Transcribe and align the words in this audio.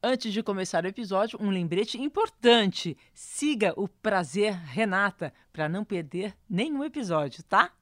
Antes 0.00 0.32
de 0.32 0.44
começar 0.44 0.84
o 0.84 0.86
episódio, 0.86 1.36
um 1.42 1.50
lembrete 1.50 2.00
importante. 2.00 2.96
Siga 3.12 3.72
o 3.76 3.88
Prazer 3.88 4.54
Renata 4.54 5.32
para 5.52 5.68
não 5.68 5.84
perder 5.84 6.36
nenhum 6.48 6.84
episódio, 6.84 7.42
tá? 7.42 7.72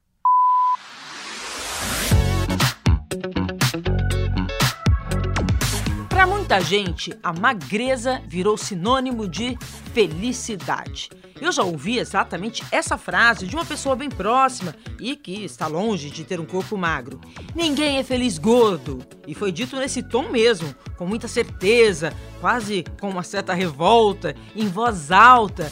Para 6.08 6.26
muita 6.26 6.58
gente, 6.58 7.12
a 7.22 7.34
magreza 7.34 8.22
virou 8.26 8.56
sinônimo 8.56 9.28
de 9.28 9.54
felicidade. 9.92 11.10
Eu 11.40 11.52
já 11.52 11.62
ouvi 11.62 11.98
exatamente 11.98 12.64
essa 12.70 12.96
frase 12.96 13.46
de 13.46 13.54
uma 13.54 13.64
pessoa 13.64 13.94
bem 13.94 14.08
próxima 14.08 14.74
e 14.98 15.14
que 15.14 15.44
está 15.44 15.66
longe 15.66 16.10
de 16.10 16.24
ter 16.24 16.40
um 16.40 16.46
corpo 16.46 16.78
magro. 16.78 17.20
Ninguém 17.54 17.98
é 17.98 18.04
feliz 18.04 18.38
gordo. 18.38 19.04
E 19.26 19.34
foi 19.34 19.52
dito 19.52 19.76
nesse 19.76 20.02
tom 20.02 20.30
mesmo, 20.30 20.74
com 20.96 21.06
muita 21.06 21.28
certeza, 21.28 22.12
quase 22.40 22.84
com 23.00 23.10
uma 23.10 23.22
certa 23.22 23.52
revolta, 23.52 24.34
em 24.54 24.66
voz 24.66 25.10
alta, 25.10 25.70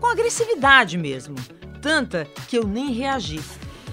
com 0.00 0.06
agressividade 0.06 0.96
mesmo. 0.96 1.36
Tanta 1.82 2.26
que 2.48 2.56
eu 2.56 2.66
nem 2.66 2.92
reagi. 2.92 3.40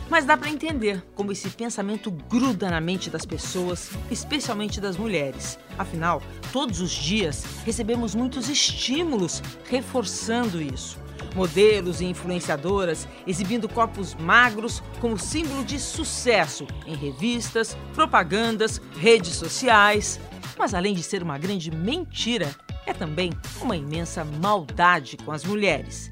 Mas 0.10 0.26
dá 0.26 0.36
para 0.36 0.50
entender 0.50 1.04
como 1.14 1.32
esse 1.32 1.50
pensamento 1.50 2.10
gruda 2.10 2.70
na 2.70 2.82
mente 2.82 3.10
das 3.12 3.26
pessoas, 3.26 3.92
especialmente 4.10 4.82
das 4.82 4.98
mulheres. 4.98 5.60
Afinal, 5.78 6.24
todos 6.52 6.82
os 6.82 6.92
dias 6.92 7.44
recebemos 7.64 8.16
muitos 8.16 8.50
estímulos 8.50 9.44
reforçando 9.70 10.60
isso. 10.62 10.98
Modelos 11.36 12.02
e 12.02 12.06
influenciadoras 12.06 13.08
exibindo 13.26 13.70
corpos 13.70 14.16
magros 14.16 14.82
como 15.00 15.18
símbolo 15.18 15.64
de 15.64 15.80
sucesso 15.80 16.66
em 16.86 16.96
revistas, 16.96 17.78
propagandas, 17.94 18.82
redes 18.98 19.36
sociais. 19.36 20.20
Mas 20.58 20.74
além 20.74 20.94
de 20.94 21.04
ser 21.04 21.24
uma 21.24 21.38
grande 21.38 21.72
mentira, 21.72 22.54
é 22.86 22.94
também 22.94 23.32
uma 23.62 23.78
imensa 23.78 24.26
maldade 24.26 25.18
com 25.18 25.32
as 25.32 25.44
mulheres. 25.44 26.12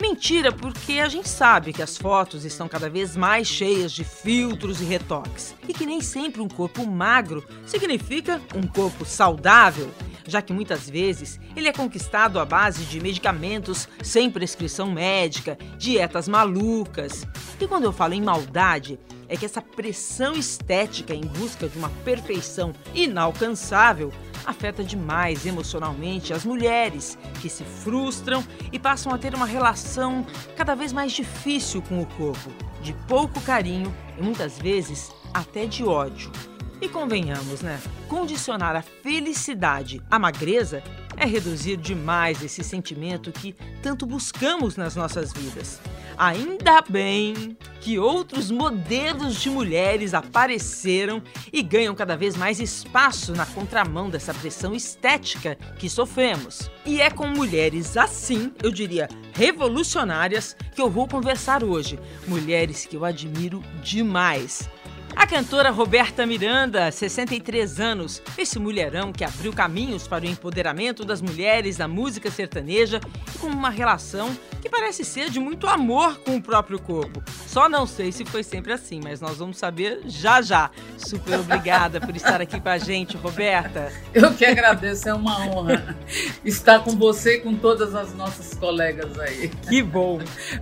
Mentira, 0.00 0.50
porque 0.50 0.94
a 0.94 1.10
gente 1.10 1.28
sabe 1.28 1.74
que 1.74 1.82
as 1.82 1.98
fotos 1.98 2.46
estão 2.46 2.66
cada 2.66 2.88
vez 2.88 3.14
mais 3.14 3.46
cheias 3.46 3.92
de 3.92 4.02
filtros 4.02 4.80
e 4.80 4.84
retoques. 4.84 5.54
E 5.68 5.74
que 5.74 5.84
nem 5.84 6.00
sempre 6.00 6.40
um 6.40 6.48
corpo 6.48 6.86
magro 6.86 7.46
significa 7.66 8.40
um 8.54 8.66
corpo 8.66 9.04
saudável, 9.04 9.90
já 10.26 10.42
que 10.42 10.52
muitas 10.52 10.88
vezes 10.88 11.40
ele 11.56 11.68
é 11.68 11.72
conquistado 11.72 12.38
à 12.38 12.44
base 12.44 12.84
de 12.84 13.00
medicamentos 13.00 13.88
sem 14.02 14.30
prescrição 14.30 14.90
médica, 14.90 15.58
dietas 15.78 16.28
malucas. 16.28 17.26
E 17.60 17.66
quando 17.66 17.84
eu 17.84 17.92
falo 17.92 18.14
em 18.14 18.22
maldade, 18.22 18.98
é 19.28 19.36
que 19.36 19.44
essa 19.44 19.62
pressão 19.62 20.34
estética 20.34 21.14
em 21.14 21.20
busca 21.20 21.68
de 21.68 21.78
uma 21.78 21.90
perfeição 22.04 22.72
inalcançável 22.94 24.12
afeta 24.44 24.82
demais 24.82 25.46
emocionalmente 25.46 26.32
as 26.32 26.44
mulheres, 26.44 27.16
que 27.40 27.48
se 27.48 27.64
frustram 27.64 28.44
e 28.72 28.78
passam 28.78 29.12
a 29.12 29.18
ter 29.18 29.34
uma 29.34 29.46
relação 29.46 30.26
cada 30.56 30.74
vez 30.74 30.92
mais 30.92 31.12
difícil 31.12 31.82
com 31.82 32.00
o 32.00 32.06
corpo, 32.06 32.50
de 32.82 32.92
pouco 33.06 33.40
carinho 33.42 33.94
e 34.18 34.22
muitas 34.22 34.58
vezes 34.58 35.12
até 35.32 35.66
de 35.66 35.84
ódio. 35.84 36.32
E 36.80 36.88
convenhamos, 36.88 37.60
né? 37.60 37.78
Condicionar 38.08 38.74
a 38.74 38.82
felicidade 38.82 40.00
à 40.10 40.18
magreza 40.18 40.82
é 41.14 41.26
reduzir 41.26 41.76
demais 41.76 42.42
esse 42.42 42.64
sentimento 42.64 43.30
que 43.30 43.54
tanto 43.82 44.06
buscamos 44.06 44.76
nas 44.76 44.96
nossas 44.96 45.30
vidas. 45.32 45.78
Ainda 46.16 46.82
bem 46.82 47.56
que 47.80 47.98
outros 47.98 48.50
modelos 48.50 49.40
de 49.40 49.50
mulheres 49.50 50.14
apareceram 50.14 51.22
e 51.52 51.62
ganham 51.62 51.94
cada 51.94 52.16
vez 52.16 52.36
mais 52.36 52.60
espaço 52.60 53.32
na 53.32 53.44
contramão 53.44 54.08
dessa 54.08 54.32
pressão 54.32 54.74
estética 54.74 55.56
que 55.78 55.88
sofremos. 55.88 56.70
E 56.86 57.00
é 57.00 57.10
com 57.10 57.26
mulheres 57.26 57.96
assim, 57.96 58.52
eu 58.62 58.70
diria, 58.70 59.08
revolucionárias, 59.34 60.56
que 60.74 60.80
eu 60.80 60.88
vou 60.88 61.06
conversar 61.06 61.62
hoje. 61.62 61.98
Mulheres 62.26 62.86
que 62.86 62.96
eu 62.96 63.04
admiro 63.04 63.62
demais. 63.82 64.68
A 65.16 65.26
cantora 65.26 65.70
Roberta 65.70 66.24
Miranda, 66.24 66.90
63 66.90 67.80
anos, 67.80 68.22
esse 68.38 68.58
mulherão 68.58 69.12
que 69.12 69.24
abriu 69.24 69.52
caminhos 69.52 70.06
para 70.06 70.24
o 70.24 70.28
empoderamento 70.28 71.04
das 71.04 71.20
mulheres 71.20 71.78
na 71.78 71.88
música 71.88 72.30
sertaneja 72.30 73.00
e 73.34 73.38
com 73.38 73.48
uma 73.48 73.70
relação 73.70 74.30
que 74.62 74.68
parece 74.68 75.04
ser 75.04 75.30
de 75.30 75.40
muito 75.40 75.66
amor 75.66 76.18
com 76.20 76.36
o 76.36 76.42
próprio 76.42 76.78
corpo. 76.78 77.22
Só 77.46 77.68
não 77.68 77.86
sei 77.86 78.12
se 78.12 78.24
foi 78.24 78.42
sempre 78.42 78.72
assim, 78.72 79.00
mas 79.02 79.20
nós 79.20 79.38
vamos 79.38 79.58
saber 79.58 80.00
já 80.06 80.40
já. 80.40 80.70
Super 80.96 81.40
obrigada 81.40 82.00
por 82.00 82.14
estar 82.14 82.40
aqui 82.40 82.60
com 82.60 82.68
a 82.68 82.78
gente, 82.78 83.16
Roberta. 83.16 83.92
Eu 84.14 84.32
que 84.34 84.44
agradeço, 84.44 85.08
é 85.08 85.14
uma 85.14 85.46
honra 85.46 85.96
estar 86.44 86.80
com 86.80 86.92
você 86.96 87.36
e 87.36 87.40
com 87.40 87.54
todas 87.54 87.94
as 87.94 88.14
nossas 88.14 88.54
colegas 88.54 89.18
aí. 89.18 89.48
Que 89.48 89.82
bom. 89.82 90.20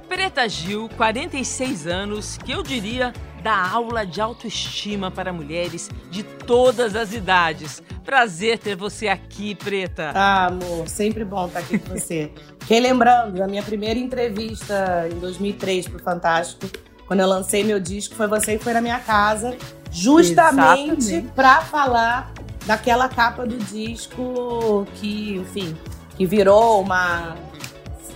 Preta 0.09 0.49
Gil, 0.49 0.89
46 0.97 1.87
anos, 1.87 2.39
que 2.39 2.53
eu 2.53 2.63
diria 2.63 3.13
dá 3.49 3.67
aula 3.67 4.05
de 4.05 4.21
autoestima 4.21 5.11
para 5.11 5.33
mulheres 5.33 5.91
de 6.11 6.23
todas 6.23 6.95
as 6.95 7.15
idades. 7.15 7.83
Prazer 8.05 8.59
ter 8.59 8.77
você 8.77 9.09
aqui, 9.09 9.55
Preta. 9.55 10.13
Ah, 10.15 10.49
amor, 10.49 10.87
sempre 10.87 11.25
bom 11.25 11.47
estar 11.47 11.61
aqui 11.61 11.79
com 11.79 11.99
você. 11.99 12.31
Relembrando, 12.69 13.43
a 13.43 13.47
minha 13.47 13.63
primeira 13.63 13.99
entrevista 13.99 15.09
em 15.11 15.19
2003 15.19 15.89
para 15.89 15.97
o 15.97 16.03
Fantástico, 16.03 16.69
quando 17.07 17.21
eu 17.21 17.27
lancei 17.27 17.65
meu 17.65 17.81
disco, 17.81 18.15
foi 18.15 18.27
você 18.27 18.59
que 18.59 18.65
foi 18.65 18.75
na 18.75 18.83
minha 18.83 18.99
casa, 18.99 19.57
justamente 19.91 21.23
para 21.35 21.63
falar 21.63 22.31
daquela 22.67 23.09
capa 23.09 23.47
do 23.47 23.57
disco 23.57 24.87
que, 24.97 25.37
enfim, 25.37 25.75
que 26.19 26.27
virou 26.27 26.83
uma 26.83 27.35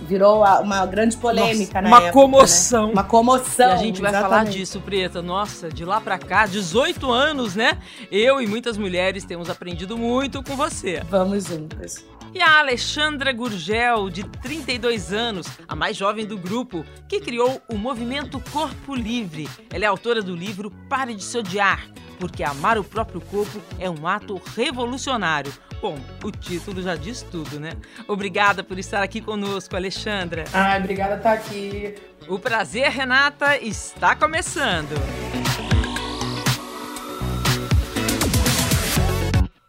virou 0.03 0.43
uma 0.61 0.85
grande 0.85 1.17
polêmica 1.17 1.81
Nossa, 1.81 1.81
na 1.81 1.87
uma 1.87 1.97
época, 1.97 2.13
comoção. 2.13 2.87
Né? 2.87 2.93
Uma 2.93 3.03
comoção. 3.03 3.69
E 3.69 3.73
a 3.73 3.77
gente 3.77 4.01
vai 4.01 4.11
exatamente. 4.11 4.29
falar 4.29 4.51
disso, 4.51 4.81
Preta. 4.81 5.21
Nossa, 5.21 5.69
de 5.69 5.85
lá 5.85 5.99
para 5.99 6.17
cá, 6.17 6.45
18 6.45 7.11
anos, 7.11 7.55
né? 7.55 7.77
Eu 8.11 8.41
e 8.41 8.47
muitas 8.47 8.77
mulheres 8.77 9.25
temos 9.25 9.49
aprendido 9.49 9.97
muito 9.97 10.43
com 10.43 10.55
você. 10.55 11.01
Vamos 11.09 11.45
juntas. 11.45 12.05
E 12.33 12.41
a 12.41 12.59
Alexandra 12.59 13.31
Gurgel, 13.31 14.09
de 14.09 14.23
32 14.23 15.13
anos, 15.13 15.45
a 15.67 15.75
mais 15.75 15.95
jovem 15.95 16.25
do 16.25 16.35
grupo, 16.35 16.83
que 17.07 17.19
criou 17.19 17.61
o 17.71 17.77
movimento 17.77 18.39
Corpo 18.51 18.95
Livre. 18.95 19.47
Ela 19.71 19.85
é 19.85 19.87
autora 19.87 20.19
do 20.19 20.35
livro 20.35 20.71
Pare 20.89 21.13
de 21.13 21.23
Se 21.23 21.37
Odiar, 21.37 21.87
porque 22.19 22.43
amar 22.43 22.79
o 22.79 22.83
próprio 22.83 23.21
corpo 23.21 23.61
é 23.77 23.87
um 23.87 24.07
ato 24.07 24.41
revolucionário. 24.55 25.53
Bom, 25.83 25.97
o 26.23 26.31
título 26.31 26.81
já 26.81 26.95
diz 26.95 27.23
tudo, 27.23 27.59
né? 27.59 27.71
Obrigada 28.07 28.63
por 28.63 28.79
estar 28.79 29.03
aqui 29.03 29.19
conosco, 29.19 29.75
Alexandra. 29.75 30.45
Ah, 30.53 30.77
obrigada 30.77 31.17
por 31.17 31.17
estar 31.17 31.33
aqui. 31.33 31.95
O 32.25 32.39
prazer, 32.39 32.89
Renata, 32.89 33.57
está 33.57 34.15
começando. 34.15 34.95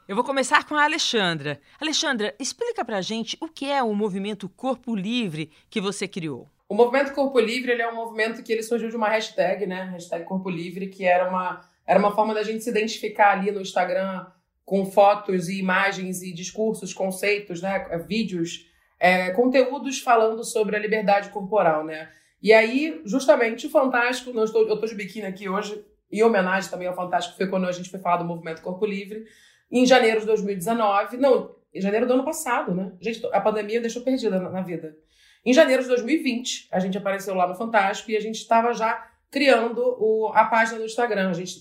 Eu 0.06 0.14
vou 0.14 0.24
começar 0.24 0.64
com 0.68 0.76
a 0.76 0.84
Alexandra. 0.84 1.60
Alexandra, 1.80 2.32
explica 2.38 2.84
pra 2.84 3.00
gente 3.00 3.36
o 3.40 3.48
que 3.48 3.68
é 3.68 3.82
o 3.82 3.92
movimento 3.92 4.48
Corpo 4.48 4.94
Livre 4.94 5.50
que 5.68 5.80
você 5.80 6.06
criou. 6.06 6.48
O 6.68 6.76
movimento 6.76 7.12
Corpo 7.12 7.40
Livre 7.40 7.72
ele 7.72 7.82
é 7.82 7.90
um 7.90 7.96
movimento 7.96 8.40
que 8.44 8.52
ele 8.52 8.62
surgiu 8.62 8.88
de 8.88 8.94
uma 8.94 9.08
hashtag, 9.08 9.66
né? 9.66 9.90
Hashtag 9.90 10.24
Corpo 10.24 10.48
Livre, 10.48 10.86
que 10.86 11.04
era 11.04 11.28
uma, 11.28 11.68
era 11.84 11.98
uma 11.98 12.14
forma 12.14 12.32
da 12.32 12.44
gente 12.44 12.62
se 12.62 12.70
identificar 12.70 13.32
ali 13.32 13.50
no 13.50 13.60
Instagram 13.60 14.26
com 14.64 14.86
fotos 14.86 15.48
e 15.48 15.58
imagens 15.58 16.22
e 16.22 16.32
discursos, 16.32 16.94
conceitos, 16.94 17.60
né, 17.60 17.86
vídeos, 18.06 18.66
é, 18.98 19.30
conteúdos 19.30 20.00
falando 20.00 20.42
sobre 20.42 20.76
a 20.76 20.78
liberdade 20.78 21.28
corporal, 21.28 21.84
né? 21.84 22.08
E 22.42 22.52
aí, 22.52 23.00
justamente, 23.04 23.66
o 23.66 23.70
Fantástico, 23.70 24.30
eu 24.30 24.44
estou, 24.44 24.66
eu 24.66 24.74
estou 24.74 24.88
de 24.88 24.94
biquíni 24.94 25.26
aqui 25.26 25.48
hoje, 25.48 25.84
em 26.10 26.22
homenagem 26.22 26.70
também 26.70 26.86
ao 26.86 26.94
Fantástico, 26.94 27.36
foi 27.36 27.48
quando 27.48 27.66
a 27.66 27.72
gente 27.72 27.90
foi 27.90 28.00
falar 28.00 28.18
do 28.18 28.24
movimento 28.24 28.62
Corpo 28.62 28.86
Livre, 28.86 29.24
em 29.70 29.84
janeiro 29.84 30.20
de 30.20 30.26
2019, 30.26 31.16
não, 31.16 31.54
em 31.72 31.80
janeiro 31.80 32.06
do 32.06 32.12
ano 32.12 32.24
passado, 32.24 32.74
né? 32.74 32.92
Gente, 33.00 33.26
a 33.32 33.40
pandemia 33.40 33.80
deixou 33.80 34.02
perdida 34.02 34.38
na, 34.38 34.50
na 34.50 34.62
vida. 34.62 34.96
Em 35.44 35.52
janeiro 35.52 35.82
de 35.82 35.88
2020, 35.88 36.68
a 36.70 36.78
gente 36.78 36.96
apareceu 36.96 37.34
lá 37.34 37.46
no 37.46 37.54
Fantástico 37.54 38.10
e 38.10 38.16
a 38.16 38.20
gente 38.20 38.36
estava 38.36 38.72
já 38.72 39.10
criando 39.30 39.80
o, 39.98 40.30
a 40.32 40.44
página 40.44 40.78
do 40.78 40.84
Instagram. 40.84 41.28
A 41.28 41.34
gente 41.34 41.56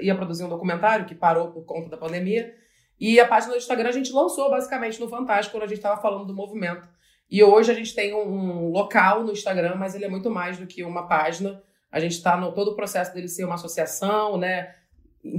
ia 0.00 0.14
produzir 0.14 0.44
um 0.44 0.48
documentário 0.48 1.06
que 1.06 1.14
parou 1.14 1.48
por 1.48 1.64
conta 1.64 1.88
da 1.88 1.96
pandemia. 1.96 2.54
E 2.98 3.18
a 3.18 3.26
página 3.26 3.52
do 3.52 3.58
Instagram 3.58 3.88
a 3.88 3.92
gente 3.92 4.12
lançou 4.12 4.50
basicamente 4.50 5.00
no 5.00 5.08
Fantástico 5.08 5.56
quando 5.56 5.64
a 5.64 5.66
gente 5.66 5.78
estava 5.78 6.00
falando 6.00 6.26
do 6.26 6.34
movimento. 6.34 6.88
E 7.30 7.42
hoje 7.42 7.70
a 7.70 7.74
gente 7.74 7.94
tem 7.94 8.14
um 8.14 8.70
local 8.70 9.24
no 9.24 9.32
Instagram, 9.32 9.74
mas 9.76 9.94
ele 9.94 10.04
é 10.04 10.08
muito 10.08 10.30
mais 10.30 10.58
do 10.58 10.66
que 10.66 10.84
uma 10.84 11.06
página. 11.06 11.62
A 11.90 11.98
gente 11.98 12.12
está 12.12 12.36
no 12.36 12.52
todo 12.52 12.72
o 12.72 12.76
processo 12.76 13.12
dele 13.14 13.28
ser 13.28 13.44
uma 13.44 13.54
associação, 13.54 14.36
né? 14.36 14.74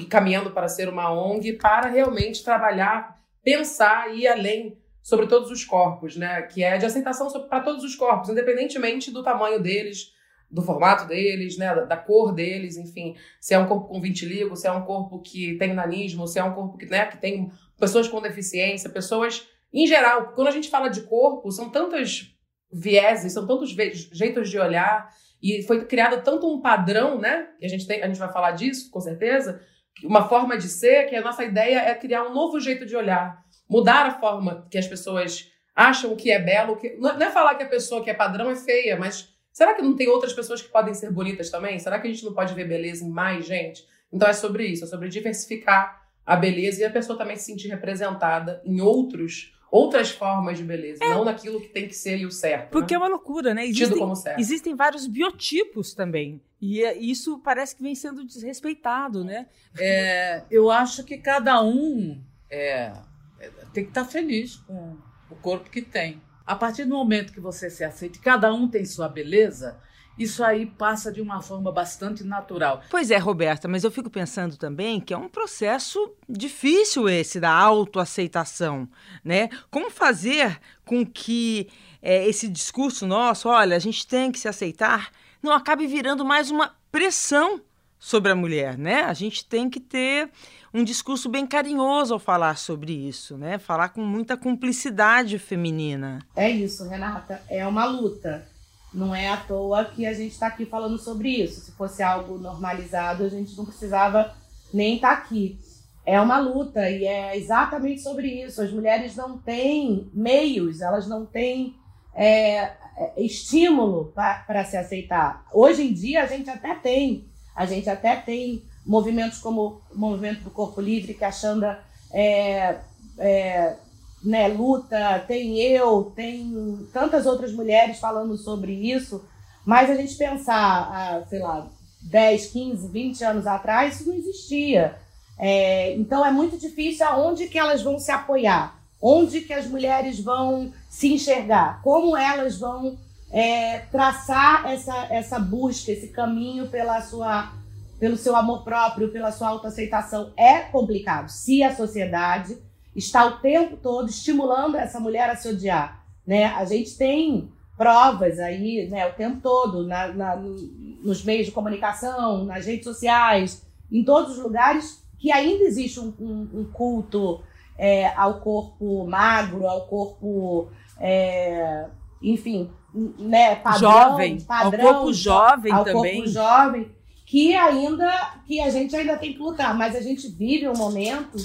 Caminhando 0.10 0.52
para 0.52 0.68
ser 0.68 0.90
uma 0.90 1.12
ONG, 1.12 1.54
para 1.54 1.90
realmente 1.90 2.44
trabalhar, 2.44 3.20
pensar 3.44 4.14
e 4.14 4.22
ir 4.22 4.28
além 4.28 4.78
sobre 5.02 5.28
todos 5.28 5.52
os 5.52 5.64
corpos, 5.64 6.16
né? 6.16 6.42
Que 6.42 6.64
é 6.64 6.78
de 6.78 6.86
aceitação 6.86 7.30
para 7.48 7.62
todos 7.62 7.84
os 7.84 7.96
corpos, 7.96 8.30
independentemente 8.30 9.12
do 9.12 9.24
tamanho 9.24 9.62
deles, 9.62 10.15
do 10.56 10.62
formato 10.62 11.06
deles, 11.06 11.58
né, 11.58 11.76
da, 11.86 11.98
cor 11.98 12.34
deles, 12.34 12.78
enfim, 12.78 13.14
se 13.42 13.54
é 13.54 13.60
um 13.60 13.68
corpo 13.68 13.90
com 13.90 14.00
vitiligo, 14.00 14.56
se 14.56 14.66
é 14.66 14.72
um 14.72 14.86
corpo 14.86 15.20
que 15.20 15.58
tem 15.58 15.74
nanismo, 15.74 16.26
se 16.26 16.40
é 16.40 16.44
um 16.46 16.54
corpo 16.54 16.78
que, 16.78 16.86
né, 16.86 17.06
que 17.08 17.18
tem 17.18 17.52
pessoas 17.78 18.08
com 18.08 18.22
deficiência, 18.22 18.90
pessoas 18.90 19.46
em 19.74 19.86
geral. 19.86 20.32
Quando 20.34 20.48
a 20.48 20.52
gente 20.52 20.70
fala 20.70 20.88
de 20.88 21.02
corpo, 21.02 21.52
são 21.52 21.70
tantos 21.70 22.34
vieses, 22.72 23.34
são 23.34 23.46
tantos 23.46 23.70
jeitos 24.14 24.50
de 24.50 24.58
olhar 24.58 25.10
e 25.44 25.62
foi 25.64 25.84
criado 25.84 26.24
tanto 26.24 26.50
um 26.50 26.62
padrão, 26.62 27.20
né? 27.20 27.50
A 27.62 27.68
gente 27.68 27.86
tem, 27.86 28.02
a 28.02 28.08
gente 28.08 28.18
vai 28.18 28.32
falar 28.32 28.52
disso, 28.52 28.90
com 28.90 29.02
certeza, 29.02 29.62
uma 30.06 30.30
forma 30.30 30.58
de 30.58 30.70
ser, 30.70 31.10
que 31.10 31.18
a 31.18 31.22
nossa 31.22 31.44
ideia 31.44 31.80
é 31.80 31.94
criar 31.96 32.24
um 32.24 32.34
novo 32.34 32.62
jeito 32.62 32.86
de 32.86 32.96
olhar, 32.96 33.44
mudar 33.70 34.06
a 34.06 34.20
forma 34.20 34.66
que 34.72 34.78
as 34.78 34.88
pessoas 34.88 35.52
acham 35.76 36.16
que 36.16 36.32
é 36.32 36.40
belo, 36.40 36.78
que 36.78 36.96
não 36.96 37.22
é 37.22 37.30
falar 37.30 37.56
que 37.56 37.64
a 37.64 37.70
pessoa 37.70 38.02
que 38.02 38.10
é 38.10 38.14
padrão 38.14 38.50
é 38.50 38.56
feia, 38.56 38.98
mas 38.98 39.35
será 39.56 39.74
que 39.74 39.82
não 39.82 39.96
tem 39.96 40.10
outras 40.10 40.34
pessoas 40.34 40.62
que 40.62 40.68
podem 40.68 40.94
ser 40.94 41.10
bonitas 41.12 41.50
também? 41.50 41.80
Será 41.80 41.98
que 41.98 42.06
a 42.10 42.12
gente 42.12 42.26
não 42.26 42.34
pode 42.34 42.54
ver 42.54 42.68
beleza 42.68 43.06
em 43.06 43.10
mais 43.10 43.46
gente? 43.46 43.88
Então 44.12 44.28
é 44.28 44.34
sobre 44.34 44.68
isso, 44.68 44.84
é 44.84 44.88
sobre 44.88 45.08
diversificar 45.08 46.06
a 46.26 46.36
beleza 46.36 46.82
e 46.82 46.84
a 46.84 46.90
pessoa 46.90 47.18
também 47.18 47.38
se 47.38 47.46
sentir 47.46 47.70
representada 47.70 48.62
em 48.66 48.82
outros 48.82 49.54
outras 49.72 50.12
formas 50.12 50.58
de 50.58 50.64
beleza, 50.64 51.04
é. 51.04 51.10
não 51.10 51.26
naquilo 51.26 51.60
que 51.60 51.68
tem 51.68 51.88
que 51.88 51.94
ser 51.94 52.26
o 52.26 52.32
certo. 52.32 52.70
Porque 52.70 52.94
né? 52.94 52.96
é 52.96 52.98
uma 52.98 53.10
loucura, 53.10 53.54
né? 53.54 53.66
Existem, 53.66 53.88
Tido 53.88 54.00
como 54.00 54.16
certo. 54.16 54.40
Existem 54.40 54.76
vários 54.76 55.06
biotipos 55.06 55.94
também. 55.94 56.42
E 56.62 56.84
é, 56.84 56.98
isso 56.98 57.40
parece 57.40 57.76
que 57.76 57.84
vem 57.84 57.94
sendo 57.94 58.24
desrespeitado, 58.24 59.24
né? 59.24 59.48
É, 59.78 60.44
eu 60.50 60.72
acho 60.72 61.04
que 61.04 61.18
cada 61.18 61.62
um 61.62 62.22
é, 62.50 62.94
é 63.40 63.50
tem 63.74 63.84
que 63.84 63.90
estar 63.90 64.06
feliz 64.06 64.58
com 64.58 64.98
o 65.30 65.36
corpo 65.36 65.70
que 65.70 65.82
tem. 65.82 66.22
A 66.46 66.56
partir 66.56 66.86
do 66.86 66.96
momento 66.96 67.34
que 67.34 67.40
você 67.40 67.70
se 67.70 67.84
aceita, 67.84 68.20
cada 68.20 68.54
um 68.54 68.68
tem 68.68 68.86
sua 68.86 69.10
beleza, 69.10 69.80
isso 70.18 70.44
aí 70.44 70.66
passa 70.66 71.12
de 71.12 71.22
uma 71.22 71.42
forma 71.42 71.72
bastante 71.72 72.24
natural. 72.24 72.82
Pois 72.90 73.12
é, 73.12 73.18
Roberta, 73.18 73.68
mas 73.68 73.84
eu 73.84 73.92
fico 73.92 74.10
pensando 74.10 74.56
também 74.56 75.02
que 75.02 75.14
é 75.14 75.18
um 75.18 75.28
processo 75.28 76.14
difícil 76.28 77.10
esse 77.10 77.40
da 77.40 77.52
autoaceitação, 77.52 78.88
né? 79.24 79.50
Como 79.70 79.90
fazer 79.90 80.60
com 80.86 81.06
que 81.06 81.68
é, 82.02 82.28
esse 82.28 82.48
discurso 82.48 83.06
nosso, 83.06 83.50
olha, 83.50 83.76
a 83.76 83.80
gente 83.80 84.08
tem 84.08 84.32
que 84.32 84.40
se 84.40 84.48
aceitar, 84.48 85.12
não 85.42 85.52
acabe 85.52 85.86
virando 85.86 86.24
mais 86.24 86.50
uma 86.50 86.76
pressão 86.92 87.60
sobre 88.00 88.32
a 88.32 88.36
mulher, 88.36 88.78
né? 88.78 89.02
A 89.02 89.14
gente 89.14 89.44
tem 89.46 89.70
que 89.70 89.80
ter 89.80 90.30
um 90.76 90.84
discurso 90.84 91.30
bem 91.30 91.48
carinhoso 91.48 92.14
ao 92.14 92.20
falar 92.20 92.58
sobre 92.58 92.92
isso, 92.92 93.38
né? 93.38 93.58
Falar 93.58 93.90
com 93.90 94.02
muita 94.02 94.36
cumplicidade 94.36 95.40
feminina. 95.40 96.20
É 96.36 96.50
isso, 96.50 96.86
Renata. 96.90 97.42
É 97.50 97.66
uma 97.66 97.86
luta. 97.86 98.46
Não 98.94 99.16
é 99.16 99.30
à 99.30 99.38
toa 99.38 99.86
que 99.86 100.06
a 100.06 100.14
gente 100.14 100.34
está 100.34 100.48
aqui 100.48 100.66
falando 100.66 100.98
sobre 100.98 101.30
isso. 101.30 101.62
Se 101.62 101.72
fosse 101.72 102.04
algo 102.04 102.38
normalizado, 102.38 103.24
a 103.24 103.30
gente 103.30 103.56
não 103.56 103.64
precisava 103.64 104.36
nem 104.74 104.96
estar 104.96 105.16
tá 105.16 105.22
aqui. 105.22 105.58
É 106.06 106.20
uma 106.20 106.40
luta 106.40 106.90
e 106.90 107.06
é 107.06 107.38
exatamente 107.38 108.02
sobre 108.02 108.28
isso. 108.44 108.62
As 108.62 108.72
mulheres 108.72 109.16
não 109.16 109.38
têm 109.38 110.10
meios, 110.14 110.82
elas 110.82 111.08
não 111.08 111.26
têm 111.26 111.74
é, 112.14 112.74
é 112.98 113.14
estímulo 113.18 114.12
para 114.14 114.66
se 114.66 114.76
aceitar. 114.76 115.46
Hoje 115.54 115.84
em 115.84 115.94
dia 115.94 116.24
a 116.24 116.26
gente 116.26 116.50
até 116.50 116.76
tem, 116.76 117.26
a 117.56 117.66
gente 117.66 117.90
até 117.90 118.18
tem 118.18 118.62
movimentos 118.86 119.40
como 119.40 119.82
o 119.92 119.98
movimento 119.98 120.44
do 120.44 120.52
Corpo 120.52 120.80
Livre, 120.80 121.14
que 121.14 121.26
a 121.26 121.32
Xanda 121.32 121.80
é, 122.12 122.78
é, 123.18 123.76
né, 124.24 124.48
luta, 124.48 125.20
tem 125.28 125.60
eu, 125.60 126.12
tem 126.16 126.88
tantas 126.94 127.26
outras 127.26 127.52
mulheres 127.52 128.00
falando 128.00 128.38
sobre 128.38 128.74
isso, 128.74 129.24
mas 129.66 129.90
a 129.90 129.96
gente 129.96 130.16
pensar, 130.16 131.26
sei 131.30 131.40
lá, 131.40 131.68
10, 132.04 132.48
15, 132.48 132.88
20 132.88 133.24
anos 133.24 133.48
atrás, 133.48 133.96
isso 133.96 134.10
não 134.10 134.16
existia. 134.16 134.96
É, 135.38 135.94
então 135.96 136.26
é 136.26 136.32
muito 136.32 136.58
difícil 136.58 137.06
aonde 137.06 137.48
que 137.48 137.58
elas 137.60 137.82
vão 137.82 138.00
se 138.00 138.12
apoiar, 138.12 138.80
onde 139.02 139.42
que 139.42 139.54
as 139.54 139.68
mulheres 139.68 140.20
vão 140.20 140.72
se 140.90 141.14
enxergar, 141.14 141.82
como 141.82 142.16
elas 142.16 142.58
vão 142.58 142.98
é, 143.32 143.80
traçar 143.92 144.66
essa, 144.72 145.08
essa 145.10 145.40
busca, 145.40 145.92
esse 145.92 146.08
caminho 146.10 146.68
pela 146.68 147.02
sua 147.02 147.52
pelo 148.00 148.18
seu 148.18 148.36
amor 148.36 148.64
próprio, 148.64 149.12
pela 149.12 149.32
sua 149.32 149.50
autoaceitação, 149.50 150.34
é 150.36 150.60
complicado. 150.60 151.30
Se 151.30 151.64
a 151.64 151.76
sociedade 151.76 152.58
está 152.96 153.26
o 153.26 153.40
tempo 153.40 153.78
todo 153.78 154.10
estimulando 154.10 154.76
essa 154.76 155.00
mulher 155.00 155.30
a 155.30 155.36
se 155.36 155.50
odiar, 155.50 156.04
né? 156.26 156.46
A 156.46 156.66
gente 156.66 156.98
tem 156.98 157.50
provas 157.78 158.40
aí, 158.40 158.88
né, 158.90 159.06
o 159.06 159.14
tempo 159.14 159.42
todo, 159.42 159.86
na, 159.86 160.08
na, 160.08 160.36
nos 160.38 161.24
meios 161.26 161.46
de 161.46 161.52
comunicação, 161.52 162.46
nas 162.46 162.66
redes 162.66 162.86
sociais, 162.86 163.66
em 163.92 164.04
todos 164.04 164.38
os 164.38 164.44
lugares, 164.44 165.06
que 165.20 165.32
ainda 165.32 165.66
existe 165.66 166.00
um, 166.00 166.14
um, 166.20 166.50
um 166.54 166.70
culto 166.72 167.42
é, 167.78 168.08
ao 168.16 168.40
corpo 168.40 169.06
magro, 169.06 169.68
ao 169.68 169.88
corpo, 169.88 170.70
é, 170.98 171.86
enfim, 172.22 172.72
né, 173.20 173.58
padrão, 173.58 173.92
jovem, 173.92 174.42
padrão, 174.42 174.88
ao 174.88 174.94
corpo 174.94 175.14
jovem 175.14 175.74
ao 175.74 175.84
também. 175.84 176.16
corpo 176.16 176.30
jovem 176.30 176.95
que 177.26 177.56
ainda 177.56 178.08
que 178.46 178.60
a 178.62 178.70
gente 178.70 178.96
ainda 178.96 179.18
tem 179.18 179.34
que 179.34 179.40
lutar, 179.40 179.76
mas 179.76 179.96
a 179.96 180.02
gente 180.02 180.28
vive 180.28 180.68
um 180.68 180.78
momento 180.78 181.38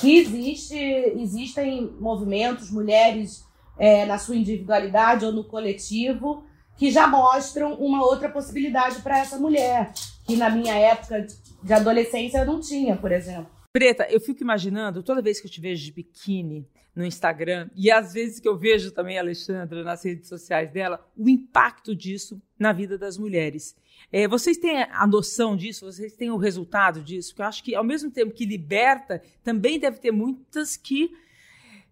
que 0.00 0.16
existe, 0.16 0.76
existem 0.76 1.90
movimentos, 1.98 2.70
mulheres 2.70 3.44
é, 3.78 4.06
na 4.06 4.18
sua 4.18 4.36
individualidade 4.36 5.24
ou 5.24 5.32
no 5.32 5.44
coletivo, 5.44 6.44
que 6.76 6.90
já 6.90 7.08
mostram 7.08 7.74
uma 7.74 8.04
outra 8.04 8.28
possibilidade 8.28 9.02
para 9.02 9.18
essa 9.18 9.36
mulher, 9.36 9.92
que 10.24 10.36
na 10.36 10.48
minha 10.48 10.74
época 10.74 11.26
de 11.62 11.72
adolescência 11.72 12.38
eu 12.38 12.46
não 12.46 12.60
tinha, 12.60 12.96
por 12.96 13.10
exemplo. 13.10 13.50
Preta, 13.72 14.06
eu 14.08 14.20
fico 14.20 14.42
imaginando, 14.42 15.02
toda 15.02 15.20
vez 15.20 15.40
que 15.40 15.48
eu 15.48 15.50
te 15.50 15.60
vejo 15.60 15.84
de 15.84 15.92
biquíni 15.92 16.68
no 16.94 17.04
Instagram, 17.04 17.68
e 17.76 17.90
às 17.90 18.12
vezes 18.12 18.40
que 18.40 18.48
eu 18.48 18.56
vejo 18.56 18.92
também 18.92 19.18
a 19.18 19.20
Alexandra 19.20 19.82
nas 19.82 20.04
redes 20.04 20.28
sociais 20.28 20.70
dela, 20.72 21.04
o 21.16 21.28
impacto 21.28 21.94
disso 21.94 22.40
na 22.58 22.72
vida 22.72 22.96
das 22.96 23.18
mulheres. 23.18 23.76
É, 24.12 24.26
vocês 24.26 24.56
têm 24.56 24.82
a 24.82 25.06
noção 25.06 25.56
disso? 25.56 25.84
Vocês 25.84 26.12
têm 26.14 26.30
o 26.30 26.36
resultado 26.36 27.02
disso? 27.02 27.30
Porque 27.30 27.42
eu 27.42 27.46
acho 27.46 27.62
que, 27.62 27.74
ao 27.74 27.84
mesmo 27.84 28.10
tempo 28.10 28.32
que 28.32 28.46
liberta, 28.46 29.22
também 29.44 29.78
deve 29.78 29.98
ter 29.98 30.10
muitas 30.10 30.76
que 30.76 31.10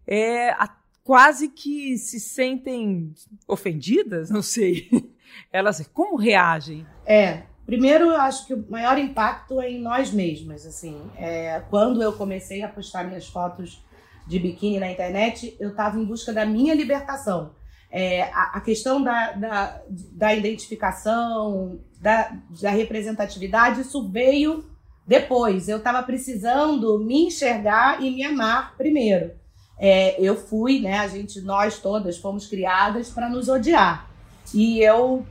é, 0.06 0.50
a, 0.50 0.74
quase 1.04 1.48
que 1.48 1.96
se 1.98 2.18
sentem 2.18 3.12
ofendidas, 3.46 4.30
não 4.30 4.42
sei. 4.42 4.88
Elas, 5.52 5.86
como 5.92 6.16
reagem? 6.16 6.86
É, 7.04 7.42
primeiro 7.64 8.06
eu 8.06 8.16
acho 8.16 8.46
que 8.46 8.54
o 8.54 8.64
maior 8.70 8.98
impacto 8.98 9.60
é 9.60 9.70
em 9.70 9.80
nós 9.80 10.10
mesmas. 10.10 10.64
Assim, 10.64 11.00
é, 11.16 11.62
quando 11.68 12.02
eu 12.02 12.12
comecei 12.12 12.62
a 12.62 12.68
postar 12.68 13.04
minhas 13.04 13.26
fotos 13.26 13.84
de 14.26 14.38
biquíni 14.38 14.80
na 14.80 14.90
internet, 14.90 15.56
eu 15.60 15.70
estava 15.70 15.98
em 15.98 16.04
busca 16.04 16.32
da 16.32 16.44
minha 16.44 16.75
libertação. 16.75 17.54
É, 17.88 18.25
a, 18.25 18.52
a, 18.54 18.60
questão 18.60 19.02
da, 19.02 19.32
da, 19.32 19.82
da 19.88 20.34
identificação, 20.34 21.80
da, 22.06 22.30
da 22.62 22.70
representatividade, 22.70 23.80
isso 23.80 24.08
veio 24.08 24.64
depois. 25.04 25.68
Eu 25.68 25.78
estava 25.78 26.00
precisando 26.04 27.00
me 27.00 27.26
enxergar 27.26 28.00
e 28.00 28.12
me 28.12 28.22
amar 28.22 28.76
primeiro. 28.76 29.32
É, 29.76 30.14
eu 30.20 30.36
fui, 30.36 30.78
né? 30.78 31.00
A 31.00 31.08
gente, 31.08 31.40
nós 31.40 31.80
todas 31.80 32.16
fomos 32.16 32.46
criadas 32.46 33.10
para 33.10 33.28
nos 33.28 33.48
odiar. 33.48 34.08
E 34.54 34.80
eu 34.80 35.26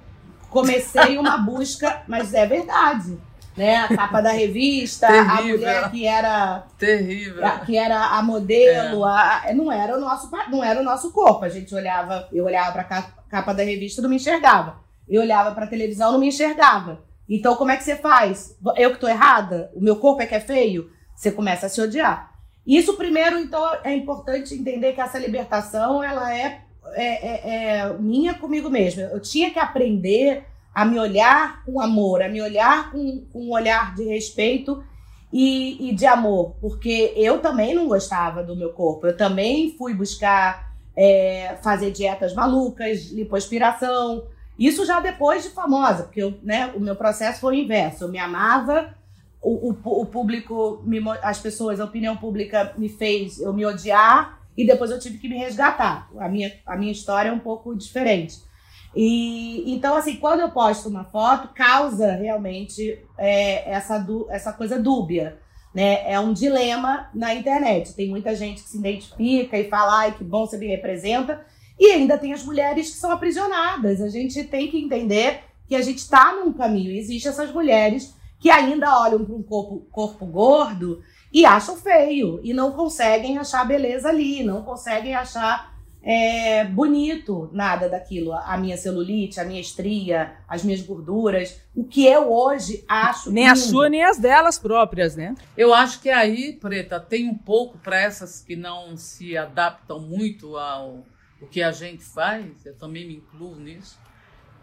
comecei 0.50 1.18
uma 1.18 1.38
busca, 1.48 2.04
mas 2.10 2.34
é 2.34 2.46
verdade, 2.46 3.18
né? 3.56 3.78
A 3.78 3.96
capa 3.96 4.20
da 4.20 4.32
revista, 4.34 5.08
a 5.08 5.42
mulher 5.44 5.90
que 5.90 6.06
era 6.06 6.68
terrível, 6.78 7.46
a, 7.46 7.60
que 7.60 7.78
era 7.78 8.18
a 8.18 8.22
modelo, 8.22 9.08
é. 9.08 9.10
a, 9.10 9.54
não 9.56 9.72
era 9.72 9.96
o 9.96 10.02
nosso, 10.02 10.30
não 10.52 10.62
era 10.62 10.82
o 10.82 10.84
nosso 10.84 11.14
corpo. 11.14 11.46
A 11.46 11.50
gente 11.50 11.74
olhava, 11.74 12.28
eu 12.34 12.44
olhava 12.44 12.74
para 12.74 12.82
a 12.82 13.02
capa 13.30 13.54
da 13.54 13.64
revista, 13.64 14.02
não 14.02 14.10
me 14.10 14.18
enxergava. 14.18 14.84
Eu 15.08 15.22
olhava 15.22 15.54
para 15.54 15.66
a 15.66 15.70
televisão, 15.70 16.12
não 16.12 16.20
me 16.20 16.28
enxergava. 16.28 17.04
Então, 17.30 17.56
como 17.56 17.72
é 17.72 17.78
que 17.78 17.84
você 17.84 17.96
faz? 17.96 18.58
Eu 18.78 18.90
que 18.92 18.98
estou 18.98 19.10
errada? 19.10 19.72
O 19.74 19.82
meu 19.82 19.96
corpo 19.96 20.22
é 20.22 20.26
que 20.26 20.36
é 20.36 20.40
feio? 20.40 20.90
Você 21.16 21.32
começa 21.32 21.66
a 21.66 21.70
se 21.70 21.82
odiar. 21.82 22.32
Isso, 22.66 22.96
primeiro, 22.96 23.38
então, 23.40 23.64
é 23.84 23.94
importante 23.94 24.56
entender 24.56 24.94
que 24.94 25.02
essa 25.02 25.20
libertação, 25.20 26.04
ela 26.04 26.34
é, 26.36 26.62
é, 26.94 27.06
é, 27.06 27.78
é 27.78 27.94
minha 28.00 28.34
comigo 28.34 28.70
mesma. 28.70 29.04
Eu 29.04 29.20
tinha 29.20 29.52
que 29.52 29.60
aprender 29.60 30.46
a 30.74 30.84
me 30.84 31.00
olhar 31.00 31.64
com 31.64 31.80
amor, 31.80 32.22
a 32.22 32.28
me 32.28 32.42
olhar 32.42 32.92
com, 32.92 33.26
com 33.32 33.46
um 33.46 33.52
olhar 33.52 33.96
de 33.96 34.04
respeito 34.04 34.84
e, 35.32 35.90
e, 35.90 35.96
de 35.96 36.06
amor, 36.06 36.56
porque 36.60 37.14
eu 37.16 37.40
também 37.40 37.74
não 37.74 37.88
gostava 37.88 38.44
do 38.44 38.56
meu 38.56 38.74
corpo. 38.74 39.08
Eu 39.08 39.16
também 39.16 39.76
fui 39.78 39.94
buscar 39.94 40.74
é, 40.96 41.58
fazer 41.64 41.92
dietas 41.92 42.34
malucas, 42.34 43.12
lipoaspiração, 43.12 44.26
isso 44.58 44.86
já 44.86 45.00
depois 45.00 45.44
de 45.44 45.50
famosa, 45.50 46.04
porque 46.04 46.22
eu, 46.22 46.38
né, 46.42 46.72
o 46.76 46.80
meu 46.80 46.96
processo 46.96 47.42
foi 47.42 47.56
o 47.56 47.60
inverso. 47.60 48.06
Eu 48.06 48.10
me 48.10 48.18
amava, 48.18 48.96
o, 49.42 49.72
o, 49.72 50.02
o 50.02 50.06
público, 50.06 50.82
me, 50.84 51.00
as 51.22 51.40
pessoas, 51.40 51.80
a 51.80 51.86
opinião 51.86 52.18
pública 52.18 52.74
me 52.78 52.90
fez 52.90 53.40
eu 53.40 53.54
me 53.54 53.66
odiar 53.66 54.40
e 54.58 54.66
depois 54.66 54.90
eu 54.90 55.00
tive 55.00 55.18
que 55.18 55.28
me 55.28 55.38
resgatar. 55.38 56.10
A 56.18 56.28
minha, 56.28 56.52
a 56.66 56.76
minha 56.76 56.92
história 56.92 57.30
é 57.30 57.32
um 57.32 57.40
pouco 57.40 57.76
diferente. 57.76 58.42
E 58.96 59.72
então, 59.74 59.96
assim, 59.96 60.16
quando 60.16 60.40
eu 60.40 60.50
posto 60.50 60.88
uma 60.88 61.04
foto, 61.04 61.50
causa 61.54 62.14
realmente 62.14 62.98
é, 63.18 63.70
essa, 63.70 64.06
essa 64.30 64.54
coisa 64.54 64.82
dúbia. 64.82 65.38
Né? 65.74 66.10
É 66.10 66.18
um 66.18 66.32
dilema 66.32 67.10
na 67.14 67.36
internet. 67.36 67.94
Tem 67.94 68.10
muita 68.10 68.34
gente 68.34 68.64
que 68.64 68.70
se 68.70 68.78
identifica 68.78 69.58
e 69.58 69.70
fala, 69.70 70.00
ai, 70.00 70.12
que 70.14 70.24
bom 70.24 70.46
você 70.48 70.58
me 70.58 70.68
representa. 70.68 71.46
E 71.80 71.92
ainda 71.92 72.18
tem 72.18 72.34
as 72.34 72.44
mulheres 72.44 72.90
que 72.90 72.98
são 72.98 73.12
aprisionadas. 73.12 74.02
A 74.02 74.10
gente 74.10 74.44
tem 74.44 74.70
que 74.70 74.78
entender 74.78 75.42
que 75.68 75.76
a 75.76 75.82
gente 75.82 76.00
está 76.00 76.34
num 76.34 76.54
caminho. 76.54 76.92
Existem 76.92 77.32
essas 77.32 77.52
mulheres 77.52 78.16
que 78.40 78.50
ainda 78.50 79.00
olham 79.00 79.26
para 79.26 79.36
um 79.36 79.44
corpo, 79.44 79.88
corpo 79.92 80.26
gordo 80.26 81.02
e 81.34 81.46
acham 81.46 81.76
feio 81.76 82.40
e 82.44 82.54
não 82.54 82.72
conseguem 82.72 83.38
achar 83.38 83.66
beleza 83.66 84.10
ali, 84.10 84.44
não 84.44 84.62
conseguem 84.62 85.16
achar 85.16 85.76
é, 86.06 86.64
bonito 86.66 87.50
nada 87.52 87.90
daquilo. 87.90 88.32
A 88.32 88.56
minha 88.58 88.78
celulite, 88.78 89.40
a 89.40 89.44
minha 89.44 89.60
estria, 89.60 90.36
as 90.48 90.64
minhas 90.64 90.82
gorduras. 90.82 91.60
O 91.76 91.84
que 91.84 92.06
eu 92.06 92.32
hoje 92.32 92.86
acho. 92.88 93.32
Nem 93.32 93.46
lindo. 93.46 93.54
a 93.54 93.56
sua, 93.56 93.90
nem 93.90 94.04
as 94.04 94.20
delas 94.20 94.60
próprias, 94.60 95.16
né? 95.16 95.34
Eu 95.58 95.74
acho 95.74 96.00
que 96.00 96.10
aí, 96.10 96.54
Preta, 96.54 97.00
tem 97.00 97.28
um 97.28 97.36
pouco 97.36 97.80
para 97.80 98.00
essas 98.00 98.42
que 98.42 98.56
não 98.56 98.96
se 98.96 99.36
adaptam 99.36 100.00
muito 100.00 100.56
ao 100.58 101.04
o 101.42 101.48
que 101.48 101.62
a 101.62 101.72
gente 101.72 102.04
faz, 102.04 102.66
eu 102.66 102.76
também 102.76 103.08
me 103.08 103.16
incluo 103.16 103.56
nisso 103.56 103.98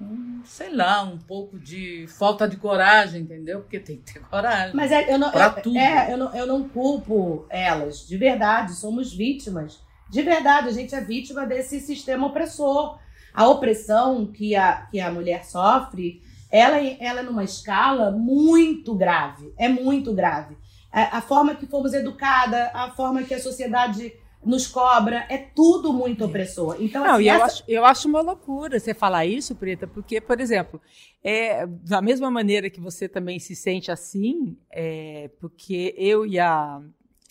um, 0.03 0.43
sei 0.45 0.75
lá, 0.75 1.03
um 1.03 1.19
pouco 1.19 1.59
de 1.59 2.07
falta 2.09 2.49
de 2.49 2.57
coragem, 2.57 3.23
entendeu? 3.23 3.61
Porque 3.61 3.79
tem 3.79 3.97
que 3.97 4.15
ter 4.15 4.21
coragem. 4.21 4.75
Mas 4.75 4.91
é, 4.91 5.13
eu 5.13 5.19
não, 5.19 5.33
eu, 5.33 5.63
tudo. 5.63 5.79
É, 5.79 6.13
eu, 6.13 6.17
não, 6.17 6.35
eu 6.35 6.47
não 6.47 6.69
culpo 6.69 7.47
elas, 7.49 8.07
de 8.07 8.17
verdade, 8.17 8.75
somos 8.75 9.13
vítimas. 9.13 9.81
De 10.11 10.23
verdade, 10.23 10.69
a 10.69 10.73
gente 10.73 10.95
é 10.95 11.01
vítima 11.01 11.47
desse 11.47 11.81
sistema 11.81 12.27
opressor. 12.27 12.99
A 13.33 13.49
opressão 13.49 14.27
que 14.27 14.55
a, 14.55 14.87
que 14.91 15.01
a 15.01 15.11
mulher 15.11 15.45
sofre, 15.45 16.21
ela, 16.51 16.77
ela 16.77 17.21
é 17.21 17.23
numa 17.23 17.45
escala 17.45 18.11
muito 18.11 18.95
grave. 18.95 19.55
É 19.57 19.69
muito 19.69 20.13
grave. 20.13 20.57
A, 20.93 21.19
a 21.19 21.21
forma 21.23 21.55
que 21.55 21.67
fomos 21.67 21.95
educadas, 21.95 22.69
a 22.75 22.91
forma 22.91 23.23
que 23.23 23.33
a 23.33 23.41
sociedade 23.41 24.13
nos 24.45 24.67
cobra, 24.67 25.25
é 25.29 25.39
tudo 25.39 25.93
muito 25.93 26.25
opressor. 26.25 26.77
Então, 26.81 27.05
Não, 27.05 27.15
assim, 27.15 27.29
essa... 27.29 27.39
eu, 27.39 27.45
acho, 27.45 27.65
eu 27.69 27.85
acho 27.85 28.09
uma 28.09 28.21
loucura 28.21 28.79
você 28.79 28.93
falar 28.93 29.25
isso, 29.25 29.55
Preta, 29.55 29.87
porque, 29.87 30.21
por 30.21 30.41
exemplo, 30.41 30.81
é, 31.23 31.67
da 31.67 32.03
mesma 32.03 32.31
maneira 32.31 32.69
que 32.69 32.81
você 32.81 33.09
também 33.09 33.39
se 33.39 33.55
sente 33.55 33.91
assim, 33.91 34.57
é, 34.71 35.31
porque 35.39 35.95
eu 35.97 36.27
e 36.27 36.41
a, 36.41 36.81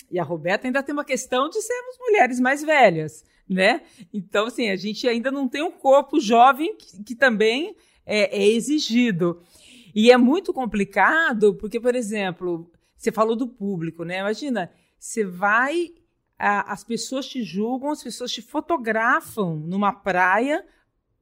e 0.10 0.20
a 0.20 0.24
Roberta 0.24 0.68
ainda 0.68 0.82
tem 0.82 0.94
uma 0.94 1.06
questão 1.06 1.50
de 1.50 1.62
sermos 1.62 1.98
mulheres 2.00 2.39
mais 2.39 2.63
velhas, 2.63 3.25
né? 3.48 3.82
Então, 4.13 4.46
assim, 4.46 4.70
a 4.70 4.75
gente 4.77 5.08
ainda 5.08 5.30
não 5.30 5.48
tem 5.48 5.62
um 5.62 5.72
corpo 5.72 6.20
jovem 6.20 6.75
que, 6.77 7.03
que 7.03 7.15
também 7.15 7.75
é, 8.06 8.41
é 8.41 8.48
exigido. 8.48 9.41
E 9.94 10.10
é 10.12 10.18
muito 10.18 10.53
complicado, 10.53 11.53
porque, 11.56 11.80
por 11.80 11.94
exemplo, 11.94 12.72
você 12.96 13.12
falou 13.12 13.36
do 13.36 13.48
público, 13.48 14.06
né? 14.06 14.20
Imagina, 14.20 14.72
você 14.98 15.25
vai 15.25 15.89
as 16.41 16.83
pessoas 16.83 17.27
te 17.27 17.43
julgam, 17.43 17.91
as 17.91 18.01
pessoas 18.01 18.31
te 18.31 18.41
fotografam 18.41 19.55
numa 19.57 19.93
praia 19.93 20.65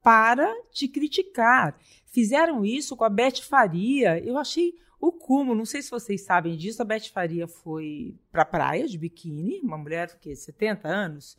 para 0.02 0.50
te 0.70 0.88
criticar. 0.88 1.78
Fizeram 2.06 2.64
isso 2.64 2.96
com 2.96 3.04
a 3.04 3.10
Beth 3.10 3.42
Faria. 3.42 4.18
Eu 4.18 4.38
achei 4.38 4.74
o 4.98 5.12
cúmulo. 5.12 5.58
Não 5.58 5.66
sei 5.66 5.82
se 5.82 5.90
vocês 5.90 6.22
sabem 6.22 6.56
disso. 6.56 6.80
A 6.80 6.86
Beth 6.86 7.10
Faria 7.12 7.46
foi 7.46 8.16
para 8.32 8.42
a 8.42 8.46
praia 8.46 8.88
de 8.88 8.96
biquíni, 8.96 9.60
uma 9.60 9.76
mulher 9.76 10.18
que 10.18 10.34
70 10.34 10.88
anos. 10.88 11.36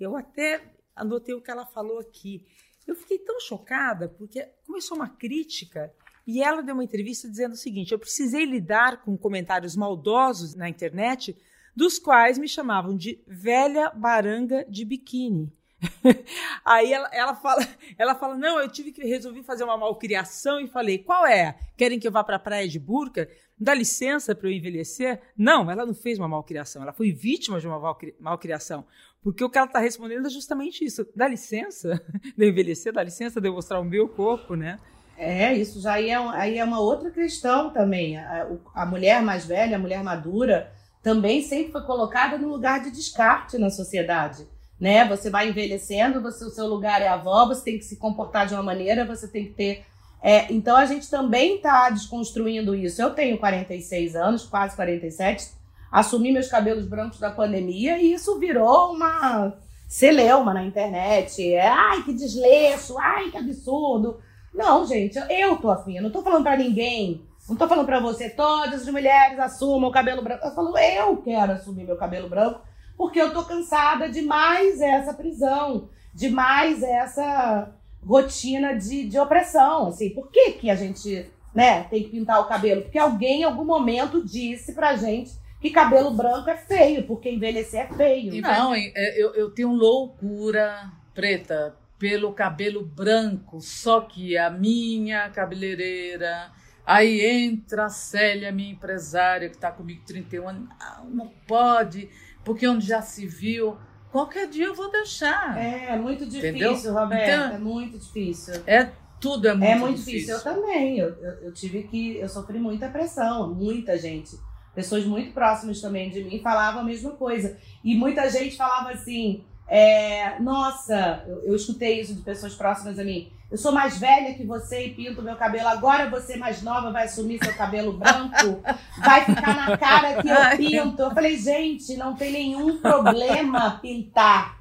Eu 0.00 0.16
até 0.16 0.62
anotei 0.96 1.34
o 1.34 1.42
que 1.42 1.50
ela 1.50 1.66
falou 1.66 1.98
aqui. 1.98 2.46
Eu 2.86 2.94
fiquei 2.94 3.18
tão 3.18 3.38
chocada 3.40 4.08
porque 4.08 4.42
começou 4.66 4.96
uma 4.96 5.08
crítica 5.08 5.92
e 6.26 6.42
ela 6.42 6.62
deu 6.62 6.74
uma 6.74 6.84
entrevista 6.84 7.28
dizendo 7.28 7.52
o 7.52 7.56
seguinte: 7.56 7.92
eu 7.92 7.98
precisei 7.98 8.46
lidar 8.46 9.02
com 9.02 9.18
comentários 9.18 9.76
maldosos 9.76 10.54
na 10.54 10.66
internet 10.66 11.36
dos 11.78 11.96
quais 11.96 12.36
me 12.38 12.48
chamavam 12.48 12.96
de 12.96 13.22
velha 13.24 13.88
baranga 13.90 14.66
de 14.68 14.84
biquíni. 14.84 15.52
Aí 16.64 16.92
ela, 16.92 17.08
ela, 17.12 17.36
fala, 17.36 17.64
ela 17.96 18.16
fala: 18.16 18.36
Não, 18.36 18.58
eu 18.58 18.68
tive 18.68 18.90
que 18.90 19.00
resolver 19.04 19.44
fazer 19.44 19.62
uma 19.62 19.76
malcriação 19.76 20.58
e 20.58 20.66
falei: 20.66 20.98
Qual 20.98 21.24
é? 21.24 21.56
Querem 21.76 22.00
que 22.00 22.08
eu 22.08 22.10
vá 22.10 22.24
para 22.24 22.34
a 22.34 22.40
praia 22.40 22.66
de 22.66 22.80
burca? 22.80 23.28
Dá 23.56 23.74
licença 23.74 24.34
para 24.34 24.48
eu 24.48 24.52
envelhecer? 24.52 25.20
Não, 25.36 25.70
ela 25.70 25.86
não 25.86 25.94
fez 25.94 26.18
uma 26.18 26.26
malcriação, 26.26 26.82
ela 26.82 26.92
foi 26.92 27.12
vítima 27.12 27.60
de 27.60 27.68
uma 27.68 27.96
malcriação. 28.18 28.84
Porque 29.22 29.44
o 29.44 29.48
que 29.48 29.56
ela 29.56 29.68
está 29.68 29.78
respondendo 29.78 30.26
é 30.26 30.30
justamente 30.30 30.84
isso: 30.84 31.06
dá 31.14 31.28
licença 31.28 32.04
de 32.36 32.44
eu 32.44 32.48
envelhecer, 32.48 32.92
dá 32.92 33.04
licença 33.04 33.40
de 33.40 33.48
eu 33.48 33.52
mostrar 33.52 33.78
o 33.78 33.84
meu 33.84 34.08
corpo, 34.08 34.56
né? 34.56 34.80
É, 35.16 35.52
isso 35.54 35.80
já 35.80 35.92
aí 35.92 36.10
é, 36.10 36.16
aí 36.16 36.58
é 36.58 36.64
uma 36.64 36.80
outra 36.80 37.08
questão 37.08 37.70
também. 37.70 38.16
A, 38.16 38.48
a 38.74 38.84
mulher 38.84 39.22
mais 39.22 39.46
velha, 39.46 39.76
a 39.76 39.78
mulher 39.78 40.02
madura, 40.02 40.72
também 41.02 41.42
sempre 41.42 41.72
foi 41.72 41.82
colocada 41.82 42.36
no 42.36 42.48
lugar 42.48 42.82
de 42.82 42.90
descarte 42.90 43.58
na 43.58 43.70
sociedade. 43.70 44.46
Né? 44.80 45.06
Você 45.08 45.30
vai 45.30 45.48
envelhecendo, 45.48 46.20
você, 46.20 46.44
o 46.44 46.50
seu 46.50 46.66
lugar 46.66 47.02
é 47.02 47.08
avó, 47.08 47.46
você 47.46 47.64
tem 47.64 47.78
que 47.78 47.84
se 47.84 47.96
comportar 47.96 48.46
de 48.46 48.54
uma 48.54 48.62
maneira, 48.62 49.04
você 49.04 49.26
tem 49.26 49.46
que 49.46 49.52
ter. 49.52 49.84
É, 50.22 50.52
então 50.52 50.76
a 50.76 50.84
gente 50.84 51.08
também 51.08 51.56
está 51.56 51.90
desconstruindo 51.90 52.74
isso. 52.74 53.00
Eu 53.00 53.10
tenho 53.10 53.38
46 53.38 54.16
anos, 54.16 54.44
quase 54.44 54.74
47, 54.76 55.50
assumi 55.90 56.32
meus 56.32 56.48
cabelos 56.48 56.86
brancos 56.86 57.18
da 57.18 57.30
pandemia 57.30 57.98
e 57.98 58.12
isso 58.12 58.38
virou 58.38 58.92
uma 58.92 59.52
celeuma 59.88 60.52
na 60.52 60.64
internet. 60.64 61.54
É, 61.54 61.66
ai, 61.66 62.02
que 62.02 62.12
desleixo, 62.12 62.98
ai, 62.98 63.30
que 63.30 63.36
absurdo. 63.36 64.20
Não, 64.52 64.84
gente, 64.86 65.18
eu 65.30 65.56
tô 65.56 65.70
afim, 65.70 65.96
eu 65.96 66.02
não 66.02 66.10
tô 66.10 66.22
falando 66.22 66.42
para 66.42 66.56
ninguém 66.56 67.27
não 67.48 67.56
tô 67.56 67.66
falando 67.66 67.86
para 67.86 68.00
você, 68.00 68.28
todas 68.28 68.82
as 68.82 68.88
mulheres 68.88 69.38
assumam 69.38 69.88
o 69.88 69.92
cabelo 69.92 70.22
branco. 70.22 70.44
Eu 70.44 70.54
falo, 70.54 70.76
eu 70.76 71.16
quero 71.18 71.52
assumir 71.52 71.84
meu 71.84 71.96
cabelo 71.96 72.28
branco, 72.28 72.60
porque 72.96 73.20
eu 73.20 73.32
tô 73.32 73.42
cansada 73.44 74.08
de 74.08 74.22
mais 74.22 74.80
essa 74.80 75.14
prisão, 75.14 75.88
de 76.14 76.28
mais 76.28 76.82
essa 76.82 77.72
rotina 78.04 78.76
de, 78.76 79.08
de 79.08 79.18
opressão. 79.18 79.88
Assim, 79.88 80.10
por 80.10 80.30
que, 80.30 80.52
que 80.52 80.70
a 80.70 80.74
gente 80.74 81.30
né, 81.54 81.84
tem 81.84 82.02
que 82.02 82.10
pintar 82.10 82.40
o 82.40 82.48
cabelo? 82.48 82.82
Porque 82.82 82.98
alguém 82.98 83.40
em 83.40 83.44
algum 83.44 83.64
momento 83.64 84.24
disse 84.24 84.74
pra 84.74 84.96
gente 84.96 85.32
que 85.60 85.70
cabelo 85.70 86.10
branco 86.10 86.50
é 86.50 86.56
feio, 86.56 87.04
porque 87.04 87.30
envelhecer 87.30 87.80
é 87.80 87.94
feio. 87.94 88.40
Não, 88.42 88.74
é, 88.74 88.92
eu, 89.16 89.34
eu 89.34 89.50
tenho 89.50 89.72
loucura 89.72 90.90
preta 91.14 91.74
pelo 91.98 92.32
cabelo 92.32 92.84
branco, 92.84 93.60
só 93.60 94.00
que 94.00 94.38
a 94.38 94.48
minha 94.50 95.28
cabeleireira 95.30 96.52
Aí 96.88 97.20
entra 97.20 97.84
a 97.84 97.88
Célia, 97.90 98.50
minha 98.50 98.72
empresária, 98.72 99.50
que 99.50 99.56
está 99.56 99.70
comigo 99.70 100.00
31 100.06 100.48
anos. 100.48 100.68
Não, 100.80 101.10
não 101.10 101.32
pode, 101.46 102.08
porque 102.42 102.66
onde 102.66 102.86
já 102.86 103.02
se 103.02 103.26
viu. 103.26 103.76
Qualquer 104.10 104.48
dia 104.48 104.64
eu 104.64 104.74
vou 104.74 104.90
deixar. 104.90 105.58
É, 105.58 105.90
é 105.90 105.96
muito 105.98 106.24
difícil, 106.24 106.48
Entendeu? 106.48 106.94
Roberto. 106.94 107.30
Então, 107.30 107.56
é 107.56 107.58
muito 107.58 107.98
difícil. 107.98 108.54
É 108.66 108.90
tudo 109.20 109.48
é 109.48 109.52
muito, 109.52 109.70
é 109.70 109.74
muito 109.74 109.98
difícil. 109.98 110.34
difícil. 110.34 110.50
Eu 110.50 110.54
também. 110.54 110.98
Eu, 110.98 111.08
eu, 111.10 111.32
eu, 111.42 111.52
tive 111.52 111.82
que. 111.82 112.16
Eu 112.16 112.28
sofri 112.30 112.58
muita 112.58 112.88
pressão, 112.88 113.52
muita 113.52 113.98
gente. 113.98 114.38
Pessoas 114.74 115.04
muito 115.04 115.34
próximas 115.34 115.82
também 115.82 116.08
de 116.08 116.24
mim 116.24 116.40
falavam 116.40 116.80
a 116.80 116.84
mesma 116.84 117.10
coisa. 117.10 117.58
E 117.84 117.94
muita 117.94 118.30
gente 118.30 118.56
falava 118.56 118.92
assim: 118.92 119.44
é, 119.68 120.38
nossa, 120.40 121.22
eu, 121.28 121.44
eu 121.44 121.56
escutei 121.56 122.00
isso 122.00 122.14
de 122.14 122.22
pessoas 122.22 122.54
próximas 122.54 122.98
a 122.98 123.04
mim. 123.04 123.30
Eu 123.50 123.56
sou 123.56 123.72
mais 123.72 123.98
velha 123.98 124.34
que 124.34 124.44
você 124.44 124.86
e 124.86 124.94
pinto 124.94 125.22
meu 125.22 125.36
cabelo. 125.36 125.68
Agora 125.68 126.10
você 126.10 126.36
mais 126.36 126.62
nova 126.62 126.90
vai 126.90 127.04
assumir 127.04 127.42
seu 127.42 127.54
cabelo 127.54 127.94
branco, 127.94 128.62
vai 129.02 129.24
ficar 129.24 129.56
na 129.56 129.76
cara 129.76 130.22
que 130.22 130.28
eu 130.28 130.56
pinto. 130.56 131.02
Eu 131.02 131.10
falei, 131.12 131.36
gente, 131.38 131.96
não 131.96 132.14
tem 132.14 132.32
nenhum 132.32 132.78
problema 132.78 133.78
pintar. 133.80 134.58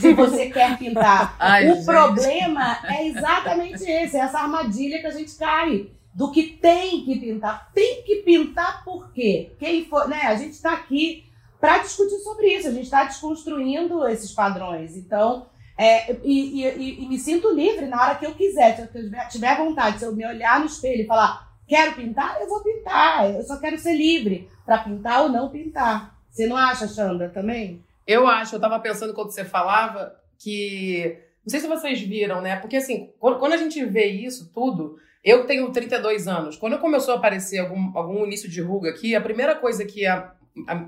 Se 0.00 0.12
você 0.14 0.50
quer 0.50 0.78
pintar. 0.78 1.36
Ai, 1.38 1.70
o 1.70 1.74
gente. 1.74 1.84
problema 1.84 2.78
é 2.84 3.06
exatamente 3.08 3.82
esse, 3.82 4.16
é 4.16 4.20
essa 4.20 4.38
armadilha 4.38 5.00
que 5.00 5.06
a 5.06 5.10
gente 5.10 5.36
cai. 5.36 5.90
Do 6.12 6.30
que 6.30 6.44
tem 6.44 7.04
que 7.04 7.18
pintar. 7.18 7.70
Tem 7.74 8.02
que 8.02 8.16
pintar 8.16 8.84
por 8.84 9.12
quê? 9.12 9.52
Quem 9.58 9.84
for, 9.84 10.08
né? 10.08 10.22
A 10.26 10.36
gente 10.36 10.52
está 10.52 10.72
aqui 10.72 11.24
para 11.64 11.78
discutir 11.78 12.18
sobre 12.18 12.48
isso. 12.48 12.68
A 12.68 12.72
gente 12.72 12.84
está 12.84 13.04
desconstruindo 13.04 14.06
esses 14.06 14.32
padrões. 14.32 14.98
Então, 14.98 15.46
é, 15.78 16.12
e, 16.22 16.62
e, 16.62 17.04
e, 17.04 17.08
me 17.08 17.18
sinto 17.18 17.54
livre 17.54 17.86
na 17.86 18.02
hora 18.02 18.14
que 18.16 18.26
eu 18.26 18.34
quiser. 18.34 18.76
Se 18.76 18.82
eu 18.82 19.28
tiver 19.30 19.56
vontade, 19.56 19.98
se 19.98 20.04
eu 20.04 20.14
me 20.14 20.26
olhar 20.26 20.60
no 20.60 20.66
espelho 20.66 21.00
e 21.00 21.06
falar, 21.06 21.50
quero 21.66 21.94
pintar, 21.94 22.38
eu 22.38 22.48
vou 22.50 22.62
pintar. 22.62 23.34
Eu 23.34 23.42
só 23.44 23.56
quero 23.56 23.78
ser 23.78 23.96
livre 23.96 24.46
para 24.66 24.76
pintar 24.76 25.22
ou 25.22 25.30
não 25.30 25.48
pintar. 25.48 26.14
Você 26.30 26.46
não 26.46 26.54
acha, 26.54 26.86
Xanda, 26.86 27.30
também? 27.30 27.82
Eu 28.06 28.26
acho. 28.26 28.56
Eu 28.56 28.58
estava 28.58 28.78
pensando 28.78 29.14
quando 29.14 29.30
você 29.30 29.42
falava 29.42 30.14
que. 30.38 31.18
Não 31.46 31.50
sei 31.50 31.60
se 31.60 31.66
vocês 31.66 31.98
viram, 32.02 32.42
né? 32.42 32.56
Porque 32.56 32.76
assim, 32.76 33.10
quando, 33.18 33.54
a 33.54 33.56
gente 33.56 33.82
vê 33.86 34.04
isso 34.04 34.50
tudo. 34.52 34.98
Eu 35.24 35.46
tenho 35.46 35.72
32 35.72 36.28
anos. 36.28 36.58
Quando 36.58 36.78
começou 36.78 37.14
a 37.14 37.16
aparecer 37.16 37.58
algum, 37.58 37.96
algum 37.96 38.26
início 38.26 38.50
de 38.50 38.60
ruga 38.60 38.90
aqui, 38.90 39.16
a 39.16 39.20
primeira 39.22 39.54
coisa 39.54 39.82
que. 39.86 40.04
A, 40.04 40.34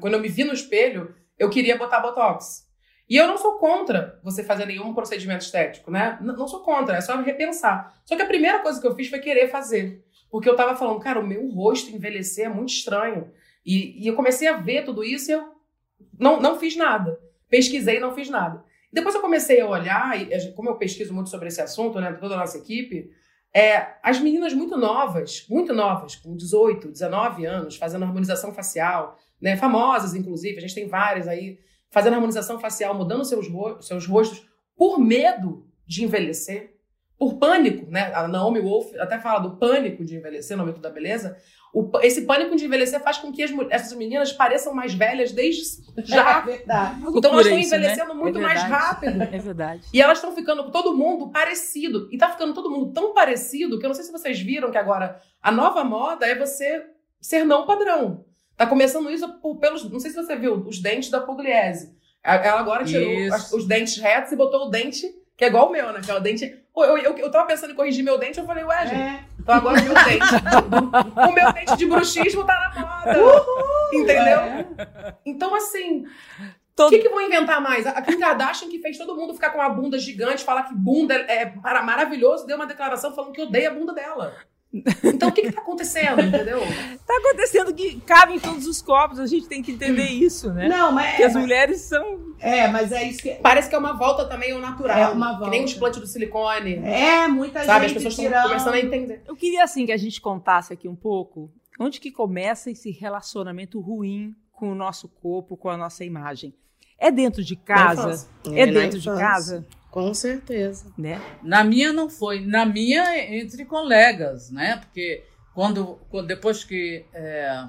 quando 0.01 0.15
eu 0.15 0.21
me 0.21 0.29
vi 0.29 0.45
no 0.45 0.53
espelho, 0.53 1.15
eu 1.39 1.51
queria 1.51 1.77
botar 1.77 2.01
botox. 2.01 2.67
E 3.09 3.17
eu 3.17 3.27
não 3.27 3.39
sou 3.39 3.59
contra 3.59 4.19
você 4.23 4.43
fazer 4.43 4.67
nenhum 4.67 4.93
procedimento 4.93 5.45
estético, 5.45 5.91
né? 5.91 6.19
Não 6.21 6.49
sou 6.49 6.61
contra, 6.61 6.97
é 6.97 7.01
só 7.01 7.17
repensar. 7.21 8.01
Só 8.05 8.17
que 8.17 8.23
a 8.23 8.27
primeira 8.27 8.59
coisa 8.61 8.81
que 8.81 8.87
eu 8.87 8.95
fiz 8.95 9.09
foi 9.09 9.21
querer 9.21 9.49
fazer. 9.49 10.05
Porque 10.29 10.49
eu 10.49 10.57
tava 10.57 10.77
falando, 10.77 11.01
cara, 11.01 11.21
o 11.21 11.27
meu 11.27 11.49
rosto 11.49 11.91
envelhecer 11.91 12.47
é 12.47 12.49
muito 12.49 12.71
estranho. 12.71 13.31
E, 13.65 14.03
e 14.03 14.09
eu 14.09 14.17
comecei 14.17 14.49
a 14.49 14.57
ver 14.57 14.85
tudo 14.85 15.05
isso 15.05 15.31
e 15.31 15.35
eu 15.35 15.53
não, 16.19 16.41
não 16.41 16.59
fiz 16.59 16.77
nada. 16.77 17.19
Pesquisei 17.49 17.99
e 17.99 18.01
não 18.01 18.13
fiz 18.13 18.29
nada. 18.29 18.65
Depois 18.93 19.15
eu 19.15 19.21
comecei 19.21 19.61
a 19.61 19.69
olhar, 19.69 20.21
e 20.21 20.53
como 20.53 20.71
eu 20.71 20.77
pesquiso 20.77 21.15
muito 21.15 21.31
sobre 21.31 21.49
esse 21.49 21.61
assunto, 21.61 22.01
né, 22.01 22.13
toda 22.15 22.35
a 22.35 22.39
nossa 22.39 22.59
equipe, 22.59 23.11
é, 23.55 23.95
as 24.03 24.21
meninas 24.21 24.53
muito 24.53 24.77
novas, 24.77 25.47
muito 25.49 25.73
novas, 25.73 26.17
com 26.17 26.37
18, 26.37 26.89
19 26.89 27.45
anos, 27.47 27.77
fazendo 27.77 28.05
harmonização 28.05 28.53
facial, 28.53 29.19
né, 29.41 29.57
famosas 29.57 30.15
inclusive, 30.15 30.57
a 30.57 30.61
gente 30.61 30.75
tem 30.75 30.89
várias 30.89 31.29
aí, 31.29 31.59
fazendo 31.91 32.15
harmonização 32.15 32.59
facial, 32.59 32.95
mudando 32.95 33.25
seus, 33.25 33.49
ro 33.49 33.81
seus 33.81 34.07
rostos 34.07 34.47
por 34.77 34.99
medo 34.99 35.67
de 35.87 36.05
envelhecer, 36.05 36.75
por 37.19 37.39
pânico, 37.39 37.91
né? 37.91 38.13
A 38.15 38.29
Naomi 38.29 38.61
Wolf 38.61 38.95
até 38.99 39.19
fala 39.19 39.39
do 39.39 39.57
pânico 39.57 40.05
de 40.05 40.17
envelhecer 40.17 40.57
no 40.57 40.67
mito 40.67 40.81
da 40.81 40.91
beleza. 40.91 41.37
O, 41.73 41.91
esse 42.03 42.23
pânico 42.23 42.57
de 42.57 42.67
envelhecer 42.67 43.01
faz 43.01 43.19
com 43.19 43.33
que 43.33 43.43
as, 43.43 43.51
essas 43.71 43.93
meninas 43.95 44.33
pareçam 44.33 44.75
mais 44.75 44.93
velhas 44.93 45.33
desde 45.33 45.63
já. 46.05 46.41
É 46.41 46.43
verdade. 46.43 47.03
Então 47.15 47.33
elas 47.33 47.47
estão 47.47 47.59
envelhecendo 47.59 48.03
isso, 48.03 48.15
né? 48.15 48.21
muito 48.21 48.39
é 48.39 48.43
mais 48.43 48.63
rápido. 48.63 49.23
É 49.23 49.39
verdade. 49.39 49.83
E 49.93 50.01
elas 50.01 50.19
estão 50.19 50.35
ficando 50.35 50.71
todo 50.71 50.95
mundo 50.95 51.31
parecido. 51.31 52.09
E 52.13 52.19
tá 52.19 52.31
ficando 52.31 52.53
todo 52.53 52.71
mundo 52.71 52.93
tão 52.93 53.15
parecido 53.15 53.79
que 53.79 53.87
eu 53.87 53.89
não 53.89 53.95
sei 53.95 54.05
se 54.05 54.13
vocês 54.13 54.39
viram 54.39 54.71
que 54.71 54.79
agora 54.79 55.19
a 55.43 55.51
nova 55.51 55.83
moda 55.83 56.27
é 56.27 56.35
você 56.35 56.85
ser 57.19 57.45
não 57.45 57.67
padrão. 57.67 58.26
Tá 58.57 58.67
começando 58.67 59.11
isso 59.11 59.29
por, 59.41 59.57
pelos. 59.57 59.89
Não 59.91 60.01
sei 60.01 60.11
se 60.11 60.17
você 60.17 60.35
viu, 60.35 60.55
os 60.55 60.81
dentes 60.81 61.11
da 61.11 61.21
Pugliese. 61.21 61.95
Ela 62.23 62.59
agora 62.59 62.85
tirou 62.85 63.35
as, 63.35 63.53
os 63.53 63.67
dentes 63.67 63.99
retos 63.99 64.33
e 64.33 64.37
botou 64.37 64.67
o 64.67 64.71
dente, 64.71 65.07
que 65.37 65.45
é 65.45 65.49
igual 65.49 65.69
o 65.69 65.73
meu, 65.73 65.93
né? 65.93 66.01
Que 66.03 66.11
é 66.11 66.15
o 66.15 66.21
dente. 66.21 66.45
Eu, 66.75 66.85
eu, 66.85 66.99
eu, 66.99 67.19
eu 67.19 67.31
tava 67.31 67.47
pensando 67.47 67.73
em 67.73 67.77
corrigir 67.77 68.03
meu 68.03 68.19
dente, 68.19 68.39
eu 68.39 68.47
falei, 68.47 68.65
ué, 68.65 68.87
gente. 68.87 69.01
É. 69.01 69.25
Então 69.39 69.55
agora 69.55 69.81
o 69.81 69.85
meu 69.85 69.95
dente. 69.95 70.25
o 71.29 71.33
meu 71.33 71.53
dente 71.53 71.77
de 71.77 71.87
bruxismo 71.87 72.45
tá 72.45 72.73
na 72.75 72.81
moda. 72.81 73.23
Uhul, 73.23 74.03
entendeu? 74.03 74.39
É. 74.41 74.67
Então, 75.25 75.55
assim. 75.55 76.01
O 76.01 76.07
todo... 76.75 76.91
que, 76.91 76.99
que 76.99 77.09
vão 77.09 77.23
inventar 77.23 77.61
mais? 77.61 77.87
A 77.87 78.03
Kim 78.03 78.19
Kardashian, 78.19 78.69
que 78.69 78.81
fez 78.81 78.99
todo 78.99 79.17
mundo 79.17 79.33
ficar 79.33 79.51
com 79.51 79.59
uma 79.59 79.69
bunda 79.69 79.99
gigante, 79.99 80.45
falar 80.45 80.65
que 80.65 80.75
bunda 80.75 81.15
é, 81.15 81.43
é 81.43 81.83
maravilhoso, 81.83 82.47
deu 82.47 82.57
uma 82.57 82.67
declaração 82.67 83.15
falando 83.15 83.33
que 83.33 83.41
odeia 83.41 83.71
a 83.71 83.75
bunda 83.75 83.95
dela. 83.95 84.35
Então 85.05 85.29
o 85.29 85.33
que 85.33 85.43
está 85.43 85.61
acontecendo, 85.61 86.21
entendeu? 86.21 86.59
Está 86.63 87.17
acontecendo 87.17 87.73
que 87.73 88.01
cabe 88.01 88.35
em 88.35 88.41
todos 88.41 88.67
os 88.67 88.83
corpos, 88.83 89.19
a 89.19 89.27
gente 89.27 89.47
tem 89.47 89.63
que 89.63 89.73
entender 89.73 90.09
isso, 90.09 90.53
né? 90.53 90.69
Não, 90.69 90.93
mas. 90.93 91.17
Que 91.17 91.23
as 91.23 91.35
mulheres 91.35 91.83
são. 91.83 92.35
É, 92.39 92.69
mas 92.69 92.93
é 92.93 93.05
isso 93.05 93.23
que. 93.23 93.31
Parece 93.37 93.69
que 93.69 93.75
é 93.75 93.79
uma 93.79 93.95
volta 93.95 94.27
também 94.27 94.53
ao 94.53 94.61
natural. 94.61 94.99
É 94.99 95.09
uma 95.09 95.33
volta. 95.33 95.45
Que 95.45 95.51
nem 95.51 95.63
o 95.63 95.65
explante 95.65 96.01
do 96.01 96.07
silicone. 96.07 96.75
É, 96.85 97.27
muita 97.29 97.65
Sabe, 97.65 97.67
gente. 97.67 97.67
Sabe, 97.67 97.87
as 97.87 97.93
pessoas 97.93 98.19
estão 98.19 98.43
começando 98.43 98.75
a 98.75 98.81
entender. 98.81 99.23
Eu 99.27 99.37
queria, 99.37 99.65
assim, 99.65 99.87
que 99.87 99.93
a 99.93 99.97
gente 99.97 100.21
contasse 100.21 100.73
aqui 100.73 100.89
um 100.89 100.97
pouco 100.97 101.51
onde 101.79 102.01
que 102.01 102.11
começa 102.11 102.71
esse 102.71 102.91
relacionamento 102.91 103.81
ruim 103.81 104.35
com 104.53 104.73
o 104.73 104.75
nosso 104.75 105.09
corpo, 105.09 105.57
com 105.57 105.69
a 105.69 105.77
nossa 105.77 106.05
imagem. 106.05 106.55
É 106.99 107.11
dentro 107.11 107.45
de 107.45 107.55
casa? 107.57 108.27
É, 108.51 108.61
é 108.61 108.67
dentro 108.67 108.99
de 108.99 109.09
casa? 109.09 109.67
Com 109.97 110.13
certeza. 110.13 110.93
Né? 110.99 111.19
Na 111.43 111.65
minha 111.65 111.91
não 111.91 112.11
foi. 112.11 112.45
Na 112.45 112.67
minha, 112.67 113.17
entre 113.35 113.65
colegas, 113.65 114.51
né? 114.51 114.77
Porque 114.77 115.25
quando, 115.55 115.99
quando 116.11 116.27
depois 116.27 116.63
que 116.63 117.07
é, 117.15 117.65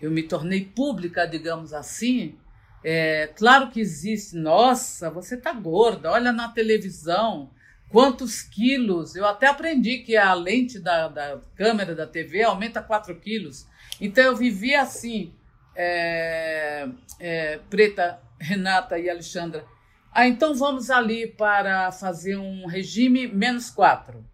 eu 0.00 0.10
me 0.10 0.22
tornei 0.22 0.64
pública, 0.64 1.26
digamos 1.26 1.74
assim, 1.74 2.34
é, 2.82 3.26
claro 3.36 3.68
que 3.68 3.78
existe, 3.78 4.36
nossa, 4.36 5.10
você 5.10 5.34
está 5.34 5.52
gorda, 5.52 6.10
olha 6.10 6.32
na 6.32 6.48
televisão, 6.48 7.50
quantos 7.90 8.40
quilos. 8.40 9.14
Eu 9.14 9.26
até 9.26 9.46
aprendi 9.46 9.98
que 9.98 10.16
a 10.16 10.32
lente 10.32 10.78
da, 10.78 11.08
da 11.08 11.42
câmera 11.54 11.94
da 11.94 12.06
TV 12.06 12.42
aumenta 12.42 12.80
4 12.80 13.14
quilos. 13.16 13.66
Então 14.00 14.24
eu 14.24 14.34
vivia 14.34 14.80
assim, 14.80 15.34
é, 15.74 16.88
é, 17.20 17.60
Preta, 17.68 18.18
Renata 18.40 18.98
e 18.98 19.10
Alexandra 19.10 19.75
ah, 20.16 20.26
então 20.26 20.54
vamos 20.54 20.88
ali 20.88 21.26
para 21.26 21.92
fazer 21.92 22.38
um 22.38 22.66
regime 22.66 23.28
menos 23.28 23.68
quatro. 23.68 24.24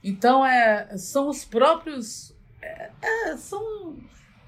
Então 0.00 0.46
é, 0.46 0.96
são 0.96 1.28
os 1.28 1.44
próprios. 1.44 2.32
É, 2.62 2.90
é, 3.02 3.36
são, 3.36 3.96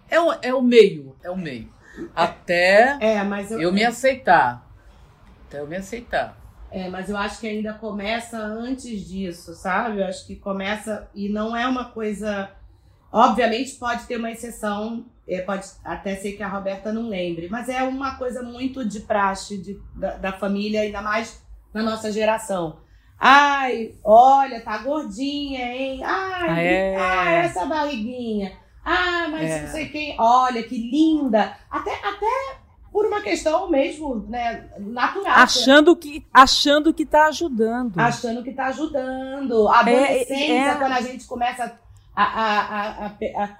é, 0.09 0.21
o, 0.21 0.33
é 0.41 0.55
o 0.55 0.63
meio, 0.63 1.17
é 1.25 1.29
o 1.29 1.37
meio. 1.37 1.69
Até 2.15 2.99
é, 3.01 3.25
mas 3.25 3.51
eu, 3.51 3.61
eu 3.61 3.73
me 3.73 3.85
aceitar. 3.85 4.65
Até 5.49 5.59
eu 5.59 5.67
me 5.67 5.75
aceitar. 5.75 6.39
É, 6.71 6.89
mas 6.89 7.11
eu 7.11 7.17
acho 7.17 7.41
que 7.41 7.49
ainda 7.49 7.75
começa 7.75 8.39
antes 8.39 9.09
disso, 9.09 9.55
sabe? 9.55 9.99
Eu 9.99 10.07
acho 10.07 10.25
que 10.25 10.37
começa 10.37 11.11
e 11.13 11.29
não 11.29 11.57
é 11.57 11.67
uma 11.67 11.87
coisa. 11.87 12.53
Obviamente 13.11 13.75
pode 13.75 14.05
ter 14.05 14.19
uma 14.19 14.31
exceção 14.31 15.05
é, 15.29 15.41
pode 15.41 15.67
até 15.85 16.15
ser 16.17 16.33
que 16.33 16.43
a 16.43 16.49
Roberta 16.49 16.93
não 16.93 17.09
lembre, 17.09 17.49
mas 17.49 17.69
é 17.69 17.83
uma 17.83 18.17
coisa 18.17 18.43
muito 18.43 18.85
de 18.85 19.01
praxe 19.01 19.59
de, 19.59 19.81
da, 19.95 20.17
da 20.17 20.33
família, 20.33 20.83
ainda 20.83 21.03
mais 21.03 21.43
na 21.75 21.83
nossa 21.83 22.13
geração. 22.13 22.79
Ai, 23.19 23.95
olha, 24.05 24.61
tá 24.61 24.79
gordinha, 24.79 25.75
hein? 25.75 26.03
Ai, 26.05 26.49
ah, 26.49 26.61
é. 26.61 26.97
ai 26.97 27.35
essa 27.47 27.65
barriguinha. 27.65 28.53
Ah, 28.85 29.27
mas 29.31 29.51
é. 29.51 29.63
não 29.63 29.69
sei 29.69 29.89
quem. 29.89 30.17
Olha, 30.19 30.63
que 30.63 30.77
linda. 30.77 31.57
Até, 31.69 31.93
até 31.93 32.57
por 32.93 33.07
uma 33.07 33.21
questão 33.21 33.69
mesmo, 33.69 34.27
né, 34.29 34.71
natural. 34.79 35.35
Achando 35.35 35.97
que, 35.97 36.25
achando 36.33 36.95
que 36.95 37.05
tá 37.05 37.27
ajudando. 37.27 37.99
Achando 37.99 38.45
que 38.45 38.53
tá 38.53 38.67
ajudando. 38.67 39.69
A 39.69 39.79
é, 39.91 40.05
adolescência, 40.05 40.71
é, 40.71 40.75
quando 40.77 40.93
a 40.93 41.01
gente 41.01 41.27
começa 41.27 41.79
a, 42.15 42.23
a, 42.23 42.61
a, 42.61 43.07
a 43.07 43.13
a, 43.43 43.59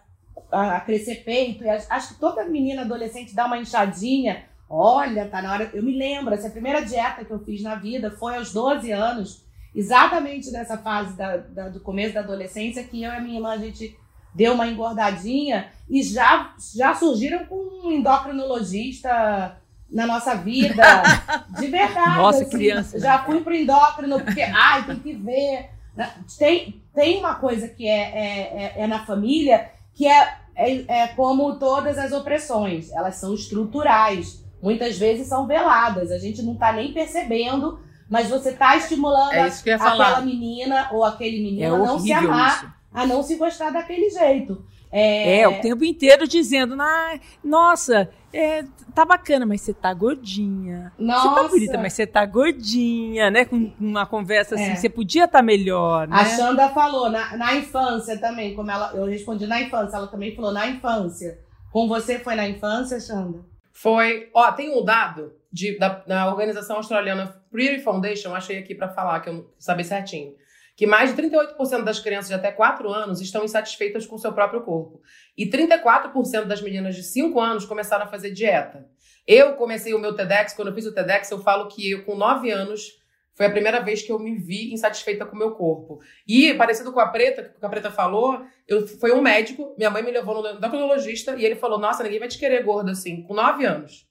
crescer 0.85 1.17
peito. 1.25 1.65
E 1.65 1.69
acho 1.69 2.15
que 2.15 2.21
toda 2.21 2.45
menina 2.45 2.83
adolescente 2.83 3.35
dá 3.35 3.47
uma 3.47 3.59
inchadinha. 3.59 4.45
Olha, 4.69 5.27
tá 5.29 5.41
na 5.41 5.53
hora. 5.53 5.71
Eu 5.73 5.83
me 5.83 5.97
lembro, 5.97 6.35
essa 6.35 6.51
primeira 6.51 6.85
dieta 6.85 7.25
que 7.25 7.31
eu 7.31 7.39
fiz 7.39 7.63
na 7.63 7.77
vida 7.77 8.11
foi 8.11 8.37
aos 8.37 8.53
12 8.53 8.91
anos, 8.91 9.45
exatamente 9.75 10.51
nessa 10.51 10.77
fase 10.79 11.17
da, 11.17 11.37
da, 11.37 11.69
do 11.69 11.81
começo 11.81 12.15
da 12.15 12.21
adolescência, 12.21 12.83
que 12.83 13.03
eu 13.03 13.13
e 13.13 13.17
a 13.17 13.21
minha 13.21 13.37
irmã 13.37 13.51
a 13.51 13.59
gente 13.59 13.97
deu 14.35 14.53
uma 14.53 14.67
engordadinha 14.67 15.71
e 15.89 16.03
já, 16.03 16.55
já 16.75 16.95
surgiram 16.95 17.47
com 17.47 17.57
um 17.57 17.93
endocrinologista 17.93 19.57
na 19.91 20.07
nossa 20.07 20.35
vida. 20.35 20.83
De 21.59 21.69
verdade. 21.69 22.17
Nossa, 22.19 22.43
assim, 22.43 22.51
criança. 22.51 22.99
Já 22.99 23.25
fui 23.25 23.41
pro 23.41 23.55
endócrino, 23.55 24.21
porque, 24.21 24.43
ai, 24.43 24.85
tem 24.85 24.97
que 24.97 25.15
ver. 25.15 25.71
Tem, 26.39 26.83
tem 26.95 27.19
uma 27.19 27.37
coisa 27.37 27.69
que 27.69 27.89
é, 27.89 28.01
é, 28.01 28.75
é, 28.79 28.83
é 28.83 28.87
na 28.87 29.07
família 29.07 29.71
que 29.97 30.07
é, 30.07 30.35
é, 30.55 31.03
é 31.03 31.09
como 31.09 31.59
todas 31.59 31.97
as 31.97 32.13
opressões, 32.13 32.93
elas 32.93 33.17
são 33.17 33.35
estruturais, 33.35 34.45
muitas 34.63 34.99
vezes 34.99 35.27
são 35.27 35.47
veladas, 35.47 36.13
a 36.13 36.19
gente 36.19 36.43
não 36.43 36.53
está 36.53 36.71
nem 36.71 36.93
percebendo, 36.93 37.81
mas 38.09 38.29
você 38.29 38.51
está 38.51 38.77
estimulando 38.77 39.33
é 39.33 39.47
aquela 39.47 40.21
menina 40.21 40.91
ou 40.93 41.03
aquele 41.03 41.43
menino 41.43 41.63
é 41.63 41.67
a 41.67 41.79
não 41.79 41.99
se 41.99 42.13
amar, 42.13 42.57
isso. 42.57 42.73
a 42.93 43.07
não 43.07 43.23
se 43.23 43.37
gostar 43.37 43.71
daquele 43.71 44.11
jeito. 44.11 44.65
É... 44.93 45.41
é, 45.41 45.49
o 45.49 45.61
tempo 45.61 45.85
inteiro 45.85 46.29
dizendo, 46.29 46.77
nossa, 47.43 48.09
é, 48.37 48.65
tá 48.95 49.05
bacana, 49.05 49.47
mas 49.47 49.63
você 49.63 49.73
tá 49.73 49.95
gordinha. 49.95 50.93
Nossa. 50.99 51.29
Você 51.29 51.35
tá 51.35 51.49
bonita, 51.49 51.79
mas 51.79 51.93
você 51.95 52.07
tá 52.07 52.27
gordinha, 52.27 53.31
né? 53.31 53.47
Com 53.47 53.73
uma 53.81 54.05
conversa 54.05 54.57
assim, 54.57 54.73
é. 54.73 54.77
você 54.77 54.91
podia 54.91 55.25
estar 55.25 55.39
tá 55.39 55.43
melhor, 55.43 56.07
né? 56.07 56.17
A 56.17 56.25
Xanda 56.25 56.69
falou, 56.69 57.09
na, 57.09 57.35
na 57.37 57.55
infância 57.55 58.19
também, 58.21 58.55
como 58.55 58.71
ela, 58.71 58.93
eu 58.95 59.07
respondi 59.07 59.47
na 59.47 59.63
infância, 59.63 59.97
ela 59.97 60.07
também 60.07 60.35
falou 60.35 60.53
na 60.53 60.67
infância. 60.67 61.39
Com 61.73 61.89
você 61.89 62.19
foi 62.19 62.35
na 62.35 62.47
infância, 62.47 63.01
Xanda? 63.01 63.41
Foi, 63.73 64.29
ó, 64.35 64.53
tem 64.53 64.77
um 64.77 64.85
dado 64.85 65.33
de, 65.51 65.79
da, 65.79 65.89
da 65.89 66.31
organização 66.31 66.77
australiana 66.77 67.43
Pretty 67.51 67.83
Foundation, 67.83 68.35
achei 68.35 68.59
aqui 68.59 68.75
para 68.75 68.89
falar, 68.89 69.21
que 69.21 69.31
eu 69.31 69.35
não 69.35 69.47
saber 69.59 69.85
certinho 69.85 70.35
que 70.77 70.87
mais 70.87 71.15
de 71.15 71.23
38% 71.23 71.83
das 71.83 71.99
crianças 71.99 72.29
de 72.29 72.35
até 72.35 72.53
4 72.53 72.93
anos 72.93 73.21
estão 73.23 73.43
insatisfeitas 73.43 74.07
com 74.07 74.17
o 74.17 74.19
seu 74.19 74.33
próprio 74.33 74.61
corpo. 74.61 75.01
E 75.37 75.49
34% 75.49 76.45
das 76.45 76.61
meninas 76.61 76.95
de 76.95 77.03
5 77.03 77.41
anos 77.41 77.65
começaram 77.65 78.05
a 78.05 78.09
fazer 78.09 78.31
dieta. 78.31 78.87
Eu 79.27 79.55
comecei 79.55 79.95
o 79.95 79.99
meu 79.99 80.15
TEDx, 80.15 80.53
quando 80.53 80.69
eu 80.69 80.75
fiz 80.75 80.85
o 80.85 80.95
TEDx, 80.95 81.31
eu 81.31 81.43
falo 81.43 81.67
que 81.69 81.91
eu, 81.91 82.05
com 82.05 82.15
9 82.15 82.51
anos, 82.51 82.93
foi 83.35 83.47
a 83.47 83.51
primeira 83.51 83.81
vez 83.81 84.03
que 84.03 84.13
eu 84.13 84.19
me 84.19 84.37
vi 84.37 84.73
insatisfeita 84.73 85.25
com 85.25 85.35
o 85.35 85.39
meu 85.39 85.53
corpo. 85.53 85.99
E, 86.29 86.53
parecido 86.55 86.93
com 86.93 87.01
a 87.01 87.09
Preta, 87.09 87.55
que 87.59 87.65
a 87.65 87.69
Preta 87.69 87.91
falou, 87.91 88.43
eu, 88.69 88.87
foi 88.87 89.13
um 89.13 89.21
médico, 89.21 89.75
minha 89.77 89.91
mãe 89.91 90.03
me 90.03 90.11
levou 90.11 90.43
no 90.43 90.57
endocrinologista, 90.57 91.37
e 91.37 91.45
ele 91.45 91.57
falou, 91.57 91.79
nossa, 91.79 92.03
ninguém 92.03 92.19
vai 92.19 92.29
te 92.29 92.39
querer 92.39 92.63
gorda 92.63 92.93
assim, 92.93 93.23
com 93.23 93.35
9 93.35 93.65
anos. 93.65 94.07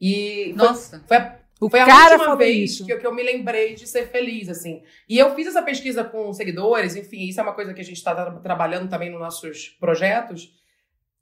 E 0.00 0.52
nossa. 0.56 1.02
foi, 1.06 1.08
foi 1.08 1.16
a 1.16 1.38
o 1.60 1.68
Foi 1.68 1.80
a 1.80 2.10
última 2.12 2.36
vez 2.36 2.80
que 2.80 2.92
eu, 2.92 2.98
que 2.98 3.06
eu, 3.06 3.14
me 3.14 3.22
lembrei 3.22 3.74
de 3.74 3.86
ser 3.86 4.08
feliz, 4.08 4.48
assim. 4.48 4.82
E 5.08 5.18
eu 5.18 5.34
fiz 5.34 5.48
essa 5.48 5.62
pesquisa 5.62 6.04
com 6.04 6.32
seguidores, 6.32 6.94
enfim, 6.94 7.28
isso 7.28 7.40
é 7.40 7.42
uma 7.42 7.52
coisa 7.52 7.74
que 7.74 7.80
a 7.80 7.84
gente 7.84 7.96
está 7.96 8.30
trabalhando 8.40 8.88
também 8.88 9.10
nos 9.10 9.20
nossos 9.20 9.76
projetos. 9.80 10.54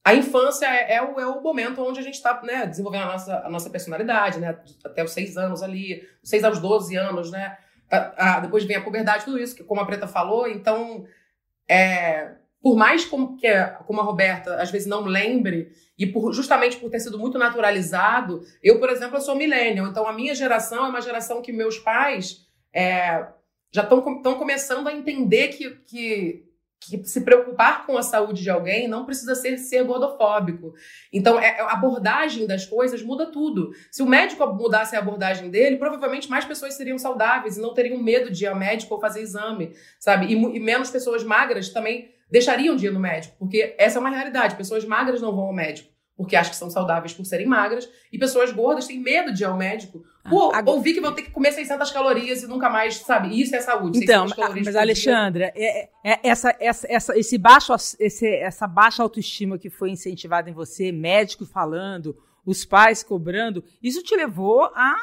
a 0.04 0.14
infância 0.14 0.66
é, 0.66 0.96
é, 0.96 1.02
o, 1.02 1.18
é 1.18 1.26
o 1.26 1.40
momento 1.40 1.82
onde 1.82 2.00
a 2.00 2.02
gente 2.02 2.14
está 2.14 2.40
né, 2.42 2.66
desenvolvendo 2.66 3.04
a 3.04 3.12
nossa, 3.12 3.38
a 3.46 3.48
nossa 3.48 3.70
personalidade, 3.70 4.38
né? 4.38 4.58
Até 4.84 5.02
os 5.02 5.12
seis 5.12 5.38
anos 5.38 5.62
ali, 5.62 6.06
seis 6.22 6.44
aos 6.44 6.58
12 6.58 6.94
anos, 6.96 7.30
né? 7.30 7.56
Ah, 7.90 8.40
depois 8.40 8.64
vem 8.64 8.76
a 8.76 8.82
puberdade, 8.82 9.24
tudo 9.24 9.38
isso, 9.38 9.56
que 9.56 9.64
como 9.64 9.80
a 9.80 9.86
Preta 9.86 10.06
falou. 10.06 10.46
Então, 10.46 11.06
é, 11.66 12.32
por 12.62 12.76
mais 12.76 13.04
como, 13.04 13.36
que, 13.36 13.48
como 13.86 14.00
a 14.00 14.04
Roberta 14.04 14.60
às 14.60 14.70
vezes 14.70 14.88
não 14.88 15.04
lembre, 15.04 15.72
e 15.98 16.06
por, 16.06 16.32
justamente 16.32 16.76
por 16.76 16.90
ter 16.90 17.00
sido 17.00 17.18
muito 17.18 17.38
naturalizado, 17.38 18.42
eu, 18.62 18.78
por 18.78 18.90
exemplo, 18.90 19.16
eu 19.16 19.20
sou 19.20 19.34
millennial. 19.34 19.86
Então, 19.86 20.06
a 20.06 20.12
minha 20.12 20.34
geração 20.34 20.86
é 20.86 20.88
uma 20.88 21.00
geração 21.00 21.40
que 21.40 21.52
meus 21.52 21.78
pais 21.78 22.46
é, 22.74 23.26
já 23.72 23.82
estão 23.82 24.02
começando 24.36 24.88
a 24.88 24.92
entender 24.92 25.48
que, 25.48 25.70
que 25.86 26.46
que 26.80 27.02
se 27.04 27.22
preocupar 27.22 27.86
com 27.86 27.96
a 27.96 28.02
saúde 28.02 28.42
de 28.42 28.50
alguém 28.50 28.86
não 28.86 29.04
precisa 29.04 29.34
ser 29.34 29.56
ser 29.58 29.82
gordofóbico. 29.84 30.74
Então, 31.12 31.38
é, 31.38 31.60
a 31.60 31.72
abordagem 31.72 32.46
das 32.46 32.64
coisas 32.64 33.02
muda 33.02 33.26
tudo. 33.26 33.70
Se 33.90 34.02
o 34.02 34.06
médico 34.06 34.46
mudasse 34.54 34.94
a 34.94 34.98
abordagem 34.98 35.50
dele, 35.50 35.78
provavelmente 35.78 36.30
mais 36.30 36.44
pessoas 36.44 36.74
seriam 36.74 36.98
saudáveis 36.98 37.56
e 37.56 37.60
não 37.60 37.74
teriam 37.74 38.00
medo 38.00 38.30
de 38.30 38.44
ir 38.44 38.48
ao 38.48 38.56
médico 38.56 38.94
ou 38.94 39.00
fazer 39.00 39.20
exame, 39.20 39.74
sabe? 39.98 40.26
E, 40.26 40.32
e 40.34 40.60
menos 40.60 40.90
pessoas 40.90 41.24
magras 41.24 41.70
também 41.70 42.14
deixariam 42.30 42.76
de 42.76 42.86
ir 42.86 42.92
no 42.92 43.00
médico, 43.00 43.36
porque 43.38 43.74
essa 43.78 43.98
é 43.98 44.00
uma 44.00 44.10
realidade. 44.10 44.56
Pessoas 44.56 44.84
magras 44.84 45.20
não 45.20 45.34
vão 45.34 45.46
ao 45.46 45.52
médico 45.52 45.96
porque 46.16 46.34
acham 46.34 46.50
que 46.50 46.56
são 46.56 46.70
saudáveis 46.70 47.12
por 47.12 47.26
serem 47.26 47.46
magras, 47.46 47.88
e 48.10 48.18
pessoas 48.18 48.50
gordas 48.50 48.86
têm 48.86 48.98
medo 48.98 49.32
de 49.32 49.42
ir 49.42 49.46
ao 49.46 49.56
médico 49.56 50.02
por 50.28 50.54
ah, 50.54 50.62
ouvir 50.64 50.94
que 50.94 51.00
vão 51.00 51.12
ter 51.12 51.22
que 51.22 51.30
comer 51.30 51.52
600 51.52 51.90
calorias 51.90 52.42
e 52.42 52.46
nunca 52.46 52.70
mais, 52.70 52.96
sabe? 52.96 53.38
Isso 53.38 53.54
é 53.54 53.60
saúde. 53.60 54.00
Então, 54.02 54.26
mas 54.64 54.74
Alexandra, 54.74 55.52
é, 55.54 55.82
é, 55.82 55.90
é, 56.02 56.20
essa, 56.22 56.56
essa, 56.58 56.86
essa, 56.90 57.18
esse 57.18 57.36
baixo, 57.36 57.74
esse, 58.00 58.26
essa 58.26 58.66
baixa 58.66 59.02
autoestima 59.02 59.58
que 59.58 59.68
foi 59.68 59.90
incentivada 59.90 60.48
em 60.48 60.54
você, 60.54 60.90
médico 60.90 61.44
falando, 61.44 62.16
os 62.46 62.64
pais 62.64 63.02
cobrando, 63.02 63.62
isso 63.82 64.02
te 64.02 64.16
levou 64.16 64.64
a 64.74 64.96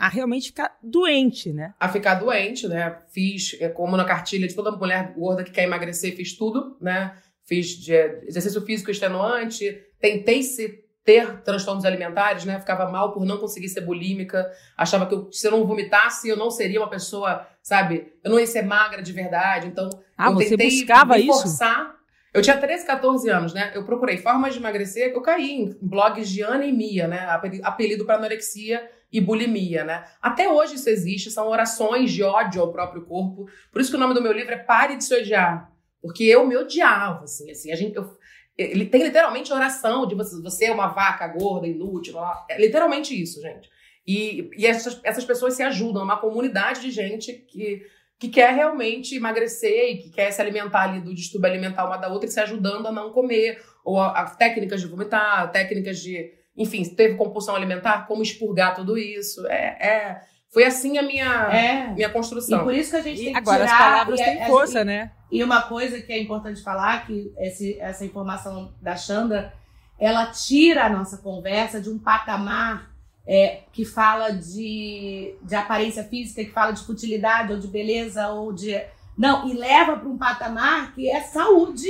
a 0.00 0.08
realmente 0.08 0.46
ficar 0.46 0.78
doente, 0.82 1.52
né? 1.52 1.74
A 1.78 1.86
ficar 1.86 2.14
doente, 2.14 2.66
né? 2.66 2.96
Fiz, 3.12 3.54
é, 3.60 3.68
como 3.68 3.98
na 3.98 4.04
cartilha 4.06 4.48
de 4.48 4.54
toda 4.54 4.72
mulher 4.72 5.12
gorda 5.12 5.44
que 5.44 5.50
quer 5.50 5.64
emagrecer, 5.64 6.16
fiz 6.16 6.34
tudo, 6.34 6.74
né? 6.80 7.14
Fiz 7.44 7.68
de 7.68 7.92
exercício 8.26 8.62
físico 8.62 8.90
extenuante, 8.90 9.78
tentei 10.00 10.42
se 10.42 10.82
ter 11.04 11.42
transtornos 11.42 11.84
alimentares, 11.84 12.46
né? 12.46 12.58
Ficava 12.58 12.90
mal 12.90 13.12
por 13.12 13.26
não 13.26 13.36
conseguir 13.36 13.68
ser 13.68 13.82
bulímica, 13.82 14.50
achava 14.74 15.04
que 15.04 15.14
eu, 15.14 15.30
se 15.30 15.46
eu 15.46 15.50
não 15.50 15.66
vomitasse, 15.66 16.30
eu 16.30 16.36
não 16.36 16.50
seria 16.50 16.80
uma 16.80 16.88
pessoa, 16.88 17.46
sabe? 17.62 18.10
Eu 18.24 18.30
não 18.30 18.40
ia 18.40 18.46
ser 18.46 18.62
magra 18.62 19.02
de 19.02 19.12
verdade. 19.12 19.66
Então, 19.66 19.90
ah, 20.16 20.28
eu 20.28 20.32
você 20.32 20.56
tentei 20.56 20.70
buscava 20.70 21.14
me 21.14 21.24
isso? 21.24 21.42
forçar. 21.42 21.94
Eu 22.32 22.40
tinha 22.40 22.56
13, 22.56 22.86
14 22.86 23.28
anos, 23.28 23.52
né? 23.52 23.72
Eu 23.74 23.84
procurei 23.84 24.16
formas 24.16 24.54
de 24.54 24.60
emagrecer, 24.60 25.12
eu 25.12 25.20
caí 25.20 25.50
em 25.50 25.76
blogs 25.82 26.30
de 26.30 26.42
anemia, 26.42 27.06
né? 27.06 27.26
Apelido 27.62 28.06
para 28.06 28.14
anorexia 28.14 28.88
e 29.12 29.20
bulimia, 29.20 29.84
né? 29.84 30.04
Até 30.20 30.48
hoje 30.48 30.76
isso 30.76 30.88
existe, 30.88 31.30
são 31.30 31.48
orações 31.48 32.12
de 32.12 32.22
ódio 32.22 32.62
ao 32.62 32.72
próprio 32.72 33.04
corpo. 33.04 33.46
Por 33.72 33.80
isso 33.80 33.90
que 33.90 33.96
o 33.96 34.00
nome 34.00 34.14
do 34.14 34.22
meu 34.22 34.32
livro 34.32 34.52
é 34.52 34.58
Pare 34.58 34.96
de 34.96 35.04
se 35.04 35.14
odiar. 35.14 35.70
Porque 36.00 36.24
eu 36.24 36.46
me 36.46 36.56
odiava, 36.56 37.24
assim, 37.24 37.50
assim, 37.50 37.70
a 37.72 37.76
gente, 37.76 37.96
eu, 37.96 38.16
ele 38.56 38.86
tem 38.86 39.02
literalmente 39.02 39.52
oração 39.52 40.06
de 40.06 40.14
você, 40.14 40.40
você 40.40 40.66
é 40.66 40.72
uma 40.72 40.88
vaca 40.88 41.26
gorda, 41.28 41.66
inútil, 41.66 42.14
é 42.48 42.58
literalmente 42.58 43.20
isso, 43.20 43.40
gente. 43.40 43.68
E, 44.06 44.50
e 44.56 44.66
essas, 44.66 44.98
essas 45.04 45.24
pessoas 45.24 45.54
se 45.54 45.62
ajudam, 45.62 46.02
é 46.02 46.04
uma 46.04 46.20
comunidade 46.20 46.80
de 46.80 46.90
gente 46.90 47.32
que, 47.32 47.82
que 48.18 48.28
quer 48.28 48.54
realmente 48.54 49.14
emagrecer 49.14 49.90
e 49.90 49.98
que 49.98 50.10
quer 50.10 50.30
se 50.30 50.40
alimentar 50.40 50.84
ali 50.84 51.00
do 51.00 51.14
distúrbio 51.14 51.50
alimentar 51.50 51.84
uma 51.84 51.98
da 51.98 52.08
outra 52.08 52.28
e 52.28 52.32
se 52.32 52.40
ajudando 52.40 52.86
a 52.86 52.92
não 52.92 53.12
comer, 53.12 53.62
ou 53.84 54.00
a, 54.00 54.20
a 54.20 54.30
técnicas 54.30 54.80
de 54.80 54.86
vomitar, 54.86 55.50
técnicas 55.52 55.98
de, 55.98 56.32
enfim, 56.56 56.84
teve 56.84 57.16
compulsão 57.16 57.54
alimentar, 57.56 58.06
como 58.06 58.22
expurgar 58.22 58.74
tudo 58.74 58.98
isso. 58.98 59.46
É, 59.46 59.76
é 59.80 60.20
foi 60.52 60.64
assim 60.64 60.98
a 60.98 61.02
minha, 61.02 61.48
é. 61.52 61.94
minha 61.94 62.10
construção. 62.10 62.60
E 62.60 62.64
por 62.64 62.74
isso 62.74 62.90
que 62.90 62.96
a 62.96 63.02
gente 63.02 63.22
tem 63.22 63.32
que 63.32 63.38
Agora, 63.38 63.64
tirar... 63.64 63.72
as 63.72 63.78
palavras 63.78 64.20
têm 64.20 64.46
força, 64.46 64.84
né? 64.84 65.12
E 65.30 65.44
uma 65.44 65.62
coisa 65.62 66.00
que 66.00 66.12
é 66.12 66.20
importante 66.20 66.60
falar, 66.62 67.06
que 67.06 67.32
esse, 67.38 67.78
essa 67.78 68.04
informação 68.04 68.74
da 68.82 68.96
Xanda, 68.96 69.52
ela 69.98 70.26
tira 70.26 70.86
a 70.86 70.90
nossa 70.90 71.18
conversa 71.18 71.80
de 71.80 71.88
um 71.88 71.98
patamar 71.98 72.90
é, 73.24 73.60
que 73.72 73.84
fala 73.84 74.30
de, 74.30 75.36
de 75.40 75.54
aparência 75.54 76.02
física, 76.02 76.44
que 76.44 76.50
fala 76.50 76.72
de 76.72 76.82
futilidade 76.82 77.52
ou 77.52 77.58
de 77.58 77.68
beleza 77.68 78.28
ou 78.28 78.52
de... 78.52 78.76
Não, 79.16 79.48
e 79.48 79.52
leva 79.52 79.96
para 79.96 80.08
um 80.08 80.18
patamar 80.18 80.92
que 80.94 81.08
é 81.08 81.20
saúde 81.20 81.88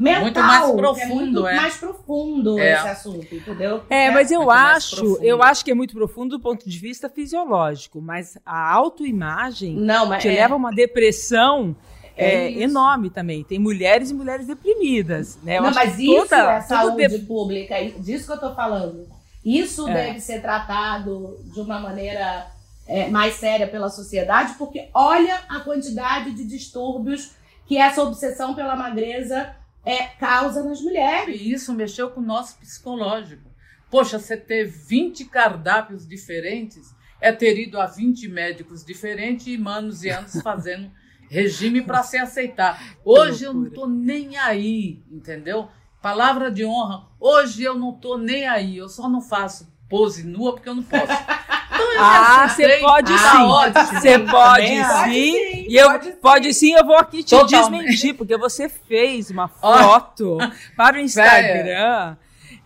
mental. 0.00 0.22
Muito 0.22 0.40
mais 0.40 0.72
profundo, 0.72 1.00
é 1.00 1.06
muito 1.06 1.46
é. 1.46 1.56
mais 1.56 1.76
profundo 1.76 2.58
é. 2.58 2.72
esse 2.72 2.88
assunto, 2.88 3.34
entendeu? 3.34 3.82
É, 3.90 4.10
mas 4.10 4.30
eu 4.30 4.50
acho, 4.50 5.18
eu 5.22 5.42
acho 5.42 5.64
que 5.64 5.70
é 5.70 5.74
muito 5.74 5.94
profundo 5.94 6.38
do 6.38 6.40
ponto 6.40 6.68
de 6.68 6.78
vista 6.78 7.08
fisiológico, 7.08 8.00
mas 8.00 8.38
a 8.44 8.72
autoimagem 8.72 9.76
Não, 9.76 10.06
mas 10.06 10.22
te 10.22 10.28
é... 10.28 10.32
leva 10.32 10.54
a 10.54 10.56
uma 10.56 10.72
depressão 10.72 11.76
é, 12.16 12.46
é 12.46 12.62
enorme 12.62 13.10
também. 13.10 13.44
Tem 13.44 13.58
mulheres 13.58 14.10
e 14.10 14.14
mulheres 14.14 14.46
deprimidas, 14.46 15.38
né? 15.42 15.58
Eu 15.58 15.62
Não, 15.62 15.72
mas 15.72 15.98
isso 15.98 16.28
toda, 16.28 16.52
é 16.52 16.60
saúde 16.62 17.08
de... 17.08 17.18
pública, 17.20 17.74
é 17.74 17.90
disso 17.90 18.26
que 18.26 18.32
eu 18.32 18.40
tô 18.40 18.54
falando. 18.54 19.06
Isso 19.44 19.88
é. 19.88 19.94
deve 19.94 20.20
ser 20.20 20.40
tratado 20.40 21.38
de 21.44 21.60
uma 21.60 21.78
maneira 21.78 22.46
é, 22.86 23.08
mais 23.08 23.34
séria 23.34 23.66
pela 23.66 23.88
sociedade, 23.88 24.54
porque 24.58 24.88
olha 24.92 25.40
a 25.48 25.60
quantidade 25.60 26.32
de 26.32 26.44
distúrbios 26.44 27.32
que 27.66 27.78
essa 27.78 28.02
obsessão 28.02 28.54
pela 28.54 28.74
magreza 28.74 29.54
é, 29.84 30.06
causa 30.06 30.62
nas 30.62 30.80
mulheres. 30.80 31.40
E 31.40 31.52
isso 31.52 31.72
mexeu 31.72 32.10
com 32.10 32.20
o 32.20 32.24
nosso 32.24 32.58
psicológico. 32.58 33.50
Poxa, 33.90 34.18
você 34.18 34.36
ter 34.36 34.64
20 34.64 35.24
cardápios 35.26 36.06
diferentes 36.06 36.94
é 37.20 37.32
ter 37.32 37.58
ido 37.58 37.80
a 37.80 37.86
20 37.86 38.28
médicos 38.28 38.84
diferentes 38.84 39.46
e 39.46 39.56
anos 39.56 40.04
e 40.04 40.10
anos 40.10 40.40
fazendo 40.42 40.90
regime 41.28 41.82
para 41.82 42.02
se 42.02 42.16
aceitar. 42.16 42.96
Hoje 43.04 43.44
eu 43.44 43.54
não 43.54 43.66
estou 43.66 43.88
nem 43.88 44.36
aí, 44.36 45.02
entendeu? 45.10 45.68
Palavra 46.02 46.50
de 46.50 46.64
honra. 46.64 47.06
Hoje 47.18 47.62
eu 47.62 47.74
não 47.74 47.94
estou 47.94 48.16
nem 48.16 48.48
aí. 48.48 48.76
Eu 48.76 48.88
só 48.88 49.08
não 49.08 49.20
faço 49.20 49.70
pose 49.88 50.22
nua 50.24 50.54
porque 50.54 50.68
eu 50.68 50.74
não 50.74 50.82
posso. 50.84 51.12
Então, 51.80 52.04
ah, 52.04 52.48
você 52.48 52.78
pode 52.78 53.12
ah, 53.12 53.18
sim. 53.18 53.98
Você 53.98 54.18
pode, 54.18 54.66
sim. 54.66 54.82
pode 54.82 55.12
sim. 55.12 55.66
E 55.68 55.76
eu 55.76 55.90
pode, 55.90 56.12
pode 56.12 56.54
sim. 56.54 56.72
eu 56.74 56.84
vou 56.84 56.96
aqui 56.96 57.22
te 57.22 57.30
Totalmente. 57.30 57.86
desmentir, 57.86 58.14
porque 58.14 58.36
você 58.36 58.68
fez 58.68 59.30
uma 59.30 59.48
foto 59.60 60.38
para 60.76 60.96
o 60.96 61.00
Instagram. 61.00 62.16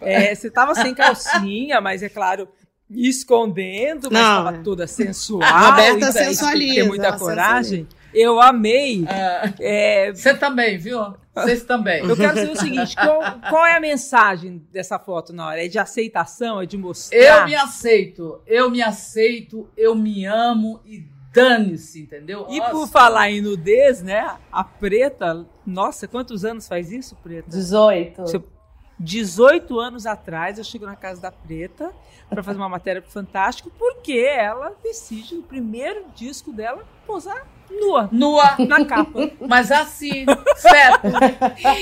É, 0.00 0.35
você 0.35 0.48
estava 0.48 0.74
sem 0.74 0.94
calcinha, 0.94 1.81
mas 1.81 2.03
é 2.03 2.09
claro, 2.09 2.48
escondendo, 2.90 4.11
mas 4.11 4.20
estava 4.20 4.53
toda 4.59 4.87
sensual. 4.87 5.42
A 5.42 5.70
Roberta 5.70 6.12
sensualiza. 6.12 6.74
Tem 6.74 6.88
muita 6.88 7.18
coragem. 7.18 7.87
Eu 8.14 8.40
amei. 8.40 9.05
Ah, 9.09 9.53
é... 9.61 10.12
Você 10.12 10.35
também, 10.35 10.79
viu? 10.79 11.14
Vocês 11.35 11.64
também. 11.64 12.05
Eu 12.05 12.16
quero 12.16 12.37
saber 12.37 12.53
o 12.53 12.57
seguinte: 12.57 12.94
qual, 12.94 13.20
qual, 13.50 13.66
é 13.66 13.77
a 13.77 13.81
mensagem 13.81 14.64
dessa 14.72 14.98
foto 14.98 15.33
na 15.33 15.48
hora? 15.48 15.64
É 15.64 15.68
de 15.68 15.79
aceitação? 15.79 16.61
É 16.62 16.66
de 16.66 16.79
mostrar? 16.79 17.18
Eu 17.18 17.46
me 17.46 17.55
aceito, 17.55 18.40
eu 18.46 18.70
me 18.70 18.81
aceito, 18.81 19.68
eu 19.77 19.94
me 19.94 20.24
amo 20.24 20.81
e 20.85 21.05
dane-se, 21.33 22.03
entendeu? 22.03 22.46
E 22.48 22.61
Nossa. 22.61 22.70
por 22.70 22.88
falar 22.88 23.31
em 23.31 23.40
nudez, 23.40 24.00
né? 24.00 24.37
A 24.53 24.62
preta, 24.62 25.44
nossa, 25.66 26.07
quantos 26.07 26.44
anos 26.44 26.68
faz 26.68 26.92
isso, 26.92 27.16
preta? 27.16 27.50
18. 27.50 28.55
18 28.96 29.81
anos 29.81 30.07
atrás, 30.07 30.57
eu 30.57 30.62
chego 30.62 30.87
na 30.87 30.94
casa 30.94 31.20
da 31.20 31.33
Preta 31.33 31.92
para 32.31 32.44
fazer 32.44 32.59
uma 32.59 32.68
matéria 32.68 33.03
pro 33.03 33.11
Fantástico, 33.11 33.70
porque 33.77 34.12
ela 34.12 34.72
decide, 34.83 35.35
no 35.35 35.42
primeiro 35.42 36.07
disco 36.14 36.53
dela, 36.53 36.85
posar 37.05 37.44
nua. 37.78 38.08
Nua. 38.10 38.56
Na 38.66 38.84
capa. 38.87 39.30
Mas 39.40 39.70
assim, 39.70 40.24
certo. 40.56 41.06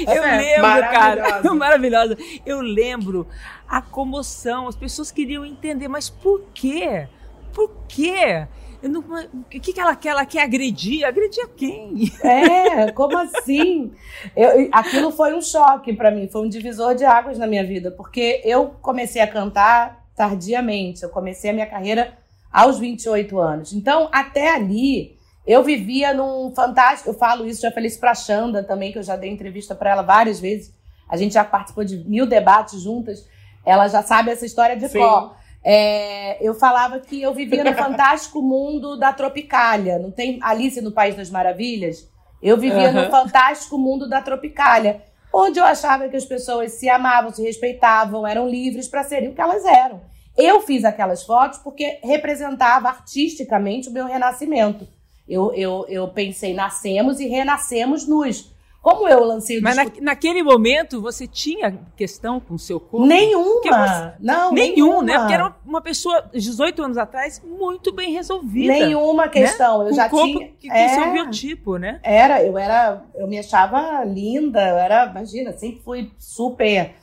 Eu 0.09 0.23
lembro, 0.23 0.91
cara. 0.91 1.55
Maravilhosa. 1.55 2.17
Eu 2.45 2.61
lembro 2.61 3.27
a 3.69 3.81
comoção. 3.81 4.69
As 4.69 4.77
pessoas 4.77 5.11
queriam 5.11 5.45
entender, 5.45 5.89
mas 5.89 6.11
por 6.11 6.43
quê? 6.55 7.09
Por 7.53 7.71
quê? 7.89 8.47
Não, 8.83 9.01
o 9.01 9.45
que, 9.49 9.73
que 9.73 9.81
ela 9.81 9.95
quer? 9.95 10.09
Ela 10.09 10.27
quer 10.27 10.43
agredir? 10.43 11.07
Agredir 11.07 11.45
a 11.45 11.49
quem? 11.49 12.11
É, 12.23 12.91
como 12.91 13.17
assim? 13.17 13.93
Eu, 14.35 14.69
aquilo 14.73 15.13
foi 15.13 15.35
um 15.35 15.41
choque 15.41 15.93
para 15.93 16.11
mim, 16.11 16.29
foi 16.29 16.43
um 16.43 16.49
divisor 16.49 16.95
de 16.95 17.05
águas 17.05 17.39
na 17.39 17.47
minha 17.47 17.65
vida, 17.65 17.93
porque 17.93 18.43
eu 18.45 18.75
comecei 18.83 19.23
a 19.23 19.27
cantar 19.27 20.05
tardiamente, 20.17 21.03
eu 21.03 21.11
comecei 21.11 21.51
a 21.51 21.53
minha 21.53 21.67
carreira 21.67 22.19
aos 22.53 22.79
28 22.79 23.39
anos. 23.39 23.73
Então, 23.73 24.09
até 24.13 24.55
ali, 24.55 25.17
eu 25.47 25.63
vivia 25.63 26.15
num 26.15 26.53
fantástico. 26.55 27.11
Eu 27.11 27.15
falo 27.15 27.47
isso, 27.47 27.63
já 27.63 27.73
falei 27.73 27.89
isso 27.89 28.01
pra 28.01 28.15
Xanda 28.15 28.63
também, 28.63 28.93
que 28.93 28.99
eu 28.99 29.03
já 29.03 29.17
dei 29.17 29.31
entrevista 29.31 29.75
para 29.75 29.91
ela 29.91 30.03
várias 30.03 30.41
vezes. 30.41 30.73
A 31.09 31.17
gente 31.17 31.35
já 31.35 31.45
participou 31.45 31.85
de 31.85 31.99
mil 31.99 32.27
debates 32.27 32.81
juntas. 32.81 33.27
Ela 33.65 33.89
já 33.89 34.03
sabe 34.03 34.31
essa 34.31 34.47
história 34.47 34.77
de 34.77 34.89
cor. 34.89 35.37
É, 35.65 36.45
eu 36.45 36.55
falava 36.55 36.99
que 36.99 37.21
eu 37.23 37.33
vivia 37.35 37.63
no 37.63 37.75
fantástico 37.75 38.41
mundo 38.43 38.97
da 38.97 39.13
Tropicália. 39.13 39.99
Não 39.99 40.11
tem 40.11 40.39
Alice 40.43 40.81
no 40.81 40.93
País 40.93 41.15
das 41.17 41.31
Maravilhas? 41.31 42.09
Eu 42.43 42.57
vivia 42.57 42.89
uhum. 42.89 43.05
no 43.05 43.11
fantástico 43.11 43.79
mundo 43.79 44.09
da 44.09 44.21
Tropicália. 44.21 45.03
onde 45.33 45.59
eu 45.59 45.65
achava 45.65 46.09
que 46.09 46.17
as 46.17 46.25
pessoas 46.25 46.73
se 46.73 46.89
amavam, 46.89 47.33
se 47.33 47.43
respeitavam, 47.43 48.27
eram 48.27 48.49
livres 48.49 48.89
para 48.89 49.05
serem 49.05 49.29
o 49.29 49.35
que 49.35 49.41
elas 49.41 49.65
eram. 49.65 50.01
Eu 50.37 50.61
fiz 50.63 50.85
aquelas 50.85 51.23
fotos 51.23 51.59
porque 51.59 52.01
representava 52.03 52.89
artisticamente 52.89 53.89
o 53.89 53.93
meu 53.93 54.07
renascimento. 54.07 54.89
Eu, 55.29 55.53
eu, 55.55 55.87
eu 55.89 56.09
pensei, 56.09 56.53
nascemos 56.53 57.21
e 57.21 57.27
renascemos 57.27 58.07
nus. 58.07 58.53
Como 58.83 59.09
eu 59.09 59.23
lancei 59.23 59.61
o 59.61 59.63
Mas 59.63 59.77
disco... 59.77 59.99
na, 59.99 60.07
naquele 60.07 60.43
momento 60.43 61.01
você 61.01 61.25
tinha 61.25 61.79
questão 61.97 62.41
com 62.41 62.55
o 62.55 62.59
seu 62.59 62.81
corpo? 62.81 63.07
Nenhuma! 63.07 63.61
Você... 63.63 64.13
Não, 64.19 64.53
Nenhum, 64.53 65.01
nenhuma. 65.01 65.03
né? 65.05 65.19
Porque 65.21 65.35
era 65.35 65.55
uma 65.65 65.81
pessoa, 65.81 66.29
18 66.35 66.83
anos 66.83 66.99
atrás, 66.99 67.41
muito 67.45 67.93
bem 67.93 68.13
resolvida. 68.13 68.73
Nenhuma 68.73 69.29
questão. 69.29 69.79
Né? 69.79 69.85
Eu 69.85 69.89
com 69.91 69.95
já 69.95 70.09
corpo 70.09 70.27
tinha. 70.27 70.49
Que, 70.59 70.69
com 70.69 70.75
é, 70.75 70.89
seu 70.89 71.13
biotipo, 71.13 71.77
né? 71.77 72.01
Era, 72.03 72.43
eu 72.43 72.59
era. 72.59 73.05
Eu 73.15 73.29
me 73.29 73.39
achava 73.39 74.03
linda, 74.03 74.61
eu 74.61 74.77
era, 74.77 75.07
imagina, 75.07 75.53
sempre 75.53 75.81
fui 75.85 76.11
super. 76.19 76.97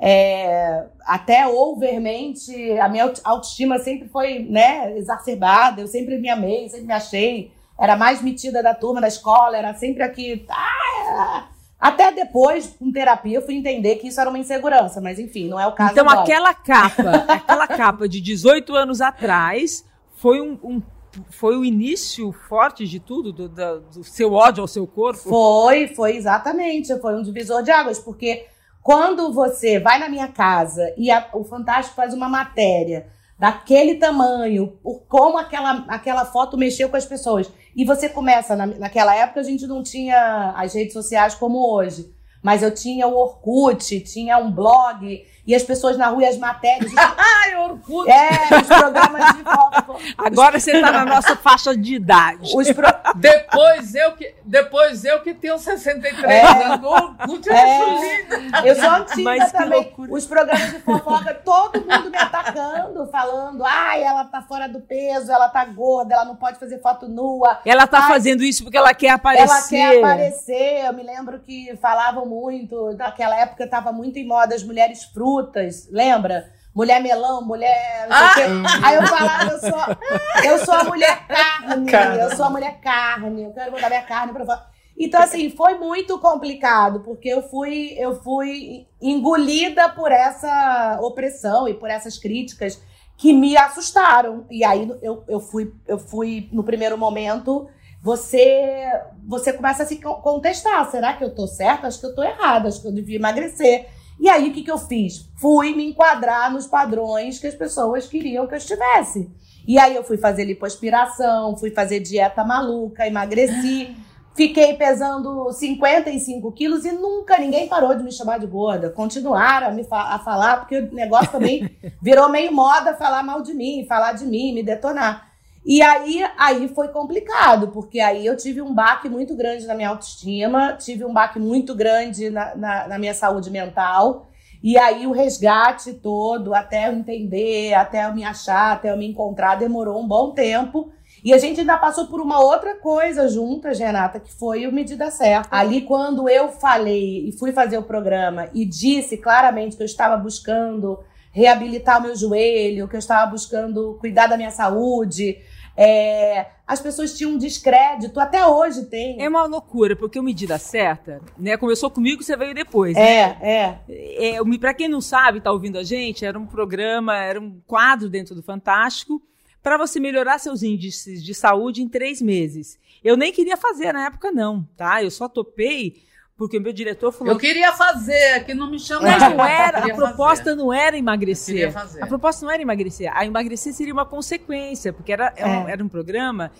É, 0.00 0.86
até 1.04 1.46
overmente, 1.46 2.78
a 2.78 2.88
minha 2.88 3.12
autoestima 3.24 3.78
sempre 3.78 4.08
foi 4.08 4.38
né, 4.38 4.96
exacerbada, 4.96 5.82
eu 5.82 5.86
sempre 5.86 6.18
me 6.18 6.30
amei, 6.30 6.68
sempre 6.68 6.86
me 6.86 6.92
achei 6.92 7.55
era 7.78 7.96
mais 7.96 8.22
metida 8.22 8.62
da 8.62 8.74
turma 8.74 9.00
da 9.00 9.08
escola, 9.08 9.56
era 9.56 9.74
sempre 9.74 10.02
aqui. 10.02 10.46
Ah, 10.48 11.48
até 11.78 12.10
depois, 12.10 12.74
com 12.78 12.90
terapia, 12.90 13.36
eu 13.38 13.42
fui 13.42 13.54
entender 13.54 13.96
que 13.96 14.08
isso 14.08 14.20
era 14.20 14.30
uma 14.30 14.38
insegurança, 14.38 15.00
mas 15.00 15.18
enfim, 15.18 15.48
não 15.48 15.60
é 15.60 15.66
o 15.66 15.72
caso 15.72 15.92
Então, 15.92 16.08
agora. 16.08 16.22
aquela 16.22 16.54
capa, 16.54 17.10
aquela 17.28 17.66
capa 17.66 18.08
de 18.08 18.20
18 18.20 18.74
anos 18.74 19.00
atrás 19.00 19.84
foi 20.16 20.40
um, 20.40 20.58
um 20.62 20.82
foi 21.30 21.56
o 21.56 21.64
início 21.64 22.30
forte 22.48 22.86
de 22.86 23.00
tudo, 23.00 23.32
do, 23.32 23.48
do, 23.48 23.80
do, 23.80 24.04
seu 24.04 24.32
ódio 24.34 24.60
ao 24.60 24.68
seu 24.68 24.86
corpo? 24.86 25.18
Foi, 25.18 25.88
foi 25.88 26.16
exatamente. 26.16 26.94
Foi 27.00 27.14
um 27.14 27.22
divisor 27.22 27.62
de 27.62 27.70
águas, 27.70 27.98
porque 27.98 28.46
quando 28.82 29.32
você 29.32 29.78
vai 29.78 29.98
na 29.98 30.08
minha 30.08 30.28
casa 30.28 30.92
e 30.96 31.10
a, 31.10 31.28
o 31.32 31.42
Fantástico 31.44 31.96
faz 31.96 32.12
uma 32.12 32.28
matéria 32.28 33.06
daquele 33.38 33.96
tamanho, 33.96 34.78
por 34.82 35.02
como 35.06 35.38
aquela, 35.38 35.84
aquela 35.88 36.24
foto 36.24 36.56
mexeu 36.56 36.88
com 36.88 36.96
as 36.96 37.04
pessoas, 37.04 37.50
e 37.74 37.84
você 37.84 38.08
começa, 38.08 38.56
na, 38.56 38.66
naquela 38.66 39.14
época 39.14 39.40
a 39.40 39.44
gente 39.44 39.66
não 39.66 39.82
tinha 39.82 40.54
as 40.56 40.74
redes 40.74 40.92
sociais 40.92 41.34
como 41.34 41.58
hoje, 41.70 42.14
mas 42.42 42.62
eu 42.62 42.72
tinha 42.72 43.06
o 43.06 43.16
Orkut, 43.16 44.00
tinha 44.00 44.38
um 44.38 44.50
blog, 44.50 45.24
e 45.46 45.54
as 45.54 45.62
pessoas 45.62 45.96
na 45.96 46.08
rua 46.08 46.24
e 46.24 46.26
as 46.26 46.36
matérias. 46.36 46.92
Ai, 46.98 47.56
Orkut! 47.56 48.10
É, 48.10 48.60
os 48.60 48.66
programas 48.66 49.36
de 49.36 49.42
foto. 49.44 49.96
Agora 50.18 50.58
você 50.58 50.72
está 50.72 50.90
na 50.90 51.04
nossa 51.04 51.36
faixa 51.36 51.76
de 51.76 51.94
idade. 51.94 52.50
Os 52.54 52.70
pro... 52.72 52.88
depois, 53.14 53.94
eu 53.94 54.12
que, 54.12 54.34
depois 54.44 55.04
eu 55.04 55.20
que 55.20 55.32
tenho 55.34 55.56
63 55.56 56.24
é. 56.24 56.64
anos. 56.64 56.84
O 56.84 56.88
Orkut 56.88 57.48
é, 57.48 57.54
é. 57.54 58.70
Eu 58.70 58.74
sou 58.74 58.90
antiga 58.90 59.22
Mas 59.22 59.52
também. 59.52 59.94
Os 60.10 60.26
programas 60.26 60.72
de 60.72 60.80
fofoca, 60.80 61.32
todo 61.34 61.80
mundo 61.80 62.10
me 62.10 62.18
atacando, 62.18 63.06
falando: 63.06 63.64
ai, 63.64 64.02
ela 64.02 64.24
tá 64.24 64.42
fora 64.42 64.68
do 64.68 64.80
peso, 64.80 65.30
ela 65.30 65.48
tá 65.48 65.64
gorda, 65.64 66.14
ela 66.14 66.24
não 66.24 66.34
pode 66.34 66.58
fazer 66.58 66.80
foto 66.80 67.06
nua. 67.06 67.60
Ela 67.64 67.86
tá 67.86 68.00
ai, 68.00 68.08
fazendo 68.08 68.42
isso 68.42 68.64
porque 68.64 68.76
ela 68.76 68.92
quer 68.92 69.10
aparecer. 69.10 69.76
Ela 69.76 69.92
quer 69.92 69.98
aparecer. 69.98 70.86
Eu 70.86 70.92
me 70.92 71.04
lembro 71.04 71.38
que 71.38 71.76
falavam 71.80 72.26
muito, 72.26 72.92
naquela 72.94 73.38
época 73.38 73.68
tava 73.68 73.92
muito 73.92 74.18
em 74.18 74.26
moda 74.26 74.54
as 74.54 74.64
mulheres 74.64 75.04
frutas 75.04 75.35
frutas, 75.36 75.88
lembra? 75.90 76.50
Mulher 76.74 77.02
melão, 77.02 77.42
mulher. 77.42 78.06
Ah! 78.10 78.34
Aí 78.82 78.96
eu 78.96 79.06
falava, 79.06 79.52
eu 79.52 79.58
sou, 79.58 80.44
eu 80.44 80.58
sou 80.64 80.74
a 80.74 80.84
mulher 80.84 81.26
carne, 81.26 82.20
eu 82.20 82.36
sou 82.36 82.46
a 82.46 82.50
mulher 82.50 82.80
carne, 82.80 83.44
eu 83.44 83.52
quero 83.52 83.70
botar 83.70 83.88
minha 83.88 84.02
carne 84.02 84.32
pra 84.32 84.44
fora. 84.44 84.66
Então, 84.98 85.22
assim, 85.22 85.50
foi 85.50 85.74
muito 85.74 86.18
complicado, 86.18 87.00
porque 87.00 87.28
eu 87.28 87.42
fui, 87.42 87.94
eu 87.98 88.22
fui 88.22 88.86
engolida 89.00 89.90
por 89.90 90.10
essa 90.10 90.98
opressão 91.02 91.68
e 91.68 91.74
por 91.74 91.90
essas 91.90 92.18
críticas 92.18 92.80
que 93.16 93.32
me 93.32 93.56
assustaram. 93.56 94.46
E 94.50 94.64
aí 94.64 94.90
eu, 95.02 95.22
eu, 95.28 95.40
fui, 95.40 95.72
eu 95.86 95.98
fui, 95.98 96.48
no 96.50 96.64
primeiro 96.64 96.96
momento, 96.96 97.68
você 98.02 98.90
você 99.26 99.52
começa 99.52 99.82
a 99.82 99.86
se 99.86 99.96
contestar. 99.96 100.90
Será 100.90 101.12
que 101.14 101.24
eu 101.24 101.34
tô 101.34 101.46
certa? 101.46 101.86
Acho 101.86 102.00
que 102.00 102.06
eu 102.06 102.14
tô 102.14 102.22
errada, 102.22 102.68
acho 102.68 102.80
que 102.80 102.88
eu 102.88 102.92
devia 102.92 103.16
emagrecer. 103.16 103.88
E 104.18 104.28
aí, 104.28 104.48
o 104.48 104.52
que, 104.52 104.62
que 104.62 104.70
eu 104.70 104.78
fiz? 104.78 105.30
Fui 105.36 105.74
me 105.74 105.90
enquadrar 105.90 106.52
nos 106.52 106.66
padrões 106.66 107.38
que 107.38 107.46
as 107.46 107.54
pessoas 107.54 108.06
queriam 108.06 108.46
que 108.46 108.54
eu 108.54 108.58
estivesse. 108.58 109.30
E 109.66 109.78
aí, 109.78 109.94
eu 109.94 110.04
fui 110.04 110.16
fazer 110.16 110.44
lipoaspiração, 110.44 111.56
fui 111.56 111.70
fazer 111.70 112.00
dieta 112.00 112.44
maluca, 112.44 113.06
emagreci. 113.06 113.94
Fiquei 114.34 114.74
pesando 114.74 115.50
55 115.50 116.52
quilos 116.52 116.84
e 116.84 116.92
nunca 116.92 117.38
ninguém 117.38 117.68
parou 117.68 117.94
de 117.94 118.02
me 118.02 118.12
chamar 118.12 118.38
de 118.38 118.46
gorda. 118.46 118.90
Continuaram 118.90 119.68
a 119.68 119.70
me 119.70 119.82
fa 119.82 120.14
a 120.14 120.18
falar, 120.18 120.58
porque 120.58 120.78
o 120.78 120.94
negócio 120.94 121.32
também 121.32 121.70
virou 122.02 122.28
meio 122.28 122.52
moda 122.52 122.94
falar 122.94 123.22
mal 123.22 123.40
de 123.40 123.54
mim, 123.54 123.86
falar 123.88 124.12
de 124.12 124.26
mim, 124.26 124.52
me 124.52 124.62
detonar. 124.62 125.35
E 125.68 125.82
aí, 125.82 126.24
aí 126.38 126.68
foi 126.68 126.86
complicado, 126.88 127.72
porque 127.72 127.98
aí 127.98 128.24
eu 128.24 128.36
tive 128.36 128.62
um 128.62 128.72
baque 128.72 129.08
muito 129.08 129.34
grande 129.34 129.66
na 129.66 129.74
minha 129.74 129.88
autoestima, 129.88 130.74
tive 130.74 131.04
um 131.04 131.12
baque 131.12 131.40
muito 131.40 131.74
grande 131.74 132.30
na, 132.30 132.54
na, 132.54 132.86
na 132.86 132.98
minha 133.00 133.12
saúde 133.12 133.50
mental. 133.50 134.28
E 134.62 134.78
aí 134.78 135.08
o 135.08 135.12
resgate 135.12 135.94
todo, 135.94 136.54
até 136.54 136.88
eu 136.88 136.92
entender, 136.92 137.74
até 137.74 138.06
eu 138.06 138.14
me 138.14 138.22
achar, 138.22 138.74
até 138.74 138.92
eu 138.92 138.96
me 138.96 139.08
encontrar, 139.08 139.56
demorou 139.56 140.00
um 140.00 140.06
bom 140.06 140.30
tempo. 140.30 140.92
E 141.24 141.34
a 141.34 141.38
gente 141.38 141.58
ainda 141.58 141.76
passou 141.76 142.06
por 142.06 142.20
uma 142.20 142.38
outra 142.38 142.76
coisa 142.76 143.28
juntas, 143.28 143.80
Renata, 143.80 144.20
que 144.20 144.32
foi 144.32 144.68
o 144.68 144.72
Medida 144.72 145.10
Certa. 145.10 145.48
Ali, 145.50 145.80
quando 145.80 146.28
eu 146.28 146.48
falei 146.48 147.28
e 147.28 147.32
fui 147.32 147.52
fazer 147.52 147.76
o 147.76 147.82
programa 147.82 148.48
e 148.54 148.64
disse 148.64 149.16
claramente 149.16 149.76
que 149.76 149.82
eu 149.82 149.86
estava 149.86 150.16
buscando 150.16 151.00
reabilitar 151.36 151.98
o 151.98 152.02
meu 152.04 152.16
joelho, 152.16 152.88
que 152.88 152.96
eu 152.96 153.00
estava 153.00 153.30
buscando 153.30 153.98
cuidar 154.00 154.26
da 154.26 154.38
minha 154.38 154.50
saúde, 154.50 155.36
é, 155.76 156.46
as 156.66 156.80
pessoas 156.80 157.16
tinham 157.16 157.32
um 157.32 157.38
descrédito, 157.38 158.18
até 158.18 158.46
hoje 158.46 158.86
tem. 158.86 159.20
É 159.20 159.28
uma 159.28 159.44
loucura, 159.44 159.94
porque 159.94 160.18
o 160.18 160.22
Medida 160.22 160.58
Certa, 160.58 161.20
né, 161.38 161.56
começou 161.56 161.90
comigo, 161.90 162.22
você 162.22 162.36
veio 162.36 162.54
depois. 162.54 162.96
É, 162.96 163.36
né? 163.40 163.80
é. 163.88 164.36
é 164.36 164.58
para 164.58 164.74
quem 164.74 164.88
não 164.88 165.00
sabe, 165.00 165.40
tá 165.40 165.52
ouvindo 165.52 165.78
a 165.78 165.84
gente, 165.84 166.24
era 166.24 166.38
um 166.38 166.46
programa, 166.46 167.16
era 167.16 167.40
um 167.40 167.60
quadro 167.66 168.08
dentro 168.08 168.34
do 168.34 168.42
Fantástico 168.42 169.22
para 169.62 169.76
você 169.76 169.98
melhorar 169.98 170.38
seus 170.38 170.62
índices 170.62 171.22
de 171.22 171.34
saúde 171.34 171.82
em 171.82 171.88
três 171.88 172.22
meses. 172.22 172.78
Eu 173.02 173.16
nem 173.16 173.32
queria 173.32 173.56
fazer 173.56 173.92
na 173.92 174.06
época, 174.06 174.30
não, 174.30 174.62
tá? 174.76 175.02
Eu 175.02 175.10
só 175.10 175.28
topei 175.28 176.02
porque 176.36 176.58
o 176.58 176.60
meu 176.60 176.72
diretor 176.72 177.10
falou. 177.12 177.32
Eu 177.32 177.38
queria 177.38 177.72
fazer, 177.72 178.44
que 178.44 178.52
não 178.52 178.70
me 178.70 178.78
chamou. 178.78 179.04
Mas 179.04 179.22
não 179.22 179.44
era, 179.44 179.78
a 179.78 179.94
proposta 179.94 180.44
fazer. 180.44 180.56
não 180.56 180.72
era 180.72 180.96
emagrecer. 180.96 181.72
A 182.00 182.06
proposta 182.06 182.44
não 182.44 182.52
era 182.52 182.60
emagrecer. 182.60 183.10
A 183.16 183.24
emagrecer 183.24 183.72
seria 183.72 183.92
uma 183.92 184.04
consequência, 184.04 184.92
porque 184.92 185.12
era, 185.12 185.32
é. 185.34 185.72
era 185.72 185.82
um 185.82 185.88
programa 185.88 186.52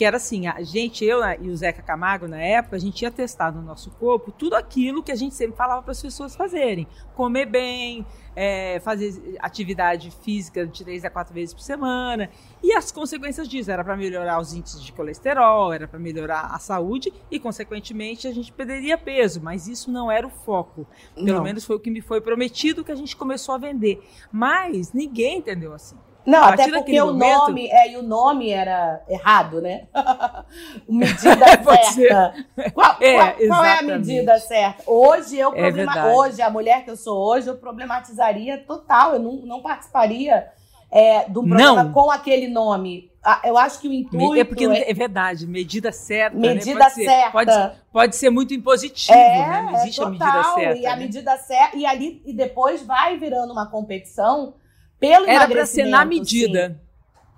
que 0.00 0.04
era 0.06 0.16
assim, 0.16 0.46
a 0.46 0.62
gente, 0.62 1.04
eu 1.04 1.20
e 1.42 1.50
o 1.50 1.56
Zeca 1.58 1.82
Camargo 1.82 2.26
na 2.26 2.40
época, 2.40 2.74
a 2.74 2.78
gente 2.78 3.02
ia 3.02 3.10
testar 3.10 3.52
no 3.52 3.60
nosso 3.60 3.90
corpo 3.90 4.32
tudo 4.32 4.54
aquilo 4.54 5.02
que 5.02 5.12
a 5.12 5.14
gente 5.14 5.34
sempre 5.34 5.54
falava 5.54 5.82
para 5.82 5.92
as 5.92 6.00
pessoas 6.00 6.34
fazerem. 6.34 6.86
Comer 7.14 7.44
bem, 7.44 8.06
é, 8.34 8.80
fazer 8.80 9.36
atividade 9.40 10.10
física 10.10 10.66
de 10.66 10.84
três 10.84 11.04
a 11.04 11.10
quatro 11.10 11.34
vezes 11.34 11.52
por 11.52 11.60
semana. 11.60 12.30
E 12.62 12.72
as 12.72 12.90
consequências 12.90 13.46
disso 13.46 13.70
era 13.70 13.84
para 13.84 13.94
melhorar 13.94 14.40
os 14.40 14.54
índices 14.54 14.82
de 14.82 14.90
colesterol, 14.90 15.70
era 15.70 15.86
para 15.86 15.98
melhorar 15.98 16.46
a 16.46 16.58
saúde 16.58 17.12
e, 17.30 17.38
consequentemente, 17.38 18.26
a 18.26 18.32
gente 18.32 18.50
perderia 18.50 18.96
peso. 18.96 19.42
Mas 19.42 19.68
isso 19.68 19.90
não 19.90 20.10
era 20.10 20.26
o 20.26 20.30
foco. 20.30 20.86
Pelo 21.14 21.26
não. 21.26 21.42
menos 21.42 21.62
foi 21.62 21.76
o 21.76 21.78
que 21.78 21.90
me 21.90 22.00
foi 22.00 22.22
prometido 22.22 22.82
que 22.82 22.90
a 22.90 22.96
gente 22.96 23.14
começou 23.14 23.54
a 23.54 23.58
vender. 23.58 24.02
Mas 24.32 24.94
ninguém 24.94 25.40
entendeu 25.40 25.74
assim. 25.74 25.96
Não, 26.26 26.44
até 26.44 26.68
porque 26.68 27.00
o 27.00 27.06
momento... 27.06 27.38
nome, 27.38 27.68
é, 27.68 27.92
e 27.92 27.96
o 27.96 28.02
nome 28.02 28.50
era 28.50 29.02
errado, 29.08 29.60
né? 29.60 29.86
medida 30.88 31.46
certa. 31.82 32.34
Qual 32.72 32.96
é, 33.00 33.14
qual, 33.14 33.48
qual 33.48 33.64
é, 33.64 33.78
a 33.78 33.82
medida 33.82 34.38
certa? 34.38 34.82
Hoje 34.86 35.38
eu 35.38 35.52
é 35.54 35.62
problema... 35.62 36.06
hoje, 36.12 36.42
a 36.42 36.50
mulher 36.50 36.84
que 36.84 36.90
eu 36.90 36.96
sou 36.96 37.16
hoje, 37.18 37.48
eu 37.48 37.56
problematizaria 37.56 38.58
total. 38.58 39.14
Eu 39.14 39.20
não, 39.20 39.32
não 39.36 39.62
participaria 39.62 40.48
é, 40.90 41.28
do 41.28 41.42
programa 41.42 41.84
não. 41.84 41.92
com 41.92 42.10
aquele 42.10 42.48
nome. 42.48 43.10
Eu 43.44 43.58
acho 43.58 43.80
que 43.80 43.88
o 43.88 43.92
intuito. 43.92 44.40
É 44.40 44.44
porque 44.44 44.64
é, 44.64 44.90
é 44.90 44.94
verdade, 44.94 45.46
medida 45.46 45.92
certa. 45.92 46.36
Né? 46.36 46.54
Medida 46.54 46.78
né? 46.78 46.84
pode 46.84 46.94
certa. 46.94 47.24
Ser, 47.24 47.32
pode, 47.32 47.76
pode 47.92 48.16
ser 48.16 48.30
muito 48.30 48.54
impositivo, 48.54 49.18
é, 49.18 49.48
né? 49.48 49.62
Não 49.62 49.74
existe 49.76 50.00
é 50.00 50.04
total, 50.04 50.28
a 50.28 50.32
medida 50.32 50.54
certa. 50.54 50.78
E 50.78 50.86
a 50.86 50.90
né? 50.90 50.96
medida 50.96 51.36
certa. 51.36 51.76
E 51.76 51.86
ali, 51.86 52.22
e 52.24 52.32
depois 52.32 52.82
vai 52.82 53.18
virando 53.18 53.52
uma 53.52 53.66
competição 53.66 54.54
pelo 55.00 55.26
Era 55.26 55.48
para 55.48 55.66
ser 55.66 55.86
na 55.86 56.04
medida. 56.04 56.78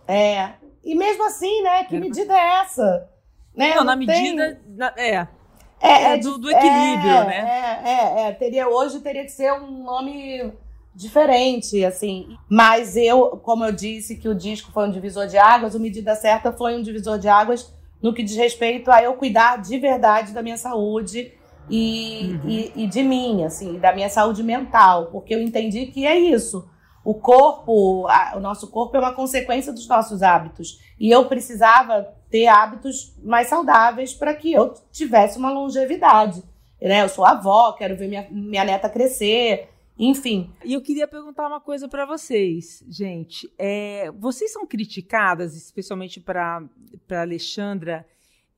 Sim. 0.06 0.12
É. 0.12 0.54
E 0.84 0.94
mesmo 0.94 1.24
assim, 1.24 1.62
né? 1.62 1.84
Que 1.84 1.94
Era 1.94 2.04
medida 2.04 2.34
é 2.34 2.60
essa? 2.60 3.08
Né? 3.56 3.70
Não, 3.70 3.76
Não 3.76 3.84
na 3.84 3.96
tem... 3.96 4.06
medida. 4.06 4.60
Na, 4.66 4.92
é. 4.96 5.28
É, 5.80 6.02
é 6.12 6.16
do, 6.18 6.38
do, 6.38 6.50
equilíbrio, 6.50 7.10
é, 7.10 7.24
né? 7.26 7.82
É, 7.84 7.90
é, 7.90 8.28
é. 8.28 8.32
Teria, 8.32 8.68
hoje 8.68 9.00
teria 9.00 9.24
que 9.24 9.32
ser 9.32 9.52
um 9.52 9.82
nome 9.82 10.52
diferente, 10.94 11.84
assim. 11.84 12.36
Mas 12.48 12.96
eu, 12.96 13.40
como 13.42 13.64
eu 13.64 13.72
disse 13.72 14.16
que 14.16 14.28
o 14.28 14.34
disco 14.34 14.70
foi 14.70 14.86
um 14.88 14.92
divisor 14.92 15.26
de 15.26 15.38
águas, 15.38 15.74
o 15.74 15.80
Medida 15.80 16.14
Certa 16.14 16.52
foi 16.52 16.76
um 16.76 16.82
divisor 16.82 17.18
de 17.18 17.28
águas 17.28 17.72
no 18.00 18.12
que 18.12 18.22
diz 18.22 18.36
respeito 18.36 18.90
a 18.90 19.02
eu 19.02 19.14
cuidar 19.14 19.60
de 19.60 19.78
verdade 19.78 20.32
da 20.32 20.42
minha 20.42 20.56
saúde, 20.56 21.32
e, 21.70 22.38
uhum. 22.42 22.50
e, 22.50 22.72
e, 22.76 22.86
de 22.86 23.02
mim, 23.02 23.44
assim, 23.44 23.78
da 23.78 23.92
minha 23.94 24.08
saúde 24.08 24.42
mental, 24.42 25.06
porque 25.06 25.34
eu 25.34 25.40
entendi 25.40 25.86
que 25.86 26.04
é 26.04 26.18
isso. 26.18 26.68
O 27.04 27.14
corpo, 27.14 28.06
a, 28.08 28.34
o 28.36 28.40
nosso 28.40 28.68
corpo 28.68 28.96
é 28.96 29.00
uma 29.00 29.14
consequência 29.14 29.72
dos 29.72 29.86
nossos 29.88 30.22
hábitos. 30.22 30.80
E 30.98 31.10
eu 31.10 31.26
precisava 31.26 32.14
ter 32.30 32.46
hábitos 32.46 33.14
mais 33.22 33.48
saudáveis 33.48 34.14
para 34.14 34.34
que 34.34 34.52
eu 34.52 34.74
tivesse 34.90 35.38
uma 35.38 35.50
longevidade. 35.50 36.42
Né? 36.80 37.02
Eu 37.02 37.08
sou 37.08 37.24
avó, 37.24 37.72
quero 37.72 37.96
ver 37.96 38.08
minha, 38.08 38.28
minha 38.30 38.64
neta 38.64 38.88
crescer, 38.88 39.68
enfim. 39.98 40.50
E 40.64 40.72
eu 40.72 40.80
queria 40.80 41.06
perguntar 41.06 41.46
uma 41.46 41.60
coisa 41.60 41.88
para 41.88 42.06
vocês, 42.06 42.84
gente. 42.88 43.52
É, 43.58 44.10
vocês 44.12 44.52
são 44.52 44.66
criticadas, 44.66 45.56
especialmente 45.56 46.20
para 46.20 46.62
Alexandra 47.10 48.06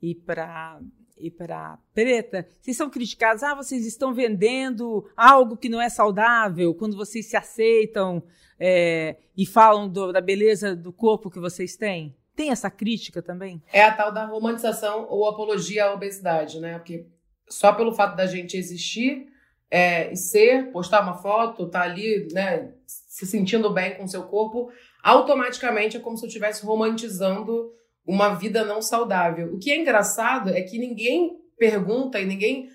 e 0.01 0.15
para 0.15 0.81
e 1.17 1.31
para 1.31 1.79
Preta, 1.95 2.47
vocês 2.61 2.77
são 2.77 2.91
criticados, 2.91 3.43
ah, 3.43 3.55
vocês 3.55 3.87
estão 3.87 4.13
vendendo 4.13 5.09
algo 5.17 5.57
que 5.57 5.69
não 5.69 5.81
é 5.81 5.89
saudável, 5.89 6.75
quando 6.75 6.97
vocês 6.97 7.27
se 7.27 7.37
aceitam 7.37 8.23
é, 8.59 9.17
e 9.37 9.47
falam 9.47 9.89
do, 9.89 10.13
da 10.13 10.21
beleza 10.21 10.75
do 10.75 10.93
corpo 10.93 11.31
que 11.31 11.39
vocês 11.39 11.77
têm? 11.77 12.17
Tem 12.35 12.51
essa 12.51 12.71
crítica 12.71 13.23
também? 13.23 13.63
É 13.73 13.83
a 13.83 13.95
tal 13.95 14.13
da 14.13 14.25
romantização 14.25 15.07
ou 15.09 15.29
apologia 15.29 15.85
à 15.85 15.95
obesidade, 15.95 16.59
né? 16.59 16.79
Porque 16.79 17.07
só 17.49 17.73
pelo 17.73 17.95
fato 17.95 18.17
da 18.17 18.27
gente 18.27 18.57
existir 18.57 19.29
é, 19.71 20.13
e 20.13 20.17
ser, 20.17 20.71
postar 20.73 21.03
uma 21.03 21.15
foto, 21.15 21.69
tá 21.69 21.83
ali, 21.83 22.29
né, 22.33 22.73
se 22.87 23.27
sentindo 23.27 23.71
bem 23.71 23.97
com 23.97 24.05
o 24.05 24.09
seu 24.09 24.25
corpo, 24.25 24.71
automaticamente 25.03 25.97
é 25.97 26.01
como 26.01 26.17
se 26.17 26.25
eu 26.25 26.29
estivesse 26.29 26.65
romantizando 26.65 27.73
uma 28.07 28.35
vida 28.35 28.65
não 28.65 28.83
saudável. 28.83 29.55
O 29.55 29.59
que 29.59 29.71
é 29.71 29.77
engraçado 29.77 30.51
é 30.51 30.63
que 30.63 30.79
ninguém 30.79 31.39
pergunta 31.59 32.21
e 32.21 32.27
ninguém 32.27 32.69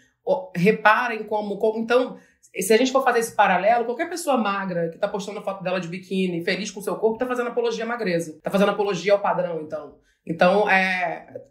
repara 0.56 1.16
em 1.16 1.24
como, 1.24 1.58
como. 1.58 1.80
Então, 1.80 2.18
se 2.56 2.74
a 2.74 2.78
gente 2.78 2.92
for 2.92 3.04
fazer 3.04 3.20
esse 3.20 3.36
paralelo, 3.36 3.86
qualquer 3.86 4.10
pessoa 4.10 4.38
magra 4.38 4.90
que 4.90 4.96
está 4.96 5.08
postando 5.08 5.42
foto 5.42 5.64
dela 5.64 5.80
de 5.80 5.88
biquíni, 5.88 6.44
feliz 6.44 6.72
com 6.72 6.80
o 6.80 6.84
seu 6.84 6.96
corpo, 6.96 7.16
está 7.16 7.26
fazendo 7.26 7.50
apologia 7.50 7.84
à 7.84 7.88
magreza. 7.88 8.36
Está 8.38 8.50
fazendo 8.50 8.72
apologia 8.72 9.14
ao 9.14 9.20
padrão, 9.20 9.62
então. 9.62 9.98
Então, 10.26 10.70
é. 10.70 11.42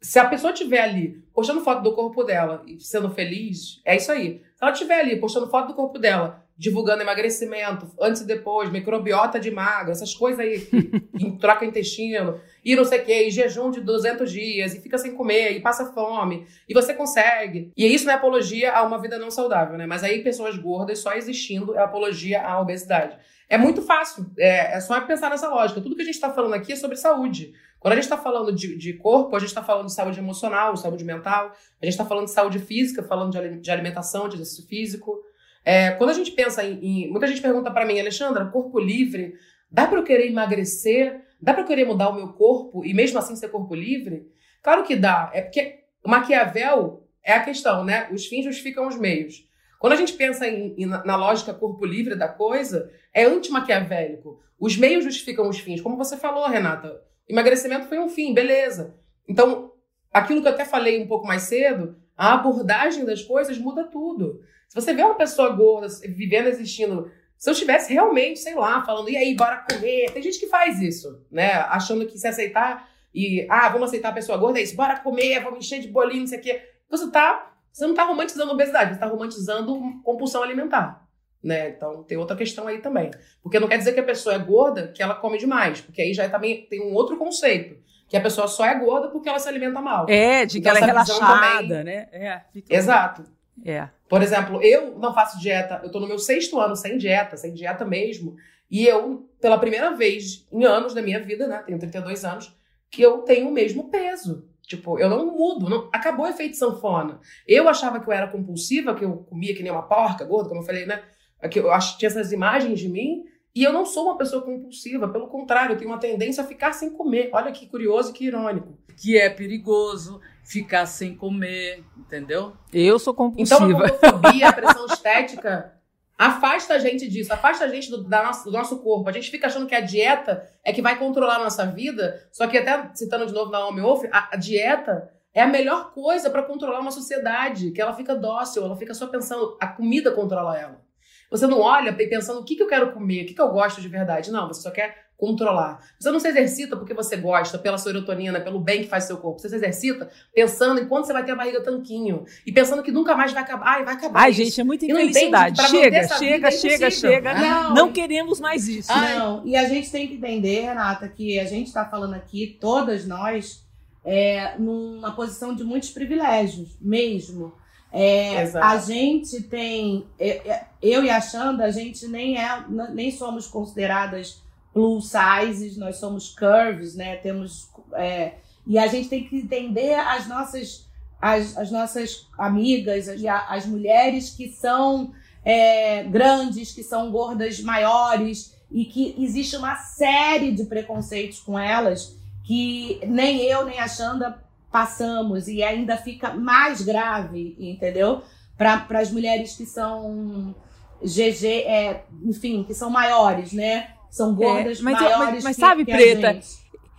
Se 0.00 0.18
a 0.18 0.28
pessoa 0.28 0.52
estiver 0.52 0.80
ali 0.80 1.22
postando 1.34 1.62
foto 1.62 1.82
do 1.82 1.94
corpo 1.94 2.22
dela 2.22 2.62
e 2.66 2.78
sendo 2.80 3.10
feliz, 3.10 3.80
é 3.84 3.96
isso 3.96 4.12
aí. 4.12 4.40
Se 4.54 4.62
ela 4.62 4.72
estiver 4.72 5.00
ali 5.00 5.18
postando 5.18 5.50
foto 5.50 5.68
do 5.68 5.74
corpo 5.74 5.98
dela 5.98 6.45
divulgando 6.58 7.02
emagrecimento, 7.02 7.90
antes 8.00 8.22
e 8.22 8.26
depois, 8.26 8.70
microbiota 8.70 9.38
de 9.38 9.50
magra, 9.50 9.92
essas 9.92 10.14
coisas 10.14 10.40
aí, 10.40 10.60
que 11.16 11.38
troca 11.38 11.64
intestino, 11.64 12.40
e 12.64 12.74
não 12.74 12.84
sei 12.84 13.00
o 13.00 13.04
quê, 13.04 13.26
e 13.26 13.30
jejum 13.30 13.70
de 13.70 13.80
200 13.80 14.30
dias, 14.30 14.74
e 14.74 14.80
fica 14.80 14.96
sem 14.96 15.14
comer, 15.14 15.52
e 15.52 15.60
passa 15.60 15.92
fome, 15.92 16.46
e 16.68 16.72
você 16.72 16.94
consegue. 16.94 17.72
E 17.76 17.86
isso 17.86 18.06
não 18.06 18.12
é 18.12 18.16
apologia 18.16 18.72
a 18.72 18.82
uma 18.82 19.00
vida 19.00 19.18
não 19.18 19.30
saudável, 19.30 19.76
né? 19.76 19.86
Mas 19.86 20.02
aí 20.02 20.22
pessoas 20.22 20.56
gordas 20.56 20.98
só 20.98 21.12
existindo 21.12 21.76
é 21.76 21.82
apologia 21.82 22.42
à 22.42 22.60
obesidade. 22.60 23.16
É 23.48 23.56
muito 23.56 23.82
fácil, 23.82 24.26
é, 24.38 24.76
é 24.76 24.80
só 24.80 25.00
pensar 25.02 25.30
nessa 25.30 25.48
lógica. 25.48 25.80
Tudo 25.80 25.94
que 25.94 26.02
a 26.02 26.04
gente 26.04 26.14
está 26.14 26.32
falando 26.32 26.54
aqui 26.54 26.72
é 26.72 26.76
sobre 26.76 26.96
saúde. 26.96 27.52
Quando 27.78 27.92
a 27.92 27.96
gente 27.96 28.04
está 28.04 28.16
falando 28.16 28.52
de, 28.52 28.76
de, 28.76 28.94
corpo, 28.94 29.36
a 29.36 29.38
gente 29.38 29.50
está 29.50 29.62
falando 29.62 29.86
de 29.86 29.94
saúde 29.94 30.18
emocional, 30.18 30.76
saúde 30.76 31.04
mental, 31.04 31.52
a 31.80 31.84
gente 31.84 31.92
está 31.92 32.04
falando 32.04 32.24
de 32.24 32.32
saúde 32.32 32.58
física, 32.58 33.02
falando 33.02 33.30
de, 33.30 33.60
de 33.60 33.70
alimentação, 33.70 34.28
de 34.28 34.34
exercício 34.34 34.66
físico. 34.66 35.20
É, 35.68 35.90
quando 35.90 36.10
a 36.10 36.12
gente 36.12 36.30
pensa 36.30 36.62
em, 36.62 36.78
em 36.80 37.10
muita 37.10 37.26
gente 37.26 37.42
pergunta 37.42 37.72
para 37.72 37.84
mim, 37.84 37.98
Alexandra, 37.98 38.46
corpo 38.46 38.78
livre, 38.78 39.34
dá 39.68 39.84
para 39.84 39.98
eu 39.98 40.04
querer 40.04 40.28
emagrecer? 40.28 41.22
Dá 41.42 41.52
para 41.52 41.64
eu 41.64 41.66
querer 41.66 41.84
mudar 41.84 42.08
o 42.08 42.14
meu 42.14 42.28
corpo 42.34 42.84
e 42.84 42.94
mesmo 42.94 43.18
assim 43.18 43.34
ser 43.34 43.48
corpo 43.48 43.74
livre? 43.74 44.30
Claro 44.62 44.84
que 44.84 44.94
dá. 44.94 45.28
É 45.34 45.42
porque 45.42 45.80
Maquiavel 46.06 47.04
é 47.20 47.32
a 47.32 47.42
questão, 47.42 47.84
né? 47.84 48.08
Os 48.12 48.26
fins 48.26 48.44
justificam 48.44 48.86
os 48.86 48.96
meios. 48.96 49.44
Quando 49.80 49.94
a 49.94 49.96
gente 49.96 50.12
pensa 50.12 50.46
em, 50.46 50.72
em, 50.78 50.86
na 50.86 51.16
lógica 51.16 51.52
corpo 51.52 51.84
livre 51.84 52.14
da 52.14 52.28
coisa, 52.28 52.88
é 53.12 53.24
anti-maquiavélico. 53.24 54.40
Os 54.60 54.76
meios 54.76 55.02
justificam 55.02 55.48
os 55.48 55.58
fins. 55.58 55.80
Como 55.80 55.96
você 55.96 56.16
falou, 56.16 56.48
Renata, 56.48 57.02
emagrecimento 57.28 57.88
foi 57.88 57.98
um 57.98 58.08
fim, 58.08 58.32
beleza. 58.32 58.94
Então, 59.28 59.72
aquilo 60.12 60.40
que 60.40 60.46
eu 60.46 60.52
até 60.52 60.64
falei 60.64 61.02
um 61.02 61.08
pouco 61.08 61.26
mais 61.26 61.42
cedo, 61.42 61.96
a 62.16 62.34
abordagem 62.34 63.04
das 63.04 63.22
coisas 63.22 63.58
muda 63.58 63.82
tudo. 63.82 64.40
Se 64.68 64.74
você 64.74 64.92
vê 64.92 65.02
uma 65.02 65.14
pessoa 65.14 65.50
gorda 65.50 65.88
vivendo, 66.08 66.48
existindo, 66.48 67.10
se 67.36 67.48
eu 67.48 67.52
estivesse 67.52 67.92
realmente, 67.92 68.38
sei 68.38 68.54
lá, 68.54 68.84
falando, 68.84 69.10
e 69.10 69.16
aí, 69.16 69.34
bora 69.34 69.64
comer? 69.70 70.10
Tem 70.12 70.22
gente 70.22 70.38
que 70.38 70.46
faz 70.46 70.80
isso, 70.80 71.22
né? 71.30 71.52
Achando 71.68 72.06
que 72.06 72.18
se 72.18 72.26
aceitar 72.26 72.88
e, 73.14 73.46
ah, 73.48 73.68
vamos 73.68 73.88
aceitar 73.88 74.10
a 74.10 74.12
pessoa 74.12 74.36
gorda, 74.36 74.58
é 74.58 74.62
isso, 74.62 74.76
bora 74.76 75.00
comer, 75.00 75.42
vamos 75.42 75.64
encher 75.64 75.80
de 75.80 75.88
bolinho, 75.88 76.20
não 76.20 76.26
sei 76.26 76.38
o 76.38 76.42
quê. 76.42 76.62
Você 76.90 77.10
tá, 77.10 77.52
você 77.72 77.86
não 77.86 77.94
tá 77.94 78.04
romantizando 78.04 78.52
obesidade, 78.52 78.94
você 78.94 79.00
tá 79.00 79.06
romantizando 79.06 79.80
compulsão 80.02 80.42
alimentar. 80.42 81.06
Né? 81.42 81.70
Então 81.70 82.02
tem 82.02 82.18
outra 82.18 82.36
questão 82.36 82.66
aí 82.66 82.80
também. 82.80 83.10
Porque 83.42 83.60
não 83.60 83.68
quer 83.68 83.78
dizer 83.78 83.92
que 83.92 84.00
a 84.00 84.04
pessoa 84.04 84.34
é 84.34 84.38
gorda 84.38 84.88
que 84.88 85.02
ela 85.02 85.14
come 85.14 85.38
demais, 85.38 85.80
porque 85.80 86.02
aí 86.02 86.12
já 86.12 86.24
é 86.24 86.28
também 86.28 86.66
tem 86.66 86.82
um 86.82 86.94
outro 86.94 87.16
conceito. 87.16 87.76
Que 88.08 88.16
a 88.16 88.20
pessoa 88.20 88.46
só 88.46 88.64
é 88.64 88.74
gorda 88.78 89.08
porque 89.08 89.28
ela 89.28 89.38
se 89.38 89.48
alimenta 89.48 89.80
mal. 89.80 90.06
É, 90.08 90.44
de 90.44 90.54
que 90.54 90.58
então, 90.58 90.70
ela 90.70 90.80
é 90.80 90.84
relaxada, 90.84 91.68
também... 91.68 91.84
né? 91.84 92.08
É, 92.12 92.40
Exato. 92.68 93.24
É. 93.64 93.88
Por 94.08 94.22
exemplo, 94.22 94.62
eu 94.62 94.98
não 94.98 95.14
faço 95.14 95.38
dieta, 95.40 95.80
eu 95.82 95.90
tô 95.90 95.98
no 95.98 96.06
meu 96.06 96.18
sexto 96.18 96.60
ano 96.60 96.76
sem 96.76 96.96
dieta, 96.96 97.36
sem 97.36 97.52
dieta 97.52 97.84
mesmo. 97.84 98.36
E 98.70 98.86
eu, 98.86 99.28
pela 99.40 99.58
primeira 99.58 99.94
vez 99.94 100.46
em 100.52 100.64
anos 100.64 100.94
da 100.94 101.02
minha 101.02 101.20
vida, 101.20 101.46
né, 101.46 101.62
tenho 101.64 101.78
32 101.78 102.24
anos, 102.24 102.56
que 102.90 103.02
eu 103.02 103.18
tenho 103.18 103.48
o 103.48 103.52
mesmo 103.52 103.88
peso. 103.88 104.48
Tipo, 104.62 104.98
eu 104.98 105.08
não 105.08 105.26
mudo, 105.26 105.68
não, 105.68 105.88
acabou 105.92 106.26
o 106.26 106.28
efeito 106.28 106.56
sanfona. 106.56 107.20
Eu 107.46 107.68
achava 107.68 108.00
que 108.00 108.08
eu 108.08 108.12
era 108.12 108.26
compulsiva, 108.26 108.94
que 108.94 109.04
eu 109.04 109.18
comia 109.18 109.54
que 109.54 109.62
nem 109.62 109.70
uma 109.70 109.82
porca 109.82 110.24
gorda, 110.24 110.48
como 110.48 110.60
eu 110.60 110.66
falei, 110.66 110.84
né? 110.86 111.02
Que 111.50 111.60
eu 111.60 111.70
acho, 111.70 111.98
tinha 111.98 112.08
essas 112.08 112.32
imagens 112.32 112.80
de 112.80 112.88
mim, 112.88 113.24
e 113.54 113.62
eu 113.62 113.72
não 113.72 113.86
sou 113.86 114.04
uma 114.04 114.18
pessoa 114.18 114.42
compulsiva, 114.42 115.08
pelo 115.08 115.28
contrário, 115.28 115.72
eu 115.72 115.78
tenho 115.78 115.90
uma 115.90 116.00
tendência 116.00 116.42
a 116.42 116.46
ficar 116.46 116.72
sem 116.72 116.90
comer. 116.90 117.30
Olha 117.32 117.52
que 117.52 117.66
curioso 117.66 118.10
e 118.10 118.12
que 118.12 118.26
irônico. 118.26 118.76
Que 118.96 119.16
é 119.16 119.30
perigoso 119.30 120.20
ficar 120.46 120.86
sem 120.86 121.14
comer, 121.14 121.84
entendeu? 121.96 122.56
Eu 122.72 122.98
sou 122.98 123.12
compulsiva. 123.12 123.66
Então 123.66 123.68
a 123.68 123.88
gordofobia, 123.88 124.48
a 124.48 124.52
pressão 124.52 124.86
estética, 124.92 125.72
afasta 126.16 126.74
a 126.74 126.78
gente 126.78 127.08
disso, 127.08 127.32
afasta 127.32 127.64
a 127.64 127.68
gente 127.68 127.90
do, 127.90 128.04
da 128.04 128.22
nossa, 128.22 128.44
do 128.44 128.52
nosso 128.52 128.78
corpo. 128.78 129.08
A 129.08 129.12
gente 129.12 129.30
fica 129.30 129.48
achando 129.48 129.66
que 129.66 129.74
a 129.74 129.80
dieta 129.80 130.48
é 130.64 130.72
que 130.72 130.80
vai 130.80 130.96
controlar 130.98 131.36
a 131.36 131.44
nossa 131.44 131.66
vida, 131.66 132.28
só 132.32 132.46
que 132.46 132.56
até 132.56 132.90
citando 132.94 133.26
de 133.26 133.32
novo 133.32 133.50
Naomi 133.50 133.80
Wolf, 133.80 134.04
a, 134.12 134.34
a 134.34 134.36
dieta 134.36 135.10
é 135.34 135.42
a 135.42 135.48
melhor 135.48 135.92
coisa 135.92 136.30
para 136.30 136.44
controlar 136.44 136.78
uma 136.78 136.92
sociedade, 136.92 137.72
que 137.72 137.80
ela 137.80 137.92
fica 137.92 138.14
dócil, 138.14 138.64
ela 138.64 138.76
fica 138.76 138.94
só 138.94 139.08
pensando, 139.08 139.56
a 139.60 139.66
comida 139.66 140.12
controla 140.12 140.56
ela. 140.56 140.80
Você 141.28 141.46
não 141.48 141.60
olha 141.60 141.92
pensando 141.92 142.40
o 142.40 142.44
que, 142.44 142.54
que 142.54 142.62
eu 142.62 142.68
quero 142.68 142.92
comer, 142.92 143.24
o 143.24 143.26
que, 143.26 143.34
que 143.34 143.42
eu 143.42 143.50
gosto 143.50 143.80
de 143.80 143.88
verdade. 143.88 144.30
Não, 144.30 144.46
você 144.46 144.62
só 144.62 144.70
quer 144.70 145.05
controlar. 145.16 145.80
Você 145.98 146.10
não 146.10 146.20
se 146.20 146.28
exercita 146.28 146.76
porque 146.76 146.92
você 146.92 147.16
gosta, 147.16 147.58
pela 147.58 147.78
serotonina, 147.78 148.40
pelo 148.40 148.60
bem 148.60 148.82
que 148.82 148.88
faz 148.88 149.04
seu 149.04 149.16
corpo. 149.16 149.40
Você 149.40 149.48
se 149.48 149.56
exercita 149.56 150.10
pensando 150.34 150.80
em 150.80 150.86
quando 150.86 151.06
você 151.06 151.12
vai 151.12 151.24
ter 151.24 151.32
a 151.32 151.36
barriga 151.36 151.62
tanquinho. 151.62 152.24
E 152.46 152.52
pensando 152.52 152.82
que 152.82 152.92
nunca 152.92 153.16
mais 153.16 153.32
vai 153.32 153.42
acabar. 153.42 153.66
Ai, 153.66 153.84
vai 153.84 153.94
acabar. 153.94 154.20
Ai, 154.20 154.30
isso. 154.30 154.44
gente, 154.44 154.60
é 154.60 154.64
muita 154.64 154.84
infelicidade. 154.84 155.62
Chega, 155.68 156.08
chega, 156.08 156.48
é 156.48 156.50
chega, 156.50 156.90
chega. 156.90 157.34
Não. 157.34 157.74
não 157.74 157.92
queremos 157.92 158.40
mais 158.40 158.68
isso. 158.68 158.92
Não, 158.92 159.46
e 159.46 159.56
a 159.56 159.66
gente 159.68 159.90
tem 159.90 160.06
que 160.06 160.14
entender, 160.14 160.60
Renata, 160.62 161.08
que 161.08 161.38
a 161.38 161.44
gente 161.44 161.68
está 161.68 161.84
falando 161.84 162.14
aqui, 162.14 162.58
todas 162.60 163.06
nós, 163.06 163.64
é, 164.04 164.56
numa 164.58 165.12
posição 165.12 165.54
de 165.54 165.64
muitos 165.64 165.90
privilégios, 165.90 166.76
mesmo. 166.80 167.54
É, 167.92 168.42
a 168.60 168.76
gente 168.76 169.42
tem, 169.44 170.06
é, 170.18 170.28
é, 170.48 170.66
eu 170.82 171.02
e 171.02 171.08
a 171.08 171.18
Xanda, 171.20 171.64
a 171.64 171.70
gente 171.70 172.06
nem 172.06 172.36
é, 172.36 172.64
nem 172.92 173.10
somos 173.10 173.46
consideradas 173.46 174.42
plus 174.76 175.08
sizes, 175.08 175.78
nós 175.78 175.96
somos 175.96 176.34
curves, 176.34 176.94
né? 176.94 177.16
Temos 177.16 177.70
é, 177.94 178.34
e 178.66 178.78
a 178.78 178.86
gente 178.86 179.08
tem 179.08 179.24
que 179.24 179.38
entender 179.38 179.94
as 179.94 180.28
nossas 180.28 180.86
as, 181.18 181.56
as 181.56 181.70
nossas 181.70 182.28
amigas, 182.36 183.08
as, 183.08 183.24
as 183.48 183.64
mulheres 183.64 184.28
que 184.28 184.50
são 184.50 185.14
é, 185.42 186.02
grandes, 186.04 186.72
que 186.72 186.82
são 186.82 187.10
gordas 187.10 187.58
maiores 187.60 188.54
e 188.70 188.84
que 188.84 189.14
existe 189.18 189.56
uma 189.56 189.76
série 189.76 190.52
de 190.52 190.66
preconceitos 190.66 191.40
com 191.40 191.58
elas 191.58 192.14
que 192.44 193.00
nem 193.06 193.40
eu 193.44 193.64
nem 193.64 193.80
a 193.80 193.88
Xanda 193.88 194.38
passamos 194.70 195.48
e 195.48 195.62
ainda 195.62 195.96
fica 195.96 196.34
mais 196.34 196.82
grave, 196.82 197.56
entendeu? 197.58 198.20
Para 198.58 198.86
as 198.90 199.10
mulheres 199.10 199.56
que 199.56 199.64
são 199.64 200.54
GG, 201.02 201.46
é, 201.64 202.04
enfim, 202.22 202.62
que 202.62 202.74
são 202.74 202.90
maiores, 202.90 203.54
né? 203.54 203.95
São 204.16 204.32
é, 204.32 204.34
gordas 204.34 204.80
é, 204.80 204.82
mas, 204.82 205.00
maiores 205.00 205.18
mas, 205.18 205.44
mas 205.44 205.56
que, 205.56 205.60
sabe, 205.60 205.84
que 205.84 205.92
Preta, 205.92 206.40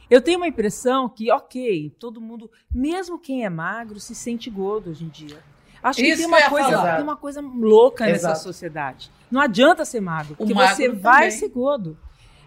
eu 0.08 0.22
tenho 0.22 0.38
uma 0.38 0.48
impressão 0.48 1.10
que, 1.10 1.32
ok, 1.32 1.92
todo 1.98 2.22
mundo, 2.22 2.50
mesmo 2.72 3.18
quem 3.18 3.44
é 3.44 3.50
magro, 3.50 4.00
se 4.00 4.14
sente 4.14 4.52
gordo 4.52 4.92
hoje 4.92 5.04
em 5.04 5.10
dia. 5.10 5.40
Acho 5.82 6.00
Isso 6.00 6.12
que 6.12 6.18
tem 6.18 6.26
uma, 6.28 6.50
coisa, 6.50 6.96
tem 6.96 7.04
uma 7.04 7.16
coisa 7.16 7.42
louca 7.42 8.08
Exato. 8.08 8.34
nessa 8.34 8.44
sociedade. 8.44 9.12
Não 9.32 9.42
adianta 9.42 9.84
ser 9.84 10.00
magro, 10.00 10.36
porque 10.36 10.54
você 10.54 10.90
vai 10.90 11.32
ser 11.32 11.50
gordo. 11.50 11.98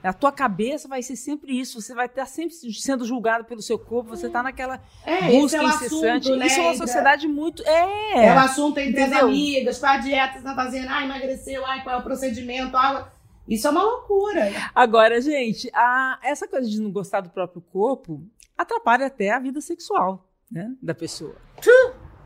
A 0.03 0.13
tua 0.13 0.33
cabeça 0.33 0.89
vai 0.89 1.03
ser 1.03 1.17
sempre 1.17 1.59
isso. 1.59 1.81
Você 1.81 1.93
vai 1.93 2.07
estar 2.07 2.25
sempre 2.25 2.55
sendo 2.55 3.05
julgado 3.05 3.45
pelo 3.45 3.61
seu 3.61 3.79
corpo. 3.79 4.09
Você 4.11 4.29
está 4.29 4.43
naquela 4.43 4.81
é, 5.05 5.31
busca 5.31 5.59
é 5.59 5.65
incessante. 5.65 6.29
Assunto, 6.29 6.37
né? 6.37 6.47
Isso 6.47 6.61
é 6.61 6.63
uma 6.63 6.75
sociedade 6.75 7.29
muito. 7.29 7.63
É. 7.67 8.29
É 8.29 8.35
o 8.35 8.39
assunto 8.39 8.79
entre 8.79 9.03
Entendeu? 9.03 9.19
as 9.19 9.25
amigas. 9.25 9.79
Qual 9.79 9.93
a 9.93 9.99
dieta 9.99 10.33
você 10.33 10.39
está 10.39 10.55
fazendo? 10.55 10.89
Ah, 10.89 11.05
emagreceu. 11.05 11.67
Ai, 11.67 11.83
qual 11.83 11.97
é 11.97 11.99
o 11.99 12.03
procedimento? 12.03 12.75
Ah, 12.79 13.11
isso 13.51 13.67
é 13.67 13.71
uma 13.71 13.83
loucura. 13.83 14.53
Agora, 14.75 15.21
gente, 15.21 15.69
a, 15.75 16.19
essa 16.23 16.47
coisa 16.47 16.69
de 16.69 16.81
não 16.81 16.91
gostar 16.91 17.21
do 17.21 17.31
próprio 17.31 17.61
corpo 17.61 18.25
atrapalha 18.57 19.07
até 19.07 19.31
a 19.31 19.39
vida 19.39 19.61
sexual 19.61 20.31
né, 20.51 20.73
da 20.81 20.95
pessoa. 20.95 21.35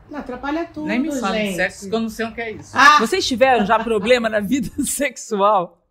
Não, 0.09 0.19
atrapalha 0.19 0.65
tudo, 0.65 0.85
Nem 0.85 0.99
me 0.99 1.11
fala 1.19 1.37
de 1.37 1.55
sexo, 1.55 1.89
que 1.89 1.95
eu 1.95 1.99
não 1.99 2.09
sei 2.09 2.25
o 2.27 2.33
que 2.33 2.41
é 2.41 2.51
isso. 2.51 2.71
Ah. 2.77 2.99
Vocês 2.99 3.27
tiveram 3.27 3.65
já 3.65 3.83
problema 3.83 4.29
na 4.29 4.39
vida 4.39 4.69
sexual? 4.85 5.81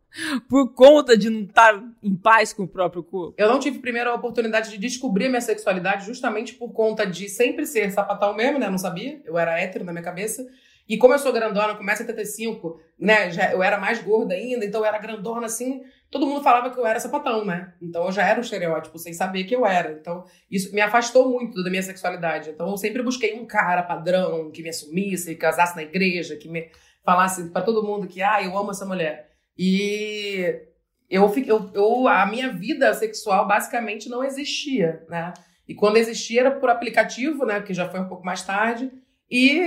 por 0.49 0.73
conta 0.75 1.17
de 1.17 1.29
não 1.29 1.43
estar 1.43 1.83
em 2.03 2.15
paz 2.15 2.53
com 2.53 2.63
o 2.63 2.69
próprio 2.69 3.03
corpo? 3.03 3.35
Eu 3.37 3.49
não 3.49 3.59
tive 3.59 3.81
primeiro 3.81 4.11
a 4.11 4.15
oportunidade 4.15 4.71
de 4.71 4.79
descobrir 4.79 5.29
minha 5.29 5.41
sexualidade 5.41 6.07
justamente 6.07 6.55
por 6.55 6.73
conta 6.73 7.05
de 7.05 7.29
sempre 7.29 7.67
ser 7.67 7.91
sapatão 7.91 8.35
mesmo, 8.35 8.59
né? 8.59 8.67
Eu 8.67 8.71
não 8.71 8.79
sabia, 8.79 9.21
eu 9.25 9.37
era 9.37 9.59
hétero 9.59 9.85
na 9.85 9.93
minha 9.93 10.05
cabeça. 10.05 10.47
E 10.89 10.99
como 10.99 11.15
eu 11.15 11.19
sou 11.19 11.33
grandona, 11.33 11.75
com 11.75 11.83
1,75m, 11.83 12.77
né? 12.99 13.31
Já, 13.31 13.53
eu 13.53 13.63
era 13.63 13.79
mais 13.79 14.03
gorda 14.03 14.35
ainda, 14.35 14.65
então 14.65 14.83
eu 14.83 14.85
era 14.85 14.99
grandona 14.99 15.47
assim. 15.47 15.83
Todo 16.11 16.27
mundo 16.27 16.43
falava 16.43 16.71
que 16.71 16.79
eu 16.79 16.87
era 16.87 17.01
sapatão, 17.01 17.45
né? 17.45 17.73
Então 17.81 18.05
eu 18.05 18.13
já 18.13 18.27
era 18.27 18.39
um 18.39 18.43
estereótipo, 18.43 18.99
sem 18.99 19.13
saber 19.15 19.45
que 19.45 19.57
eu 19.57 19.65
era. 19.65 19.93
Então 19.93 20.25
isso 20.51 20.75
me 20.75 20.83
afastou 20.83 21.31
muito 21.31 21.63
da 21.65 21.71
minha 21.71 21.83
sexualidade. 21.83 22.51
Então 22.51 22.69
eu 22.69 22.77
sempre 22.77 23.03
busquei 23.03 23.35
um 23.35 23.47
cara 23.47 23.83
padrão 23.83 24.51
que 24.51 24.63
me 24.63 24.69
assumisse, 24.69 25.35
que 25.35 25.41
casasse 25.41 25.75
na 25.75 25.83
igreja, 25.83 26.37
que 26.37 26.49
me 26.49 26.71
falasse 27.03 27.51
para 27.51 27.63
todo 27.63 27.83
mundo 27.83 28.07
que, 28.07 28.23
ah, 28.23 28.43
eu 28.43 28.57
amo 28.57 28.71
essa 28.71 28.85
mulher. 28.85 29.31
E 29.57 30.61
eu, 31.09 31.33
eu, 31.47 31.71
eu, 31.73 32.09
a 32.09 32.27
minha 32.27 32.53
vida 32.53 32.93
sexual 32.93 33.47
basicamente 33.47 34.09
não 34.09 34.23
existia, 34.23 35.03
né? 35.09 35.33
E 35.67 35.75
quando 35.75 35.97
existia 35.97 36.41
era 36.41 36.51
por 36.51 36.69
aplicativo, 36.69 37.47
né? 37.47 37.63
Que 37.63 37.73
já 37.73 37.89
foi 37.89 38.01
um 38.01 38.09
pouco 38.09 38.25
mais 38.25 38.43
tarde. 38.43 38.91
E 39.31 39.63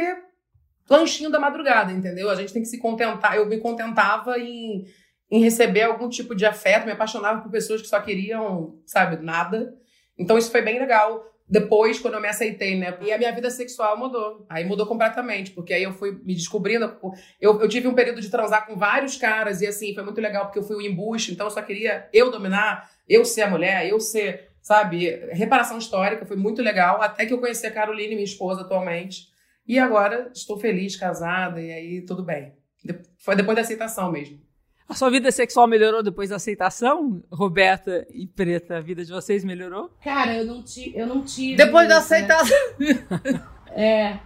lanchinho 0.90 1.30
da 1.30 1.40
madrugada, 1.40 1.92
entendeu? 1.92 2.30
A 2.30 2.36
gente 2.36 2.54
tem 2.54 2.62
que 2.62 2.68
se 2.68 2.80
contentar. 2.80 3.36
Eu 3.36 3.46
me 3.46 3.58
contentava 3.60 4.38
em, 4.40 4.86
em 5.30 5.42
receber 5.42 5.84
algum 5.84 6.10
tipo 6.10 6.36
de 6.36 6.46
afeto, 6.46 6.86
me 6.86 6.92
apaixonava 6.92 7.42
por 7.42 7.52
pessoas 7.52 7.82
que 7.82 7.88
só 7.88 8.00
queriam, 8.00 8.80
sabe, 8.86 9.24
nada. 9.24 9.74
Então 10.18 10.38
isso 10.38 10.52
foi 10.52 10.62
bem 10.62 10.80
legal 10.80 11.24
depois, 11.50 11.98
quando 11.98 12.16
eu 12.16 12.22
me 12.22 12.28
aceitei, 12.28 12.78
né? 12.78 12.98
E 13.02 13.12
a 13.12 13.18
minha 13.18 13.32
vida 13.32 13.50
sexual 13.50 13.98
mudou. 13.98 14.46
Aí 14.50 14.66
mudou 14.66 14.86
completamente, 14.86 15.52
porque 15.52 15.74
aí 15.74 15.84
eu 15.84 15.94
fui 15.94 16.12
me 16.24 16.36
descobrindo. 16.36 16.98
Eu, 17.40 17.62
eu 17.62 17.70
tive 17.70 17.88
um 17.88 17.94
período 17.94 18.20
de 18.20 18.30
transar 18.30 18.66
com 18.66 18.76
vários 18.76 19.16
caras, 19.16 19.62
e 19.62 19.68
assim, 19.68 19.94
foi 19.94 20.04
muito 20.04 20.20
legal, 20.20 20.46
porque 20.46 20.60
eu 20.60 20.64
fui 20.64 20.76
o 20.76 20.82
embuste, 20.82 21.32
então 21.32 21.48
eu 21.48 21.52
só 21.52 21.62
queria 21.62 22.10
eu 22.12 22.30
dominar, 22.30 22.90
eu 23.08 23.24
ser 23.24 23.44
a 23.44 23.50
mulher, 23.50 23.88
eu 23.88 23.98
ser, 24.00 24.50
sabe? 24.62 25.10
Reparação 25.32 25.78
histórica, 25.78 26.26
foi 26.26 26.36
muito 26.36 26.62
legal, 26.62 27.02
até 27.02 27.26
que 27.26 27.34
eu 27.34 27.40
conheci 27.40 27.66
a 27.66 27.72
Caroline, 27.72 28.16
minha 28.16 28.26
esposa 28.26 28.62
atualmente. 28.62 29.30
E 29.68 29.78
agora 29.78 30.32
estou 30.34 30.58
feliz, 30.58 30.96
casada, 30.96 31.62
e 31.62 31.72
aí 31.72 32.02
tudo 32.02 32.24
bem. 32.24 32.54
Foi 33.18 33.36
depois 33.36 33.56
da 33.56 33.62
aceitação 33.62 34.12
mesmo. 34.12 34.40
A 34.88 34.94
sua 34.94 35.10
vida 35.10 35.30
sexual 35.32 35.68
melhorou 35.68 36.02
depois 36.02 36.30
da 36.30 36.38
aceitação? 36.38 37.22
Roberta 37.30 38.08
e 38.10 38.26
Preta, 38.26 38.78
a 38.78 38.82
vida 38.82 39.04
de 39.04 39.12
vocês 39.12 39.44
melhorou? 39.44 39.90
Cara, 40.02 40.38
eu 40.38 40.46
não, 40.46 40.64
ti, 40.64 40.94
eu 40.96 41.06
não 41.06 41.22
tive. 41.24 41.58
Depois 41.58 41.90
da 41.90 41.98
aceitação. 41.98 42.58
É. 43.72 44.18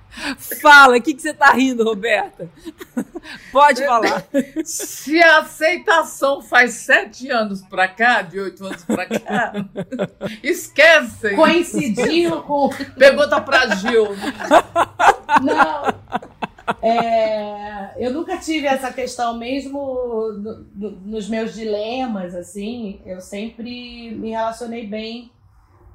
Fala, 0.62 0.98
o 0.98 1.02
que, 1.02 1.14
que 1.14 1.22
você 1.22 1.34
tá 1.34 1.52
rindo, 1.52 1.84
Roberta? 1.84 2.50
Pode 3.52 3.86
falar. 3.86 4.26
Se 4.66 5.22
a 5.22 5.40
aceitação 5.40 6.42
faz 6.42 6.74
sete 6.74 7.30
anos 7.30 7.62
pra 7.62 7.88
cá, 7.88 8.22
de 8.22 8.40
oito 8.40 8.66
anos 8.66 8.84
pra 8.84 9.06
cá, 9.06 9.54
esquece. 10.44 11.36
Coincidiu 11.36 12.42
com. 12.44 12.70
Pergunta 12.98 13.40
pra 13.42 13.76
Gil. 13.76 14.08
Não. 15.42 16.02
É, 16.82 17.94
eu 17.98 18.12
nunca 18.12 18.38
tive 18.38 18.68
essa 18.68 18.92
questão, 18.92 19.38
mesmo 19.38 19.80
no, 20.34 20.66
no, 20.76 20.92
nos 21.02 21.30
meus 21.30 21.54
dilemas, 21.54 22.34
assim, 22.34 23.02
eu 23.06 23.20
sempre 23.20 24.12
me 24.12 24.30
relacionei 24.32 24.88
bem 24.88 25.32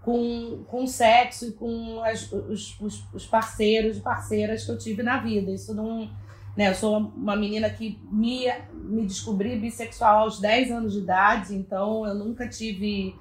com, 0.07 0.62
com 0.68 0.86
sexo 0.86 1.48
e 1.48 1.52
com 1.52 2.00
as, 2.00 2.30
os, 2.30 2.80
os, 2.80 3.04
os 3.12 3.26
parceiros 3.26 3.96
e 3.96 4.00
parceiras 4.00 4.64
que 4.64 4.70
eu 4.70 4.78
tive 4.78 5.02
na 5.02 5.18
vida. 5.18 5.50
Isso 5.50 5.74
não. 5.74 6.09
Né, 6.57 6.70
eu 6.70 6.74
sou 6.76 6.96
uma 6.96 7.34
menina 7.34 7.68
que 7.68 8.00
me, 8.11 8.46
me 8.72 9.04
descobri 9.04 9.59
bissexual 9.59 10.20
aos 10.20 10.40
10 10.40 10.70
anos 10.70 10.92
de 10.92 11.00
idade, 11.00 11.54
então 11.54 12.07
eu 12.07 12.14
nunca 12.14 12.48
tive 12.48 13.14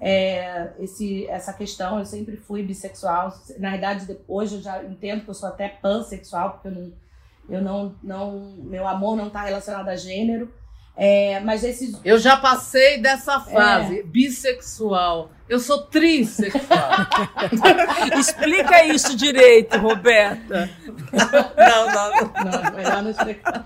é, 0.00 0.72
esse, 0.78 1.26
essa 1.26 1.52
questão. 1.52 1.98
Eu 1.98 2.06
sempre 2.06 2.36
fui 2.36 2.62
bissexual. 2.62 3.36
Na 3.58 3.72
verdade, 3.72 4.16
hoje 4.28 4.54
eu 4.54 4.62
já 4.62 4.82
entendo 4.84 5.24
que 5.24 5.30
eu 5.30 5.34
sou 5.34 5.48
até 5.48 5.68
pansexual, 5.68 6.52
porque 6.52 6.68
eu 6.68 6.72
não, 6.72 6.92
eu 7.50 7.60
não, 7.60 7.94
não 8.00 8.40
meu 8.62 8.86
amor 8.86 9.16
não 9.16 9.26
está 9.26 9.42
relacionado 9.42 9.88
a 9.88 9.96
gênero. 9.96 10.54
É, 11.00 11.38
mas 11.40 11.62
esses... 11.62 11.96
Eu 12.04 12.18
já 12.18 12.36
passei 12.36 13.00
dessa 13.00 13.38
fase, 13.38 14.00
é. 14.00 14.02
bissexual. 14.02 15.30
Eu 15.48 15.60
sou 15.60 15.82
trissexual. 15.82 16.90
Explica 18.18 18.84
isso 18.84 19.16
direito, 19.16 19.78
Roberta. 19.78 20.68
Não, 21.56 21.86
não, 21.86 22.10
não. 22.10 22.62
não 22.62 22.76
melhor 22.76 23.02
não 23.02 23.10
explicar. 23.10 23.64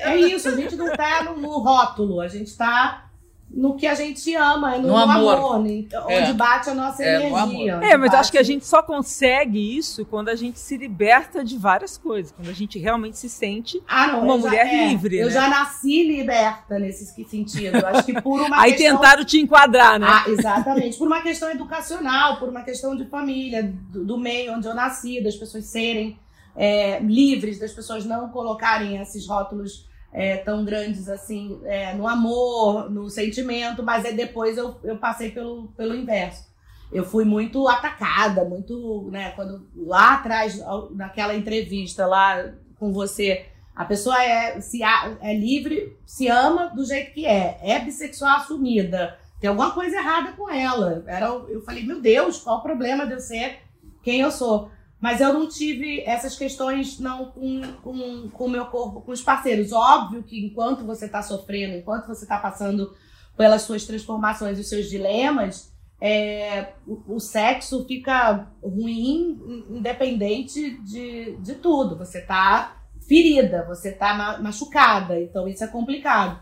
É 0.00 0.14
isso, 0.14 0.48
a 0.48 0.54
gente 0.54 0.76
não 0.76 0.88
está 0.88 1.24
no, 1.24 1.38
no 1.38 1.58
rótulo, 1.58 2.20
a 2.20 2.28
gente 2.28 2.48
está 2.48 3.07
no 3.50 3.76
que 3.76 3.86
a 3.86 3.94
gente 3.94 4.34
ama, 4.34 4.76
no, 4.76 4.88
no 4.88 4.96
amor, 4.96 5.36
amor 5.36 5.62
né? 5.62 5.70
então, 5.72 6.08
é. 6.08 6.22
onde 6.22 6.34
bate 6.34 6.68
a 6.68 6.74
nossa 6.74 7.02
é, 7.02 7.26
energia. 7.26 7.80
É, 7.82 7.96
mas 7.96 8.10
bate... 8.10 8.20
acho 8.20 8.32
que 8.32 8.38
a 8.38 8.42
gente 8.42 8.66
só 8.66 8.82
consegue 8.82 9.76
isso 9.76 10.04
quando 10.04 10.28
a 10.28 10.34
gente 10.34 10.58
se 10.58 10.76
liberta 10.76 11.42
de 11.42 11.56
várias 11.56 11.96
coisas, 11.96 12.30
quando 12.30 12.48
a 12.48 12.52
gente 12.52 12.78
realmente 12.78 13.16
se 13.16 13.28
sente 13.28 13.82
ah, 13.88 14.08
não, 14.08 14.24
uma 14.24 14.36
mulher 14.36 14.66
já, 14.66 14.72
é, 14.72 14.88
livre. 14.88 15.18
Eu 15.18 15.26
né? 15.26 15.32
já 15.32 15.48
nasci 15.48 16.04
liberta 16.04 16.78
nesse 16.78 17.06
sentido. 17.24 17.84
Acho 17.86 18.04
que 18.04 18.20
por 18.20 18.40
uma 18.40 18.60
Aí 18.60 18.72
questão... 18.72 18.96
tentaram 18.96 19.24
te 19.24 19.40
enquadrar, 19.40 19.98
né? 19.98 20.06
Ah, 20.08 20.24
exatamente. 20.28 20.98
Por 20.98 21.06
uma 21.06 21.22
questão 21.22 21.50
educacional, 21.50 22.38
por 22.38 22.50
uma 22.50 22.62
questão 22.62 22.94
de 22.94 23.06
família, 23.06 23.62
do, 23.90 24.04
do 24.04 24.18
meio 24.18 24.52
onde 24.52 24.68
eu 24.68 24.74
nasci, 24.74 25.22
das 25.22 25.36
pessoas 25.36 25.64
serem 25.64 26.18
é, 26.54 27.00
livres, 27.00 27.58
das 27.58 27.72
pessoas 27.72 28.04
não 28.04 28.28
colocarem 28.28 29.00
esses 29.00 29.26
rótulos 29.26 29.87
é, 30.12 30.36
tão 30.38 30.64
grandes 30.64 31.08
assim 31.08 31.60
é, 31.64 31.94
no 31.94 32.06
amor, 32.06 32.90
no 32.90 33.10
sentimento, 33.10 33.82
mas 33.82 34.04
é 34.04 34.12
depois 34.12 34.56
eu, 34.56 34.76
eu 34.82 34.96
passei 34.98 35.30
pelo, 35.30 35.68
pelo 35.76 35.94
inverso. 35.94 36.48
Eu 36.90 37.04
fui 37.04 37.24
muito 37.24 37.68
atacada, 37.68 38.44
muito, 38.44 39.08
né, 39.10 39.32
quando 39.32 39.68
lá 39.76 40.14
atrás, 40.14 40.58
naquela 40.92 41.34
entrevista 41.34 42.06
lá 42.06 42.52
com 42.78 42.92
você, 42.92 43.44
a 43.76 43.84
pessoa 43.84 44.20
é, 44.22 44.60
se, 44.60 44.82
é 44.82 45.36
livre, 45.36 45.96
se 46.06 46.28
ama 46.28 46.68
do 46.74 46.84
jeito 46.84 47.12
que 47.12 47.26
é, 47.26 47.58
é 47.62 47.78
bissexual 47.78 48.38
assumida, 48.38 49.18
tem 49.40 49.48
alguma 49.48 49.70
coisa 49.70 49.96
errada 49.96 50.32
com 50.32 50.50
ela. 50.50 51.04
Era, 51.06 51.26
eu 51.26 51.62
falei, 51.62 51.84
meu 51.84 52.00
Deus, 52.00 52.38
qual 52.38 52.58
o 52.58 52.62
problema 52.62 53.06
de 53.06 53.12
eu 53.12 53.20
ser 53.20 53.58
quem 54.02 54.20
eu 54.20 54.30
sou? 54.30 54.70
Mas 55.00 55.20
eu 55.20 55.32
não 55.32 55.48
tive 55.48 56.00
essas 56.00 56.36
questões 56.36 56.98
não 56.98 57.26
com, 57.26 57.60
com, 57.82 58.28
com 58.30 58.44
o 58.44 58.50
meu 58.50 58.66
corpo, 58.66 59.00
com 59.00 59.12
os 59.12 59.22
parceiros. 59.22 59.72
Óbvio 59.72 60.22
que 60.22 60.44
enquanto 60.44 60.84
você 60.84 61.06
está 61.06 61.22
sofrendo, 61.22 61.76
enquanto 61.76 62.08
você 62.08 62.24
está 62.24 62.38
passando 62.38 62.92
pelas 63.36 63.62
suas 63.62 63.84
transformações 63.84 64.58
os 64.58 64.68
seus 64.68 64.90
dilemas, 64.90 65.72
é, 66.00 66.72
o, 66.86 67.14
o, 67.14 67.20
sexo 67.20 67.84
fica 67.86 68.48
ruim 68.62 69.64
independente 69.70 70.78
de, 70.82 71.36
de 71.36 71.54
tudo. 71.54 71.96
Você 71.96 72.18
está 72.18 72.82
ferida, 73.06 73.64
você 73.66 73.90
está 73.90 74.38
machucada, 74.40 75.18
então 75.20 75.46
isso 75.46 75.62
é 75.62 75.68
complicado. 75.68 76.40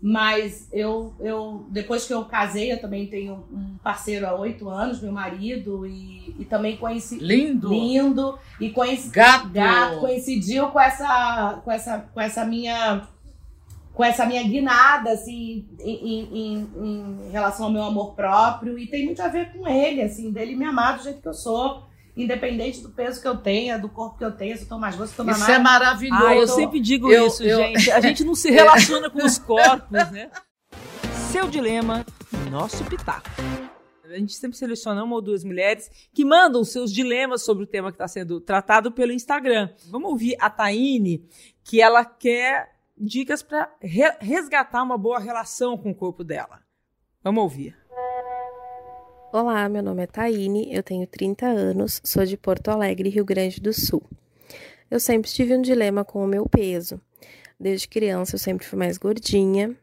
Mas 0.00 0.68
eu, 0.72 1.12
eu, 1.18 1.66
depois 1.70 2.06
que 2.06 2.14
eu 2.14 2.24
casei, 2.24 2.72
eu 2.72 2.80
também 2.80 3.08
tenho 3.08 3.44
um 3.52 3.76
parceiro 3.82 4.26
há 4.26 4.34
oito 4.36 4.68
anos, 4.68 5.02
meu 5.02 5.10
marido, 5.10 5.84
e, 5.84 6.36
e 6.38 6.44
também 6.44 6.76
conheci. 6.76 7.18
Lindo! 7.18 7.68
Lindo! 7.68 8.38
E 8.60 8.70
conheci. 8.70 9.10
Gato! 9.10 9.48
Gato 9.48 9.98
coincidiu 9.98 10.68
com 10.68 10.78
essa, 10.78 11.60
com 11.64 11.72
essa, 11.72 11.98
com 12.14 12.20
essa 12.20 12.44
minha. 12.44 13.08
Com 13.92 14.04
essa 14.04 14.24
minha 14.24 14.44
guinada, 14.44 15.10
assim, 15.10 15.66
em, 15.80 16.28
em, 16.32 16.68
em 16.84 17.30
relação 17.32 17.66
ao 17.66 17.72
meu 17.72 17.82
amor 17.82 18.14
próprio, 18.14 18.78
e 18.78 18.86
tem 18.86 19.04
muito 19.04 19.20
a 19.20 19.26
ver 19.26 19.52
com 19.52 19.66
ele, 19.66 20.00
assim, 20.02 20.30
dele 20.30 20.54
me 20.54 20.64
amar 20.64 20.98
do 20.98 21.02
jeito 21.02 21.20
que 21.20 21.26
eu 21.26 21.34
sou 21.34 21.87
independente 22.18 22.82
do 22.82 22.90
peso 22.90 23.22
que 23.22 23.28
eu 23.28 23.36
tenha, 23.36 23.78
do 23.78 23.88
corpo 23.88 24.18
que 24.18 24.24
eu 24.24 24.32
tenha, 24.32 24.56
se 24.56 24.64
eu 24.64 24.68
tô 24.68 24.78
mais 24.78 24.96
gordo, 24.96 25.08
se 25.08 25.14
eu 25.14 25.16
tô 25.18 25.24
mais 25.24 25.38
Isso 25.38 25.50
é 25.50 25.58
maravilhoso. 25.58 26.26
Ah, 26.26 26.34
eu 26.34 26.48
sempre 26.48 26.80
digo 26.80 27.10
eu, 27.12 27.28
isso, 27.28 27.44
eu... 27.44 27.58
gente. 27.58 27.90
A 27.92 28.00
gente 28.00 28.24
não 28.24 28.34
se 28.34 28.50
relaciona 28.50 29.08
com 29.08 29.24
os 29.24 29.38
corpos, 29.38 30.10
né? 30.10 30.30
Seu 31.30 31.48
dilema, 31.48 32.04
nosso 32.50 32.84
pitaco. 32.84 33.28
A 34.04 34.18
gente 34.18 34.34
sempre 34.34 34.56
seleciona 34.56 35.04
uma 35.04 35.16
ou 35.16 35.22
duas 35.22 35.44
mulheres 35.44 35.90
que 36.12 36.24
mandam 36.24 36.64
seus 36.64 36.92
dilemas 36.92 37.44
sobre 37.44 37.64
o 37.64 37.66
tema 37.66 37.90
que 37.90 37.96
está 37.96 38.08
sendo 38.08 38.40
tratado 38.40 38.90
pelo 38.90 39.12
Instagram. 39.12 39.68
Vamos 39.90 40.10
ouvir 40.10 40.34
a 40.40 40.48
Taine, 40.48 41.28
que 41.62 41.80
ela 41.80 42.04
quer 42.04 42.74
dicas 42.96 43.42
para 43.42 43.70
re 43.80 44.10
resgatar 44.20 44.82
uma 44.82 44.98
boa 44.98 45.18
relação 45.18 45.76
com 45.76 45.90
o 45.90 45.94
corpo 45.94 46.24
dela. 46.24 46.60
Vamos 47.22 47.42
ouvir. 47.42 47.76
Olá, 49.30 49.68
meu 49.68 49.82
nome 49.82 50.02
é 50.02 50.06
Taine, 50.06 50.74
eu 50.74 50.82
tenho 50.82 51.06
30 51.06 51.44
anos, 51.44 52.00
sou 52.02 52.24
de 52.24 52.34
Porto 52.34 52.68
Alegre, 52.70 53.10
Rio 53.10 53.26
Grande 53.26 53.60
do 53.60 53.74
Sul. 53.74 54.02
Eu 54.90 54.98
sempre 54.98 55.30
tive 55.30 55.54
um 55.54 55.60
dilema 55.60 56.02
com 56.02 56.24
o 56.24 56.26
meu 56.26 56.48
peso. 56.48 56.98
Desde 57.60 57.86
criança 57.86 58.36
eu 58.36 58.38
sempre 58.38 58.66
fui 58.66 58.78
mais 58.78 58.96
gordinha. 58.96 59.76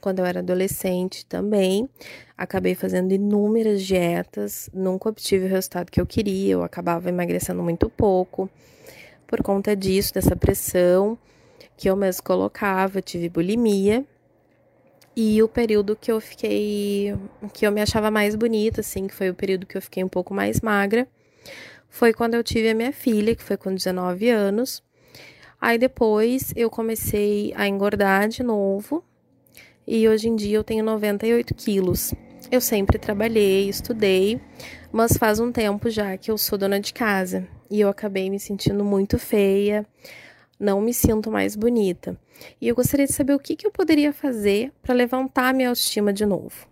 Quando 0.00 0.20
eu 0.20 0.24
era 0.24 0.38
adolescente 0.38 1.26
também, 1.26 1.90
acabei 2.38 2.76
fazendo 2.76 3.10
inúmeras 3.10 3.82
dietas, 3.82 4.70
nunca 4.72 5.08
obtive 5.08 5.46
o 5.46 5.48
resultado 5.48 5.90
que 5.90 6.00
eu 6.00 6.06
queria, 6.06 6.52
eu 6.52 6.62
acabava 6.62 7.08
emagrecendo 7.08 7.60
muito 7.60 7.90
pouco. 7.90 8.48
Por 9.26 9.42
conta 9.42 9.74
disso, 9.74 10.14
dessa 10.14 10.36
pressão 10.36 11.18
que 11.76 11.90
eu 11.90 11.96
mesmo 11.96 12.22
colocava, 12.22 13.02
tive 13.02 13.28
bulimia 13.28 14.06
e 15.14 15.42
o 15.42 15.48
período 15.48 15.94
que 15.94 16.10
eu 16.10 16.20
fiquei, 16.20 17.14
que 17.52 17.66
eu 17.66 17.72
me 17.72 17.80
achava 17.80 18.10
mais 18.10 18.34
bonita, 18.34 18.80
assim, 18.80 19.06
que 19.06 19.14
foi 19.14 19.30
o 19.30 19.34
período 19.34 19.66
que 19.66 19.76
eu 19.76 19.82
fiquei 19.82 20.02
um 20.02 20.08
pouco 20.08 20.32
mais 20.32 20.60
magra, 20.60 21.06
foi 21.88 22.12
quando 22.12 22.34
eu 22.34 22.42
tive 22.42 22.70
a 22.70 22.74
minha 22.74 22.92
filha, 22.92 23.34
que 23.36 23.42
foi 23.42 23.56
com 23.56 23.74
19 23.74 24.30
anos. 24.30 24.82
Aí 25.60 25.78
depois 25.78 26.52
eu 26.56 26.70
comecei 26.70 27.52
a 27.54 27.68
engordar 27.68 28.28
de 28.28 28.42
novo 28.42 29.04
e 29.86 30.08
hoje 30.08 30.28
em 30.28 30.34
dia 30.34 30.56
eu 30.56 30.64
tenho 30.64 30.82
98 30.84 31.54
quilos. 31.54 32.14
Eu 32.50 32.60
sempre 32.60 32.98
trabalhei, 32.98 33.68
estudei, 33.68 34.40
mas 34.90 35.16
faz 35.16 35.38
um 35.38 35.52
tempo 35.52 35.88
já 35.90 36.16
que 36.16 36.30
eu 36.30 36.38
sou 36.38 36.58
dona 36.58 36.80
de 36.80 36.92
casa 36.92 37.46
e 37.70 37.80
eu 37.80 37.88
acabei 37.88 38.28
me 38.28 38.40
sentindo 38.40 38.82
muito 38.84 39.18
feia, 39.18 39.86
não 40.62 40.80
me 40.80 40.94
sinto 40.94 41.28
mais 41.30 41.56
bonita. 41.56 42.16
E 42.60 42.68
eu 42.68 42.74
gostaria 42.74 43.04
de 43.04 43.12
saber 43.12 43.34
o 43.34 43.38
que, 43.38 43.56
que 43.56 43.66
eu 43.66 43.70
poderia 43.70 44.12
fazer 44.12 44.72
para 44.80 44.94
levantar 44.94 45.48
a 45.48 45.52
minha 45.52 45.68
autoestima 45.68 46.12
de 46.12 46.24
novo. 46.24 46.68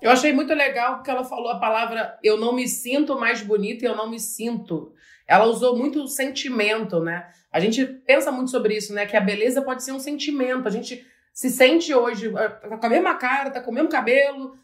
Eu 0.00 0.10
achei 0.10 0.32
muito 0.32 0.52
legal 0.52 0.96
porque 0.96 1.10
ela 1.10 1.22
falou 1.22 1.48
a 1.48 1.60
palavra 1.60 2.18
eu 2.24 2.36
não 2.36 2.52
me 2.52 2.66
sinto 2.66 3.18
mais 3.18 3.40
bonita 3.40 3.84
e 3.84 3.88
eu 3.88 3.94
não 3.94 4.10
me 4.10 4.18
sinto. 4.18 4.92
Ela 5.28 5.44
usou 5.46 5.76
muito 5.76 6.08
sentimento, 6.08 6.98
né? 6.98 7.28
A 7.52 7.60
gente 7.60 7.84
pensa 7.86 8.32
muito 8.32 8.50
sobre 8.50 8.76
isso, 8.76 8.92
né? 8.92 9.06
Que 9.06 9.16
a 9.16 9.20
beleza 9.20 9.62
pode 9.62 9.84
ser 9.84 9.92
um 9.92 10.00
sentimento. 10.00 10.66
A 10.66 10.70
gente 10.72 11.06
se 11.32 11.50
sente 11.50 11.94
hoje 11.94 12.30
tá 12.30 12.76
com 12.76 12.86
a 12.86 12.90
mesma 12.90 13.14
cara, 13.14 13.50
tá 13.50 13.60
com 13.60 13.70
o 13.70 13.74
mesmo 13.74 13.88
cabelo. 13.88 14.56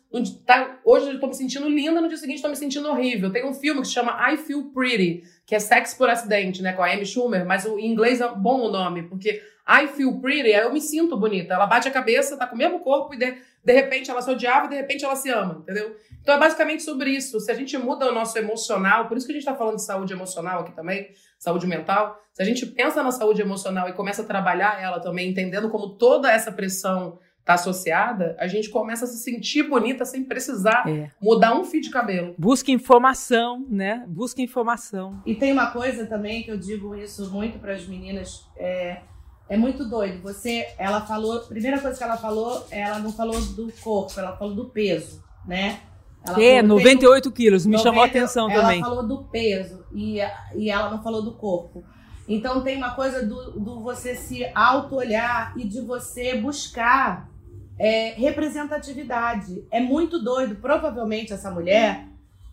Tá, 0.46 0.78
hoje 0.84 1.10
eu 1.10 1.20
tô 1.20 1.26
me 1.26 1.34
sentindo 1.34 1.68
linda, 1.68 2.00
no 2.00 2.08
dia 2.08 2.16
seguinte 2.16 2.40
tô 2.40 2.48
me 2.48 2.56
sentindo 2.56 2.88
horrível. 2.88 3.30
Tem 3.30 3.44
um 3.44 3.54
filme 3.54 3.80
que 3.80 3.88
se 3.88 3.92
chama 3.92 4.32
I 4.32 4.36
Feel 4.36 4.70
Pretty, 4.74 5.22
que 5.46 5.54
é 5.54 5.58
Sex 5.58 5.94
por 5.94 6.08
Acidente, 6.08 6.62
né? 6.62 6.72
Com 6.72 6.82
a 6.82 6.92
Amy 6.92 7.04
Schumer, 7.04 7.44
mas 7.44 7.64
o, 7.64 7.78
em 7.78 7.90
inglês 7.90 8.20
é 8.20 8.28
bom 8.28 8.62
o 8.62 8.70
nome, 8.70 9.02
porque 9.02 9.42
I 9.68 9.86
Feel 9.88 10.18
Pretty 10.20 10.50
é 10.50 10.64
eu 10.64 10.72
me 10.72 10.80
sinto 10.80 11.16
bonita. 11.16 11.52
Ela 11.54 11.66
bate 11.66 11.86
a 11.86 11.90
cabeça, 11.90 12.36
tá 12.36 12.46
com 12.46 12.54
o 12.54 12.58
mesmo 12.58 12.80
corpo 12.80 13.14
e 13.14 13.18
de, 13.18 13.36
de 13.62 13.72
repente 13.72 14.10
ela 14.10 14.22
se 14.22 14.30
odiava 14.30 14.66
e 14.66 14.70
de 14.70 14.76
repente 14.76 15.04
ela 15.04 15.14
se 15.14 15.28
ama, 15.28 15.58
entendeu? 15.60 15.94
Então 16.22 16.34
é 16.34 16.38
basicamente 16.38 16.82
sobre 16.82 17.10
isso. 17.10 17.38
Se 17.38 17.50
a 17.50 17.54
gente 17.54 17.76
muda 17.76 18.08
o 18.08 18.14
nosso 18.14 18.38
emocional, 18.38 19.06
por 19.06 19.16
isso 19.16 19.26
que 19.26 19.32
a 19.32 19.34
gente 19.34 19.44
tá 19.44 19.54
falando 19.54 19.76
de 19.76 19.84
saúde 19.84 20.12
emocional 20.12 20.60
aqui 20.60 20.72
também, 20.72 21.10
saúde 21.38 21.66
mental. 21.66 22.18
Se 22.32 22.40
a 22.40 22.44
gente 22.44 22.64
pensa 22.64 23.02
na 23.02 23.10
saúde 23.10 23.42
emocional 23.42 23.88
e 23.88 23.92
começa 23.92 24.22
a 24.22 24.24
trabalhar 24.24 24.80
ela 24.80 25.00
também, 25.00 25.28
entendendo 25.28 25.68
como 25.68 25.96
toda 25.96 26.32
essa 26.32 26.50
pressão 26.50 27.18
está 27.48 27.54
associada, 27.54 28.36
a 28.38 28.46
gente 28.46 28.68
começa 28.68 29.06
a 29.06 29.08
se 29.08 29.18
sentir 29.18 29.62
bonita 29.62 30.04
sem 30.04 30.22
precisar 30.22 30.84
é. 30.86 31.10
mudar 31.20 31.58
um 31.58 31.64
fio 31.64 31.80
de 31.80 31.88
cabelo. 31.88 32.34
Busca 32.36 32.70
informação, 32.70 33.66
né? 33.70 34.04
Busca 34.06 34.42
informação. 34.42 35.22
E 35.24 35.34
tem 35.34 35.50
uma 35.50 35.70
coisa 35.70 36.06
também 36.06 36.42
que 36.42 36.50
eu 36.50 36.58
digo 36.58 36.94
isso 36.94 37.30
muito 37.32 37.58
para 37.58 37.72
as 37.72 37.86
meninas, 37.86 38.46
é, 38.54 39.00
é 39.48 39.56
muito 39.56 39.84
doido. 39.84 40.22
Você, 40.22 40.66
ela 40.78 41.00
falou, 41.00 41.40
primeira 41.40 41.80
coisa 41.80 41.96
que 41.96 42.04
ela 42.04 42.16
falou, 42.16 42.66
ela 42.70 42.98
não 42.98 43.12
falou 43.12 43.40
do 43.40 43.72
corpo, 43.80 44.18
ela 44.18 44.36
falou 44.36 44.54
do 44.54 44.66
peso, 44.66 45.22
né? 45.46 45.80
Ela 46.26 46.42
é, 46.42 46.62
98 46.62 47.30
quilos, 47.32 47.64
me 47.64 47.76
90, 47.76 47.88
chamou 47.88 48.02
a 48.02 48.06
atenção 48.06 48.50
ela 48.50 48.62
também. 48.62 48.78
Ela 48.80 48.88
falou 48.88 49.06
do 49.06 49.24
peso 49.24 49.84
e, 49.92 50.18
e 50.54 50.70
ela 50.70 50.90
não 50.90 51.02
falou 51.02 51.22
do 51.22 51.32
corpo. 51.32 51.84
Então 52.28 52.62
tem 52.62 52.76
uma 52.76 52.90
coisa 52.90 53.24
do, 53.24 53.52
do 53.52 53.80
você 53.80 54.14
se 54.14 54.44
auto-olhar 54.54 55.54
e 55.56 55.66
de 55.66 55.80
você 55.80 56.36
buscar 56.36 57.30
é, 57.78 58.10
representatividade. 58.10 59.64
É 59.70 59.80
muito 59.80 60.22
doido. 60.22 60.56
Provavelmente 60.56 61.32
essa 61.32 61.50
mulher, 61.50 62.06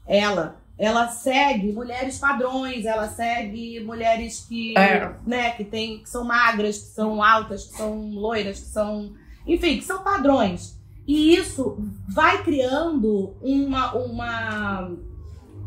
ela, 0.07 0.61
ela 0.77 1.07
segue 1.07 1.71
mulheres 1.71 2.17
padrões, 2.17 2.85
ela 2.85 3.07
segue 3.07 3.79
mulheres 3.79 4.45
que, 4.47 4.77
é. 4.77 5.13
né, 5.25 5.51
que, 5.51 5.63
tem, 5.63 5.99
que 5.99 6.09
são 6.09 6.25
magras, 6.25 6.77
que 6.77 6.87
são 6.87 7.23
altas, 7.23 7.65
que 7.65 7.77
são 7.77 8.09
loiras, 8.11 8.59
que 8.59 8.67
são. 8.67 9.13
Enfim, 9.47 9.77
que 9.77 9.85
são 9.85 10.03
padrões. 10.03 10.77
E 11.07 11.35
isso 11.35 11.77
vai 12.09 12.43
criando 12.43 13.35
uma, 13.41 13.93
uma 13.93 14.91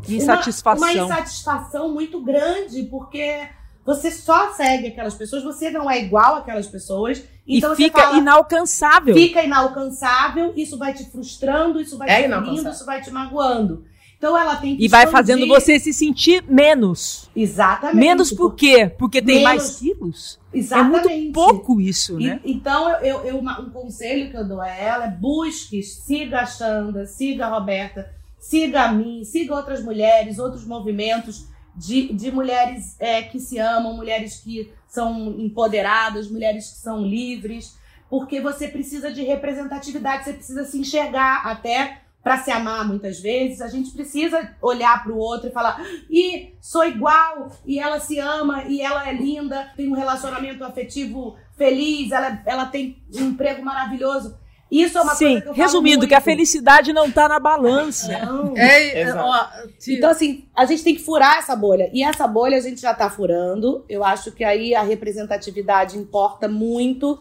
insatisfação. 0.07 0.87
Uma, 0.87 0.93
uma 0.93 1.05
insatisfação 1.05 1.93
muito 1.93 2.21
grande, 2.21 2.83
porque 2.83 3.47
você 3.85 4.11
só 4.11 4.53
segue 4.53 4.87
aquelas 4.87 5.15
pessoas, 5.15 5.43
você 5.43 5.71
não 5.71 5.89
é 5.89 5.99
igual 5.99 6.35
aquelas 6.35 6.67
pessoas. 6.67 7.23
Então 7.47 7.73
e 7.73 7.77
fica 7.77 8.01
fala, 8.01 8.17
inalcançável. 8.17 9.15
Fica 9.15 9.41
inalcançável, 9.41 10.53
isso 10.55 10.77
vai 10.77 10.93
te 10.93 11.05
frustrando, 11.05 11.81
isso 11.81 11.97
vai 11.97 12.09
é 12.09 12.21
te 12.21 12.29
ferindo, 12.29 12.69
isso 12.69 12.85
vai 12.85 13.01
te 13.01 13.09
magoando. 13.09 13.85
Então 14.19 14.37
ela 14.37 14.57
tem 14.57 14.75
que 14.75 14.83
E 14.83 14.87
vai 14.89 15.07
fazendo 15.07 15.47
você 15.47 15.79
se 15.79 15.93
sentir 15.93 16.43
menos. 16.43 17.29
Exatamente. 17.33 17.95
Menos 17.95 18.33
por 18.33 18.53
quê? 18.53 18.91
Porque 18.99 19.21
tem 19.21 19.35
menos... 19.35 19.43
mais 19.43 19.79
quilos? 19.79 20.39
Exatamente. 20.53 21.07
É 21.07 21.11
muito 21.11 21.33
pouco 21.33 21.79
isso, 21.79 22.19
né? 22.19 22.41
E, 22.43 22.51
então, 22.51 22.89
eu, 22.99 23.21
eu, 23.23 23.37
um 23.37 23.69
conselho 23.69 24.29
que 24.29 24.35
eu 24.35 24.45
dou 24.45 24.59
a 24.59 24.67
ela 24.67 25.05
é 25.05 25.11
busque, 25.11 25.81
siga 25.81 26.41
a 26.41 26.45
Xanda, 26.45 27.05
siga 27.05 27.45
a 27.45 27.49
Roberta, 27.49 28.11
siga 28.37 28.83
a 28.83 28.91
mim, 28.91 29.23
siga 29.23 29.55
outras 29.55 29.81
mulheres, 29.81 30.37
outros 30.37 30.65
movimentos 30.65 31.47
de, 31.73 32.11
de 32.13 32.29
mulheres 32.29 32.97
é, 32.99 33.21
que 33.21 33.39
se 33.39 33.57
amam, 33.57 33.95
mulheres 33.95 34.41
que 34.43 34.69
são 34.85 35.39
empoderadas, 35.39 36.29
mulheres 36.29 36.67
que 36.71 36.79
são 36.79 37.05
livres, 37.05 37.77
porque 38.09 38.41
você 38.41 38.67
precisa 38.67 39.13
de 39.13 39.23
representatividade, 39.23 40.25
você 40.25 40.33
precisa 40.33 40.65
se 40.65 40.77
enxergar 40.77 41.43
até 41.45 42.01
para 42.29 42.37
se 42.37 42.51
amar 42.51 42.87
muitas 42.87 43.19
vezes, 43.19 43.59
a 43.59 43.67
gente 43.67 43.89
precisa 43.89 44.55
olhar 44.61 45.01
para 45.01 45.11
o 45.11 45.17
outro 45.17 45.49
e 45.49 45.51
falar: 45.51 45.83
"E 46.07 46.53
sou 46.61 46.85
igual, 46.85 47.51
e 47.65 47.79
ela 47.79 47.99
se 47.99 48.19
ama, 48.19 48.65
e 48.65 48.81
ela 48.81 49.09
é 49.09 49.11
linda, 49.11 49.71
tem 49.75 49.89
um 49.89 49.95
relacionamento 49.95 50.63
afetivo 50.63 51.35
feliz, 51.57 52.11
ela, 52.11 52.39
ela 52.45 52.65
tem 52.67 53.01
um 53.15 53.29
emprego 53.29 53.65
maravilhoso". 53.65 54.37
Isso 54.69 54.99
é 54.99 55.01
uma 55.01 55.15
Sim, 55.15 55.25
coisa 55.25 55.41
que 55.41 55.47
eu 55.47 55.53
resumindo, 55.53 56.07
que 56.07 56.13
a 56.13 56.21
felicidade 56.21 56.93
não 56.93 57.07
está 57.07 57.27
na 57.27 57.39
balança. 57.39 58.19
Não. 58.19 58.55
É, 58.55 59.01
é 59.01 59.13
ó, 59.15 59.47
então, 59.87 60.11
assim, 60.11 60.47
a 60.55 60.65
gente 60.65 60.83
tem 60.83 60.93
que 60.93 61.01
furar 61.01 61.39
essa 61.39 61.55
bolha. 61.55 61.89
E 61.91 62.03
essa 62.03 62.27
bolha 62.27 62.55
a 62.55 62.61
gente 62.61 62.79
já 62.79 62.91
está 62.91 63.09
furando. 63.09 63.83
Eu 63.89 64.03
acho 64.03 64.31
que 64.31 64.43
aí 64.43 64.75
a 64.75 64.83
representatividade 64.83 65.97
importa 65.97 66.47
muito 66.47 67.19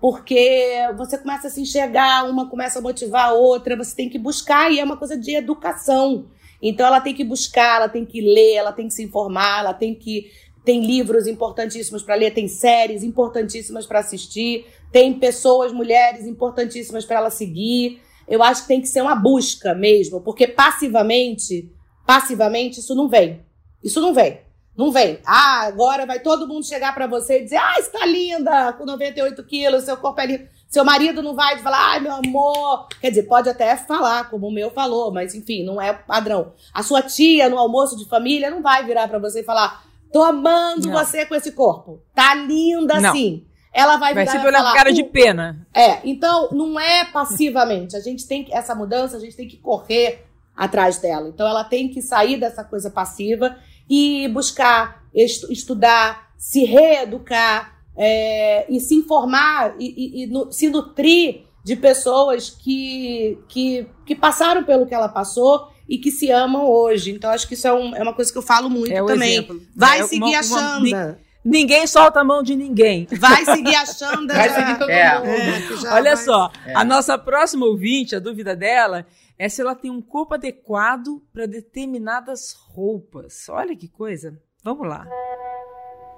porque 0.00 0.72
você 0.96 1.18
começa 1.18 1.48
a 1.48 1.50
se 1.50 1.60
enxergar, 1.60 2.24
uma 2.24 2.48
começa 2.48 2.78
a 2.78 2.82
motivar 2.82 3.28
a 3.28 3.32
outra, 3.32 3.76
você 3.76 3.94
tem 3.94 4.08
que 4.08 4.18
buscar, 4.18 4.72
e 4.72 4.80
é 4.80 4.84
uma 4.84 4.96
coisa 4.96 5.16
de 5.16 5.34
educação. 5.34 6.26
Então 6.62 6.86
ela 6.86 7.00
tem 7.00 7.14
que 7.14 7.22
buscar, 7.22 7.76
ela 7.76 7.88
tem 7.88 8.06
que 8.06 8.20
ler, 8.20 8.54
ela 8.54 8.72
tem 8.72 8.88
que 8.88 8.94
se 8.94 9.02
informar, 9.02 9.60
ela 9.60 9.74
tem 9.74 9.94
que. 9.94 10.30
Tem 10.62 10.84
livros 10.84 11.26
importantíssimos 11.26 12.02
para 12.02 12.14
ler, 12.14 12.34
tem 12.34 12.46
séries 12.46 13.02
importantíssimas 13.02 13.86
para 13.86 14.00
assistir, 14.00 14.66
tem 14.92 15.18
pessoas, 15.18 15.72
mulheres 15.72 16.26
importantíssimas 16.26 17.06
para 17.06 17.16
ela 17.16 17.30
seguir. 17.30 17.98
Eu 18.28 18.42
acho 18.42 18.62
que 18.62 18.68
tem 18.68 18.80
que 18.80 18.86
ser 18.86 19.00
uma 19.00 19.14
busca 19.14 19.74
mesmo, 19.74 20.20
porque 20.20 20.46
passivamente, 20.46 21.72
passivamente 22.06 22.78
isso 22.78 22.94
não 22.94 23.08
vem. 23.08 23.40
Isso 23.82 24.02
não 24.02 24.12
vem. 24.12 24.38
Não 24.80 24.90
vem. 24.90 25.18
Ah, 25.26 25.66
agora 25.66 26.06
vai 26.06 26.20
todo 26.20 26.48
mundo 26.48 26.64
chegar 26.64 26.94
para 26.94 27.06
você 27.06 27.40
e 27.40 27.44
dizer: 27.44 27.58
ah, 27.58 27.78
está 27.78 28.06
linda, 28.06 28.72
com 28.72 28.86
98 28.86 29.44
quilos, 29.44 29.84
seu 29.84 29.94
corpo 29.94 30.18
é 30.22 30.26
lindo. 30.26 30.48
Seu 30.70 30.82
marido 30.86 31.22
não 31.22 31.34
vai 31.34 31.58
falar, 31.58 31.90
ai, 31.90 32.00
meu 32.00 32.14
amor. 32.14 32.88
Quer 32.98 33.10
dizer, 33.10 33.24
pode 33.24 33.50
até 33.50 33.76
falar, 33.76 34.30
como 34.30 34.46
o 34.46 34.50
meu 34.50 34.70
falou, 34.70 35.12
mas 35.12 35.34
enfim, 35.34 35.64
não 35.64 35.82
é 35.82 35.92
padrão. 35.92 36.54
A 36.72 36.82
sua 36.82 37.02
tia 37.02 37.50
no 37.50 37.58
almoço 37.58 37.94
de 37.94 38.08
família 38.08 38.50
não 38.50 38.62
vai 38.62 38.82
virar 38.86 39.06
para 39.06 39.18
você 39.18 39.40
e 39.40 39.44
falar: 39.44 39.84
tô 40.10 40.22
amando 40.22 40.88
não. 40.88 40.94
você 40.94 41.26
com 41.26 41.34
esse 41.34 41.52
corpo. 41.52 42.00
Tá 42.14 42.34
linda 42.34 42.98
não. 42.98 43.10
assim. 43.10 43.44
Ela 43.74 43.98
vai 43.98 44.14
virar 44.14 44.24
vai 44.24 44.32
sempre 44.32 44.48
olhar 44.48 44.64
com 44.64 44.78
cara 44.78 44.92
de 44.94 45.04
pena. 45.04 45.68
É, 45.74 46.00
então 46.08 46.48
não 46.52 46.80
é 46.80 47.04
passivamente. 47.04 47.94
A 47.94 48.00
gente 48.00 48.26
tem 48.26 48.44
que, 48.44 48.54
essa 48.54 48.74
mudança, 48.74 49.18
a 49.18 49.20
gente 49.20 49.36
tem 49.36 49.46
que 49.46 49.58
correr 49.58 50.24
atrás 50.56 50.96
dela. 50.96 51.28
Então 51.28 51.46
ela 51.46 51.64
tem 51.64 51.90
que 51.90 52.00
sair 52.00 52.40
dessa 52.40 52.64
coisa 52.64 52.90
passiva 52.90 53.58
e 53.90 54.28
buscar 54.28 55.04
estudar, 55.12 56.32
se 56.38 56.64
reeducar 56.64 57.82
é, 57.96 58.64
e 58.72 58.78
se 58.78 58.94
informar 58.94 59.74
e, 59.80 59.86
e, 59.86 60.22
e 60.22 60.26
no, 60.28 60.52
se 60.52 60.70
nutrir 60.70 61.42
de 61.64 61.74
pessoas 61.74 62.48
que, 62.48 63.36
que, 63.48 63.86
que 64.06 64.14
passaram 64.14 64.62
pelo 64.62 64.86
que 64.86 64.94
ela 64.94 65.08
passou 65.08 65.68
e 65.88 65.98
que 65.98 66.12
se 66.12 66.30
amam 66.30 66.66
hoje. 66.70 67.10
Então, 67.10 67.30
acho 67.30 67.48
que 67.48 67.54
isso 67.54 67.66
é, 67.66 67.72
um, 67.72 67.94
é 67.94 68.02
uma 68.02 68.14
coisa 68.14 68.30
que 68.30 68.38
eu 68.38 68.42
falo 68.42 68.70
muito 68.70 68.92
é 68.92 69.04
também. 69.04 69.32
Exemplo. 69.32 69.60
Vai 69.74 70.00
é 70.00 70.04
seguir 70.04 70.24
uma, 70.24 70.38
a 70.38 70.42
Xanda. 70.42 71.20
Ninguém 71.44 71.86
solta 71.86 72.20
a 72.20 72.24
mão 72.24 72.42
de 72.42 72.54
ninguém. 72.54 73.06
Vai 73.18 73.44
seguir 73.46 73.74
achando. 73.74 74.32
Vai 74.32 74.50
seguir 74.50 74.78
todo 74.78 74.90
É. 74.90 75.18
mundo. 75.18 75.86
É, 75.86 75.92
Olha 75.92 76.14
vai- 76.14 76.24
só, 76.24 76.50
É. 76.66 76.74
a 76.76 76.84
nossa 76.84 77.16
próxima 77.16 77.64
ouvinte, 77.66 78.14
a 78.14 78.18
dúvida 78.20 78.54
dela 78.54 79.06
é 79.38 79.48
se 79.48 79.60
ela 79.62 79.74
tem 79.74 79.90
um 79.90 80.02
corpo 80.02 80.34
adequado 80.34 81.22
para 81.32 81.46
determinadas 81.46 82.52
roupas. 82.52 83.48
Olha 83.48 83.74
que 83.74 83.88
coisa. 83.88 84.38
Vamos 84.62 84.86
lá. 84.86 85.06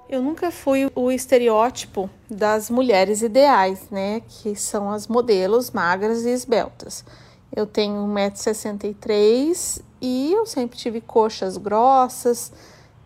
Eu 0.09 0.21
nunca 0.21 0.51
fui 0.51 0.91
o 0.93 1.09
estereótipo 1.09 2.09
das 2.29 2.69
mulheres 2.69 3.21
ideais, 3.21 3.89
né? 3.89 4.21
Que 4.27 4.53
são 4.55 4.91
as 4.91 5.07
modelos 5.07 5.71
magras 5.71 6.25
e 6.25 6.29
esbeltas. 6.29 7.05
Eu 7.55 7.65
tenho 7.65 8.05
1,63m 8.07 9.81
e 10.01 10.33
eu 10.33 10.45
sempre 10.45 10.77
tive 10.77 10.99
coxas 10.99 11.55
grossas 11.57 12.51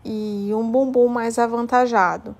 e 0.07 0.53
um 0.53 0.71
bumbum 0.71 1.07
mais 1.07 1.37
avantajado. 1.37 2.35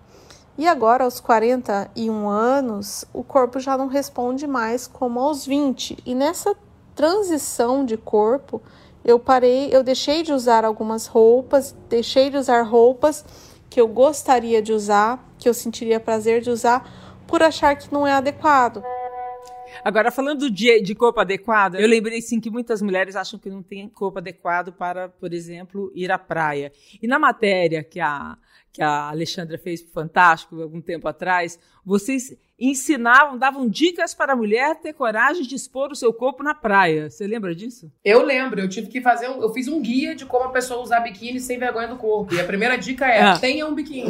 E 0.58 0.68
agora, 0.68 1.04
aos 1.04 1.20
41 1.20 2.28
anos, 2.30 3.06
o 3.14 3.24
corpo 3.24 3.60
já 3.60 3.78
não 3.78 3.88
responde 3.88 4.48
mais 4.48 4.88
como 4.88 5.20
aos 5.20 5.46
20. 5.46 6.00
E 6.04 6.16
nessa 6.16 6.56
transição 6.96 7.86
de 7.86 7.96
corpo, 7.96 8.62
eu 9.06 9.20
parei, 9.20 9.70
eu 9.72 9.84
deixei 9.84 10.24
de 10.24 10.34
usar 10.34 10.66
algumas 10.66 11.06
roupas, 11.06 11.76
deixei 11.88 12.32
de 12.32 12.38
usar 12.38 12.64
roupas 12.64 13.24
que 13.70 13.80
eu 13.80 13.88
gostaria 13.88 14.62
de 14.62 14.74
usar, 14.74 15.24
que 15.38 15.48
eu 15.48 15.54
sentiria 15.54 16.00
prazer 16.00 16.42
de 16.42 16.50
usar, 16.50 16.90
por 17.28 17.44
achar 17.44 17.76
que 17.76 17.94
não 17.94 18.08
é 18.08 18.14
adequado. 18.14 18.82
Agora, 19.84 20.12
falando 20.12 20.50
de, 20.50 20.82
de 20.82 20.96
corpo 20.96 21.20
adequado, 21.20 21.76
eu 21.76 21.88
lembrei 21.88 22.22
sim 22.22 22.40
que 22.40 22.50
muitas 22.50 22.82
mulheres 22.82 23.16
acham 23.16 23.40
que 23.40 23.50
não 23.50 23.64
tem 23.64 23.88
corpo 23.90 24.18
adequado 24.20 24.72
para, 24.74 25.10
por 25.10 25.34
exemplo, 25.34 25.92
ir 25.96 26.12
à 26.12 26.18
praia. 26.18 26.72
E 27.02 27.08
na 27.08 27.20
matéria 27.20 27.84
que 27.84 28.00
a, 28.00 28.38
que 28.72 28.82
a 28.82 29.10
Alexandra 29.10 29.58
fez 29.58 29.82
pro 29.82 29.94
Fantástico 29.94 30.62
algum 30.62 30.82
tempo 30.82 31.08
atrás, 31.08 31.60
vocês 31.88 32.36
ensinavam, 32.60 33.38
davam 33.38 33.70
dicas 33.70 34.16
para 34.16 34.34
a 34.34 34.36
mulher 34.36 34.76
ter 34.78 34.92
coragem 34.92 35.44
de 35.44 35.54
expor 35.56 35.92
o 35.92 35.96
seu 35.96 36.12
corpo 36.12 36.42
na 36.44 36.56
praia. 36.56 37.08
Você 37.08 37.28
lembra 37.28 37.54
disso? 37.54 37.92
Eu 38.04 38.24
lembro, 38.24 38.60
eu 38.60 38.68
tive 38.68 38.88
que 38.88 39.00
fazer 39.00 39.30
um, 39.30 39.42
eu 39.44 39.54
fiz 39.54 39.68
um 39.68 39.80
guia 39.80 40.16
de 40.16 40.26
como 40.26 40.46
a 40.46 40.50
pessoa 40.50 40.82
usar 40.82 41.02
biquíni 41.02 41.40
sem 41.40 41.60
vergonha 41.60 41.88
do 41.88 41.98
corpo. 41.98 42.34
E 42.34 42.40
a 42.40 42.44
primeira 42.44 42.76
dica 42.76 43.06
é: 43.06 43.22
Ah. 43.22 43.38
tenha 43.38 43.66
um 43.68 43.76
biquíni. 43.76 44.10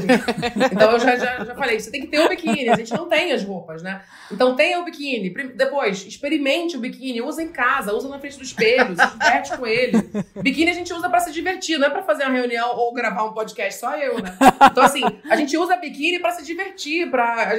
então 0.72 0.92
eu 0.94 1.00
já, 1.00 1.18
já, 1.18 1.44
já 1.44 1.56
falei, 1.56 1.78
você 1.80 1.92
tem 1.92 2.02
que 2.02 2.08
ter 2.08 2.22
um 2.22 2.30
biquíni. 2.30 2.70
A 2.70 2.76
gente 2.78 2.94
não 2.94 3.08
tem 3.10 3.34
as 3.34 3.44
roupas, 3.44 3.84
né? 3.84 4.02
Então 4.32 4.56
tenha 4.56 4.80
o 4.80 4.86
biquíni. 4.86 5.30
Prim- 5.32 5.50
Depois, 5.56 6.06
experimente 6.06 6.78
o 6.78 6.80
biquíni, 6.80 7.22
usa 7.22 7.44
em 7.44 7.50
casa, 7.50 7.94
usa 7.94 8.08
na 8.08 8.18
frente 8.18 8.38
do 8.38 8.44
espelho, 8.44 8.96
se 8.96 9.08
diverte 9.12 9.58
com 9.58 9.68
ele. 9.68 10.10
Biquíni 10.42 10.72
a 10.72 10.74
gente 10.74 10.94
usa 10.94 11.10
pra 11.10 11.20
se 11.20 11.34
divertir, 11.34 11.78
não 11.78 11.88
é 11.88 11.90
pra 11.90 12.02
fazer 12.04 12.24
uma 12.24 12.32
reunião 12.34 12.76
ou 12.78 12.94
gravar 12.94 13.26
um 13.26 13.34
podcast, 13.34 13.78
só 13.80 13.96
eu, 13.98 14.22
né? 14.22 14.38
Então, 14.72 14.84
assim, 14.84 15.02
a 15.30 15.36
gente 15.36 15.58
usa 15.58 15.76
biquíni 15.76 16.20
pra 16.20 16.32
se 16.32 16.46
divertir, 16.46 17.10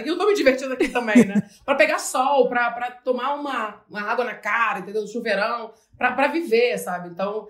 Eu 0.09 0.19
tô 0.19 0.27
me 0.27 0.35
divertindo 0.35 0.73
aqui 0.73 0.89
também, 0.89 1.25
né? 1.27 1.49
Pra 1.65 1.75
pegar 1.75 1.99
sol, 1.99 2.49
pra, 2.49 2.71
pra 2.71 2.91
tomar 2.91 3.35
uma, 3.35 3.83
uma 3.89 4.03
água 4.03 4.25
na 4.25 4.35
cara, 4.35 4.81
entendeu? 4.81 5.03
No 5.03 5.09
chuveirão, 5.09 5.73
pra, 5.97 6.13
pra 6.13 6.29
viver, 6.29 6.79
sabe? 6.79 7.09
Então, 7.09 7.47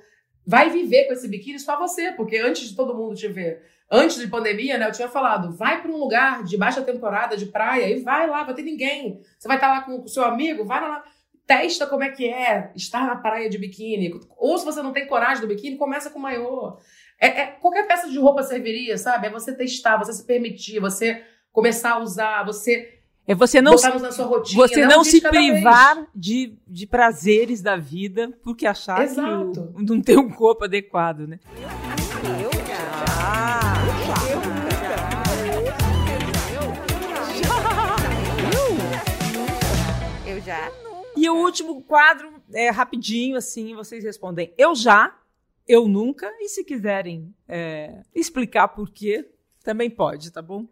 vai 0.46 0.70
viver 0.70 1.06
com 1.06 1.12
esse 1.12 1.28
biquíni 1.28 1.58
só 1.58 1.78
você, 1.78 2.12
porque 2.12 2.36
antes 2.38 2.68
de 2.68 2.76
todo 2.76 2.94
mundo 2.94 3.14
te 3.14 3.28
ver. 3.28 3.62
Antes 3.90 4.18
de 4.18 4.26
pandemia, 4.26 4.76
né, 4.76 4.86
eu 4.86 4.92
tinha 4.92 5.08
falado, 5.08 5.52
vai 5.56 5.80
pra 5.80 5.90
um 5.90 5.96
lugar 5.96 6.42
de 6.44 6.56
baixa 6.58 6.82
temporada, 6.82 7.36
de 7.36 7.46
praia, 7.46 7.88
e 7.88 8.02
vai 8.02 8.26
lá, 8.26 8.44
vai 8.44 8.54
ter 8.54 8.62
ninguém. 8.62 9.20
Você 9.38 9.48
vai 9.48 9.56
estar 9.56 9.68
lá 9.68 9.80
com 9.82 10.02
o 10.02 10.08
seu 10.08 10.24
amigo, 10.24 10.64
vai 10.64 10.80
lá, 10.80 11.02
testa 11.46 11.86
como 11.86 12.04
é 12.04 12.10
que 12.10 12.28
é 12.28 12.70
estar 12.76 13.06
na 13.06 13.16
praia 13.16 13.48
de 13.48 13.56
biquíni. 13.56 14.20
Ou 14.36 14.58
se 14.58 14.64
você 14.64 14.82
não 14.82 14.92
tem 14.92 15.06
coragem 15.06 15.40
do 15.40 15.46
biquíni, 15.48 15.76
começa 15.78 16.10
com 16.10 16.18
maiô. 16.18 16.76
É, 17.18 17.26
é- 17.28 17.46
qualquer 17.46 17.86
peça 17.86 18.10
de 18.10 18.18
roupa 18.18 18.42
serviria, 18.42 18.98
sabe? 18.98 19.26
É 19.26 19.30
você 19.30 19.56
testar, 19.56 19.96
você 19.96 20.12
se 20.12 20.26
permitir, 20.26 20.80
você 20.80 21.24
começar 21.52 21.92
a 21.92 21.98
usar, 22.00 22.44
você 22.44 22.98
É 23.26 23.34
você 23.34 23.60
não, 23.60 23.72
botar 23.74 23.98
na 23.98 24.12
sua 24.12 24.26
rotina. 24.26 24.62
você 24.66 24.86
não 24.86 25.02
dia 25.02 25.10
se 25.10 25.20
vez. 25.20 25.30
privar 25.30 26.06
de, 26.14 26.54
de 26.66 26.86
prazeres 26.86 27.60
da 27.60 27.76
vida 27.76 28.32
porque 28.42 28.66
achar 28.66 29.02
Exato. 29.02 29.52
que 29.52 29.58
o- 29.58 29.72
não 29.82 30.00
tem 30.00 30.16
um 30.18 30.30
corpo 30.30 30.64
adequado, 30.64 31.26
né? 31.26 31.38
Eu 40.26 40.40
já. 40.40 40.70
E 41.16 41.28
o 41.28 41.34
último 41.36 41.82
quadro 41.82 42.32
é 42.52 42.70
rapidinho, 42.70 43.36
assim, 43.36 43.74
vocês 43.74 44.04
respondem 44.04 44.52
eu 44.56 44.74
já, 44.74 45.16
eu 45.66 45.88
nunca, 45.88 46.30
e 46.40 46.48
se 46.48 46.62
quiserem 46.64 47.34
é, 47.48 48.02
explicar 48.14 48.68
por 48.68 48.90
quê, 48.90 49.28
também 49.64 49.90
pode, 49.90 50.30
tá 50.30 50.40
bom? 50.40 50.66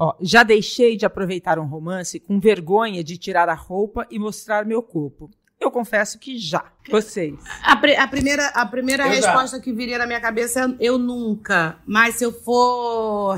Ó, 0.00 0.14
já 0.20 0.44
deixei 0.44 0.96
de 0.96 1.04
aproveitar 1.04 1.58
um 1.58 1.66
romance 1.66 2.20
com 2.20 2.38
vergonha 2.38 3.02
de 3.02 3.18
tirar 3.18 3.48
a 3.48 3.54
roupa 3.54 4.06
e 4.10 4.18
mostrar 4.18 4.64
meu 4.64 4.80
corpo. 4.82 5.28
Eu 5.60 5.72
confesso 5.72 6.20
que 6.20 6.38
já. 6.38 6.64
Vocês. 6.88 7.34
A, 7.64 7.74
pri- 7.76 7.96
a 7.96 8.06
primeira, 8.06 8.46
a 8.50 8.64
primeira 8.64 9.08
Eu 9.08 9.20
já. 9.20 9.32
resposta 9.32 9.58
que 9.60 9.72
viria 9.72 9.98
na 9.98 10.06
minha 10.06 10.20
cabeça 10.20 10.60
é 10.60 10.76
eu 10.78 10.98
nunca. 10.98 11.80
Mas 11.84 12.14
se 12.14 12.24
eu 12.24 12.30
for, 12.32 13.36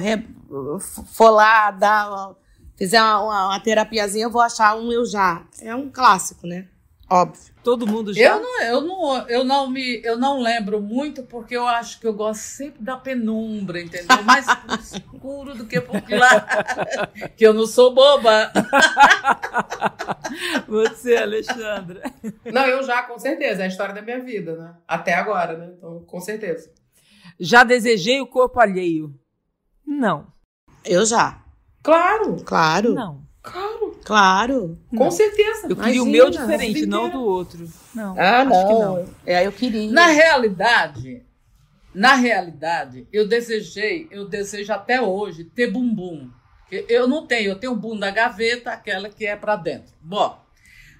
for 1.15 1.31
lá, 1.31 1.71
dar, 1.71 2.11
uma- 2.11 2.37
fizer 2.77 3.01
uma, 3.01 3.23
uma, 3.23 3.47
uma 3.49 3.61
terapiazinha, 3.61 4.27
eu 4.27 4.31
vou 4.31 4.43
achar 4.43 4.77
um 4.77 4.93
eu 4.93 5.07
já. 5.07 5.43
É 5.63 5.75
um 5.75 5.89
clássico, 5.91 6.47
né? 6.47 6.69
Óbvio. 7.11 7.51
Todo 7.65 7.87
mundo 7.89 8.15
já. 8.15 8.23
Eu 8.23 8.41
não, 8.41 8.63
eu, 8.63 8.81
não, 8.81 9.29
eu, 9.29 9.45
não 9.45 9.69
me, 9.69 10.01
eu 10.05 10.17
não 10.17 10.41
lembro 10.41 10.81
muito, 10.81 11.25
porque 11.25 11.57
eu 11.57 11.67
acho 11.67 11.99
que 11.99 12.07
eu 12.07 12.15
gosto 12.15 12.41
sempre 12.41 12.83
da 12.83 12.97
penumbra, 12.97 13.81
entendeu? 13.81 14.23
Mais 14.23 14.47
escuro 14.81 15.55
do 15.55 15.67
que 15.67 15.81
por 15.81 16.01
claro. 16.01 16.47
que 17.37 17.45
eu 17.45 17.53
não 17.53 17.67
sou 17.67 17.93
boba. 17.93 18.53
Você, 20.69 21.17
Alexandra. 21.17 22.03
Não, 22.45 22.65
eu 22.65 22.83
já, 22.85 23.03
com 23.03 23.19
certeza. 23.19 23.63
É 23.63 23.65
a 23.65 23.69
história 23.69 23.93
da 23.93 24.03
minha 24.03 24.21
vida, 24.21 24.57
né? 24.57 24.75
Até 24.87 25.13
agora, 25.15 25.59
né? 25.59 25.73
Então, 25.77 26.05
com 26.07 26.21
certeza. 26.21 26.73
Já 27.39 27.65
desejei 27.65 28.21
o 28.21 28.27
corpo 28.27 28.61
alheio? 28.61 29.13
Não. 29.85 30.29
Eu 30.85 31.05
já. 31.05 31.43
Claro, 31.83 32.37
Claro. 32.45 32.95
Não. 32.95 33.27
claro. 33.43 33.90
Claro. 34.11 34.77
Com 34.91 35.05
Não. 35.05 35.11
certeza. 35.13 35.69
Eu 35.69 35.77
queria 35.77 36.03
o 36.03 36.07
Imagina, 36.07 36.11
meu 36.11 36.27
a 36.27 36.31
diferente, 36.31 36.85
não 36.87 37.09
do 37.09 37.21
outro. 37.23 37.69
Não. 37.95 38.19
Ah, 38.19 38.41
acho 38.41 38.67
que 38.67 38.73
não. 38.73 39.09
É, 39.25 39.47
eu 39.47 39.53
queria. 39.53 39.89
Na 39.93 40.07
realidade, 40.07 41.23
na 41.95 42.15
realidade, 42.17 43.07
eu 43.13 43.29
desejei, 43.29 44.09
eu 44.11 44.29
desejo 44.29 44.73
até 44.73 45.01
hoje 45.01 45.45
ter 45.45 45.71
bumbum. 45.71 46.29
Eu- 46.73 46.85
Eu 46.89 47.09
não 47.09 47.25
tenho, 47.25 47.51
eu 47.53 47.57
tenho 47.57 47.73
um 47.73 47.77
bumbum 47.77 47.99
da 48.01 48.11
gaveta, 48.11 48.73
aquela 48.73 49.09
que 49.09 49.25
é 49.27 49.37
pra 49.37 49.55
dentro. 49.55 49.93
Bom, 50.01 50.41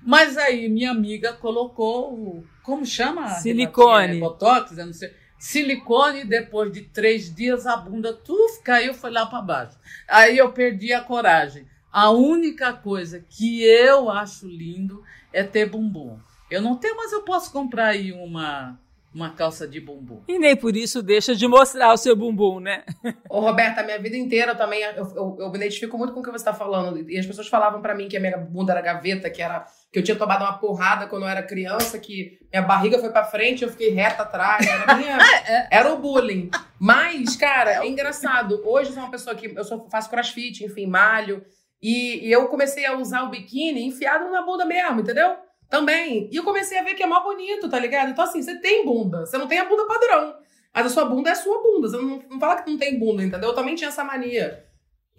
mas 0.05 0.37
aí 0.39 0.69
minha 0.69 0.93
amiga 0.93 1.33
colocou, 1.33 2.13
o- 2.13 2.45
como 2.63 2.87
chama? 2.87 3.27
Silicone. 3.41 4.19
É, 4.19 4.21
botox, 4.21 4.79
eu 4.79 4.87
não 4.87 4.93
sei. 4.93 5.13
Silicone, 5.37 6.25
depois 6.25 6.71
de 6.73 6.83
três 6.83 7.35
dias 7.35 7.67
a 7.67 7.77
bunda 7.77 8.13
tuf, 8.13 8.63
caiu, 8.63 8.95
foi 8.95 9.11
lá 9.11 9.27
para 9.27 9.41
baixo. 9.43 9.77
Aí 10.07 10.39
eu 10.39 10.53
perdi 10.53 10.93
a 10.93 11.01
coragem. 11.01 11.67
A 11.93 12.11
única 12.11 12.73
coisa 12.73 13.25
que 13.29 13.65
eu 13.65 14.09
acho 14.09 14.47
lindo 14.47 15.03
é 15.33 15.43
ter 15.43 15.69
bumbum. 15.69 16.19
Eu 16.51 16.63
não 16.63 16.77
tenho, 16.77 16.97
mas 16.97 17.13
eu 17.13 17.23
posso 17.23 17.53
comprar 17.53 17.89
aí 17.89 18.13
uma, 18.13 18.79
uma 19.13 19.31
calça 19.31 19.67
de 19.67 19.81
bumbum. 19.81 20.23
E 20.29 20.39
nem 20.39 20.55
por 20.57 20.77
isso 20.77 21.03
deixa 21.03 21.35
de 21.35 21.47
mostrar 21.49 21.93
o 21.93 21.97
seu 21.97 22.15
bumbum, 22.15 22.61
né? 22.61 22.85
Ô, 23.29 23.41
Roberta, 23.41 23.81
a 23.81 23.85
minha 23.85 23.99
vida 23.99 24.17
inteira 24.17 24.53
eu 24.53 24.57
também, 24.57 24.83
eu, 24.83 25.05
eu, 25.17 25.37
eu 25.41 25.51
me 25.51 25.57
identifico 25.57 25.99
muito 25.99 26.13
com 26.13 26.21
o 26.21 26.23
que 26.23 26.31
você 26.31 26.37
está 26.37 26.55
falando. 26.55 27.09
E 27.11 27.19
as 27.19 27.27
pessoas 27.27 27.49
falavam 27.49 27.83
pra 27.83 27.95
mim 27.95 28.09
que 28.09 28.17
a 28.17 28.21
minha 28.21 28.37
bunda 28.37 28.73
era 28.73 28.81
gaveta, 28.81 29.29
que 29.29 29.43
era 29.43 29.67
que 29.93 29.99
eu 29.99 30.03
tinha 30.05 30.17
tomado 30.17 30.43
uma 30.43 30.59
porrada 30.59 31.07
quando 31.09 31.23
eu 31.23 31.29
era 31.29 31.43
criança, 31.43 31.99
que 31.99 32.39
minha 32.53 32.63
barriga 32.63 33.01
foi 33.01 33.11
pra 33.11 33.25
frente, 33.25 33.65
eu 33.65 33.71
fiquei 33.71 33.91
reta 33.91 34.23
atrás. 34.23 34.65
Era, 34.65 34.95
minha, 34.95 35.19
era 35.71 35.93
o 35.93 35.99
bullying. 35.99 36.51
Mas, 36.79 37.37
cara, 37.37 37.85
é 37.85 37.87
engraçado. 37.87 38.63
Hoje 38.65 38.91
eu 38.91 38.95
sou 38.95 39.03
uma 39.03 39.11
pessoa 39.11 39.35
que 39.35 39.47
eu 39.47 39.65
sou, 39.65 39.89
faço 39.91 40.09
crossfit, 40.09 40.65
enfim, 40.65 40.87
malho. 40.87 41.45
E, 41.83 42.27
e 42.29 42.33
eu 42.33 42.47
comecei 42.49 42.85
a 42.87 42.97
usar 42.97 43.23
o 43.23 43.31
biquíni 43.31 43.87
enfiado 43.87 44.31
na 44.31 44.43
bunda 44.43 44.65
mesmo, 44.65 45.01
entendeu? 45.01 45.35
Também. 45.69 46.29
E 46.31 46.37
eu 46.37 46.45
comecei 46.45 46.79
a 46.79 46.83
ver 46.83 46.95
que 46.95 47.03
é 47.03 47.07
mó 47.07 47.21
bonito, 47.21 47.69
tá 47.69 47.79
ligado? 47.79 48.11
Então, 48.11 48.25
assim, 48.25 48.43
você 48.43 48.57
tem 48.61 48.85
bunda. 48.85 49.25
Você 49.25 49.39
não 49.39 49.47
tem 49.47 49.59
a 49.59 49.65
bunda 49.65 49.87
padrão. 49.87 50.35
Mas 50.75 50.87
a 50.87 50.89
sua 50.91 51.05
bunda 51.05 51.31
é 51.31 51.33
a 51.33 51.37
sua 51.37 51.63
bunda. 51.63 51.89
Você 51.89 51.97
não, 51.97 52.23
não 52.29 52.39
fala 52.41 52.61
que 52.63 52.71
não 52.71 52.77
tem 52.79 52.99
bunda, 52.99 53.23
entendeu? 53.23 53.51
Eu 53.51 53.55
também 53.55 53.75
tinha 53.75 53.89
essa 53.89 54.05
mania. 54.05 54.65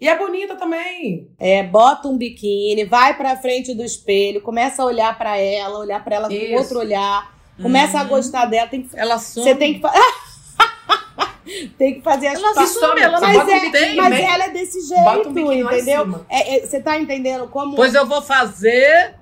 E 0.00 0.08
é 0.08 0.16
bonita 0.16 0.56
também. 0.56 1.30
É, 1.38 1.62
bota 1.62 2.08
um 2.08 2.18
biquíni, 2.18 2.84
vai 2.84 3.16
pra 3.16 3.36
frente 3.36 3.72
do 3.74 3.84
espelho, 3.84 4.40
começa 4.40 4.82
a 4.82 4.86
olhar 4.86 5.16
pra 5.16 5.36
ela, 5.38 5.78
olhar 5.78 6.02
pra 6.02 6.16
ela 6.16 6.28
com 6.28 6.34
Isso. 6.34 6.54
outro 6.54 6.78
olhar, 6.80 7.32
começa 7.60 7.98
a 8.00 8.02
Uhum. 8.02 8.08
gostar 8.08 8.46
dela. 8.46 8.68
Tem 8.68 8.82
que, 8.82 8.98
Ela 8.98 9.18
some. 9.18 9.46
você 9.46 9.54
tem 9.54 9.74
que, 9.74 9.80
tem 11.78 11.94
que 11.94 12.02
fazer 12.02 12.28
as 12.28 12.38
Ela 12.38 12.54
pa- 12.54 12.66
some, 12.66 13.00
ela 13.00 13.20
mas 13.20 13.36
é, 13.36 13.92
um 13.92 13.96
mas 13.96 14.20
ela 14.20 14.44
é 14.44 14.50
desse 14.50 14.78
um 14.78 14.86
jeito, 14.86 15.38
em 15.52 15.60
entendeu? 15.60 16.24
É, 16.28 16.56
é, 16.56 16.66
você 16.66 16.80
tá 16.80 16.98
entendendo 16.98 17.48
como 17.48 17.74
Pois 17.76 17.94
eu 17.94 18.06
vou 18.06 18.22
fazer 18.22 19.14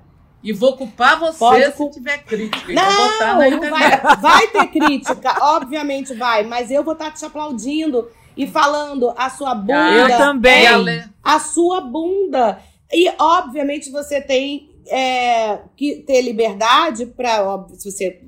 e 0.43 0.51
vou 0.53 0.75
culpar 0.75 1.19
você 1.19 1.37
Pode 1.37 1.75
se 1.77 1.91
tiver 1.91 2.17
crítica. 2.23 2.71
e 2.71 2.75
Não, 2.75 2.83
vou 2.83 3.09
botar 3.09 3.33
na 3.37 3.49
não 3.49 3.57
internet. 3.57 4.01
vai, 4.01 4.17
vai 4.17 4.47
ter 4.47 4.67
crítica, 4.67 5.35
obviamente 5.55 6.13
vai, 6.13 6.43
mas 6.43 6.71
eu 6.71 6.83
vou 6.83 6.93
estar 6.93 7.11
te 7.11 7.23
aplaudindo 7.25 8.09
e 8.35 8.47
falando 8.47 9.13
a 9.17 9.29
sua 9.29 9.53
bunda. 9.53 9.73
Eu 10.09 10.17
também. 10.17 11.03
A 11.23 11.39
sua 11.39 11.81
bunda. 11.81 12.59
E, 12.91 13.09
obviamente, 13.19 13.91
você 13.91 14.19
tem 14.21 14.69
é, 14.87 15.59
que 15.75 15.97
ter 16.07 16.21
liberdade 16.21 17.05
para, 17.05 17.65
se 17.77 17.91
você 17.91 18.21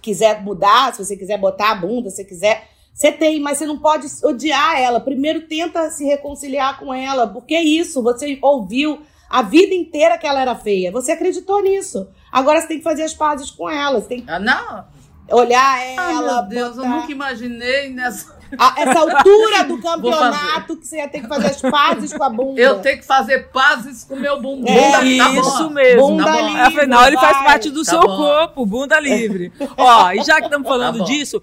quiser 0.00 0.42
mudar, 0.42 0.94
se 0.94 1.04
você 1.04 1.16
quiser 1.16 1.38
botar 1.38 1.72
a 1.72 1.74
bunda, 1.74 2.10
se 2.10 2.16
você 2.16 2.24
quiser. 2.24 2.68
Você 2.92 3.10
tem, 3.10 3.40
mas 3.40 3.58
você 3.58 3.66
não 3.66 3.78
pode 3.78 4.06
odiar 4.22 4.78
ela. 4.78 5.00
Primeiro 5.00 5.42
tenta 5.46 5.90
se 5.90 6.04
reconciliar 6.04 6.78
com 6.78 6.92
ela, 6.92 7.26
porque 7.26 7.58
isso, 7.58 8.02
você 8.02 8.38
ouviu 8.42 9.00
a 9.30 9.40
vida 9.40 9.74
inteira 9.74 10.18
que 10.18 10.26
ela 10.26 10.42
era 10.42 10.54
feia. 10.54 10.92
Você 10.92 11.12
acreditou 11.12 11.62
nisso. 11.62 12.06
Agora 12.30 12.60
você 12.60 12.68
tem 12.68 12.78
que 12.78 12.84
fazer 12.84 13.02
as 13.02 13.14
pazes 13.14 13.50
com 13.50 13.68
ela. 13.68 14.00
Você 14.00 14.08
tem 14.08 14.20
que 14.20 14.30
ah, 14.30 14.38
não. 14.38 14.84
olhar 15.30 15.86
ela. 15.86 16.38
Ah, 16.38 16.42
meu 16.42 16.48
Deus, 16.48 16.76
botar... 16.76 16.88
eu 16.88 16.96
nunca 16.96 17.12
imaginei 17.12 17.88
nessa. 17.88 18.41
A, 18.58 18.74
essa 18.80 18.98
altura 18.98 19.64
do 19.64 19.80
campeonato 19.80 20.76
que 20.76 20.86
você 20.86 20.96
ia 20.96 21.08
ter 21.08 21.20
que 21.20 21.28
fazer 21.28 21.46
as 21.46 21.60
pazes 21.60 22.12
com 22.12 22.22
a 22.22 22.28
bunda. 22.28 22.60
Eu 22.60 22.80
tenho 22.80 22.98
que 22.98 23.06
fazer 23.06 23.50
pazes 23.50 24.04
com 24.04 24.14
o 24.14 24.20
meu 24.20 24.40
bumbum. 24.40 24.68
É, 24.68 24.92
tá 24.92 25.30
isso 25.30 25.70
mesmo. 25.70 26.08
Bunda 26.08 26.24
tá 26.24 26.40
livre, 26.42 26.60
Afinal, 26.60 27.06
ele 27.06 27.16
faz 27.16 27.36
parte 27.38 27.70
do 27.70 27.84
tá 27.84 27.90
seu 27.90 28.00
bom. 28.00 28.16
corpo, 28.16 28.66
bunda 28.66 29.00
livre. 29.00 29.52
Ó, 29.76 30.12
e 30.12 30.22
já 30.24 30.36
que 30.36 30.46
estamos 30.46 30.68
falando 30.68 30.98
tá 30.98 31.04
disso, 31.04 31.42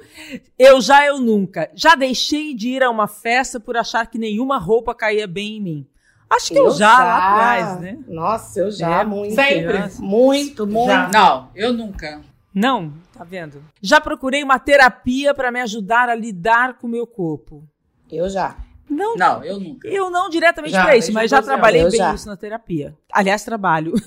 eu 0.57 0.79
já, 0.81 1.05
eu 1.05 1.19
nunca. 1.19 1.69
Já 1.73 1.95
deixei 1.95 2.53
de 2.53 2.69
ir 2.69 2.83
a 2.83 2.89
uma 2.89 3.07
festa 3.07 3.59
por 3.59 3.75
achar 3.75 4.05
que 4.07 4.17
nenhuma 4.17 4.57
roupa 4.57 4.93
caía 4.93 5.27
bem 5.27 5.57
em 5.57 5.61
mim. 5.61 5.87
Acho 6.29 6.49
que 6.49 6.59
eu, 6.59 6.65
eu 6.65 6.71
já, 6.71 6.95
já, 6.95 7.03
lá 7.03 7.33
atrás, 7.33 7.79
né? 7.79 7.97
Nossa, 8.07 8.59
eu 8.59 8.71
já, 8.71 9.01
é, 9.01 9.03
muito. 9.03 9.33
Sempre. 9.33 9.83
Muito, 9.97 10.67
muito. 10.67 10.87
Já. 10.87 11.09
Não, 11.11 11.49
eu 11.55 11.73
nunca. 11.73 12.21
Não, 12.53 12.93
tá 13.19 13.25
vendo? 13.25 13.61
Já 13.81 13.99
procurei 13.99 14.41
uma 14.41 14.57
terapia 14.57 15.33
para 15.33 15.51
me 15.51 15.59
ajudar 15.59 16.07
a 16.07 16.15
lidar 16.15 16.77
com 16.77 16.87
o 16.87 16.89
meu 16.89 17.05
corpo. 17.05 17.67
Eu 18.09 18.29
já. 18.29 18.55
Não, 18.89 19.15
não, 19.17 19.43
eu 19.43 19.59
nunca. 19.59 19.87
Eu 19.89 20.09
não 20.09 20.29
diretamente 20.29 20.73
para 20.73 20.95
isso, 20.95 21.11
mas 21.11 21.29
já 21.29 21.41
trabalhei 21.41 21.83
bem 21.83 21.97
já. 21.97 22.13
isso 22.15 22.27
na 22.27 22.37
terapia. 22.37 22.97
Aliás, 23.11 23.43
trabalho. 23.43 23.93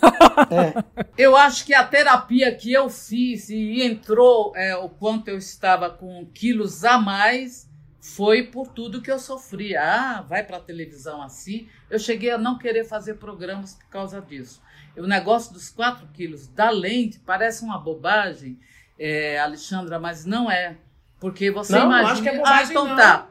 É. 0.50 1.02
Eu 1.16 1.36
acho 1.36 1.64
que 1.64 1.74
a 1.74 1.84
terapia 1.84 2.54
que 2.54 2.72
eu 2.72 2.88
fiz 2.88 3.50
e 3.50 3.82
entrou 3.82 4.52
é, 4.56 4.74
o 4.76 4.88
quanto 4.88 5.28
eu 5.28 5.36
estava 5.36 5.90
com 5.90 6.26
quilos 6.32 6.84
a 6.84 6.98
mais 6.98 7.68
foi 8.00 8.44
por 8.44 8.68
tudo 8.68 9.02
que 9.02 9.10
eu 9.10 9.18
sofri. 9.18 9.76
Ah, 9.76 10.24
vai 10.26 10.42
para 10.42 10.56
a 10.56 10.60
televisão 10.60 11.22
assim. 11.22 11.68
Eu 11.90 11.98
cheguei 11.98 12.30
a 12.30 12.38
não 12.38 12.58
querer 12.58 12.84
fazer 12.84 13.14
programas 13.14 13.74
por 13.74 13.86
causa 13.88 14.20
disso. 14.22 14.60
O 14.96 15.06
negócio 15.06 15.52
dos 15.52 15.70
4 15.70 16.06
quilos 16.12 16.46
da 16.48 16.70
lente 16.70 17.18
parece 17.20 17.62
uma 17.62 17.78
bobagem, 17.78 18.58
é, 19.02 19.40
Alexandra, 19.40 19.98
mas 19.98 20.24
não 20.24 20.50
é. 20.50 20.76
Porque 21.18 21.50
você 21.50 21.72
não, 21.72 21.86
imagina. 21.86 22.12
Acho 22.12 22.22
que 22.22 22.28
é 22.28 22.36
bobagem, 22.36 22.66
ah, 22.66 22.70
então 22.70 22.88
não. 22.88 22.96
tá. 22.96 23.26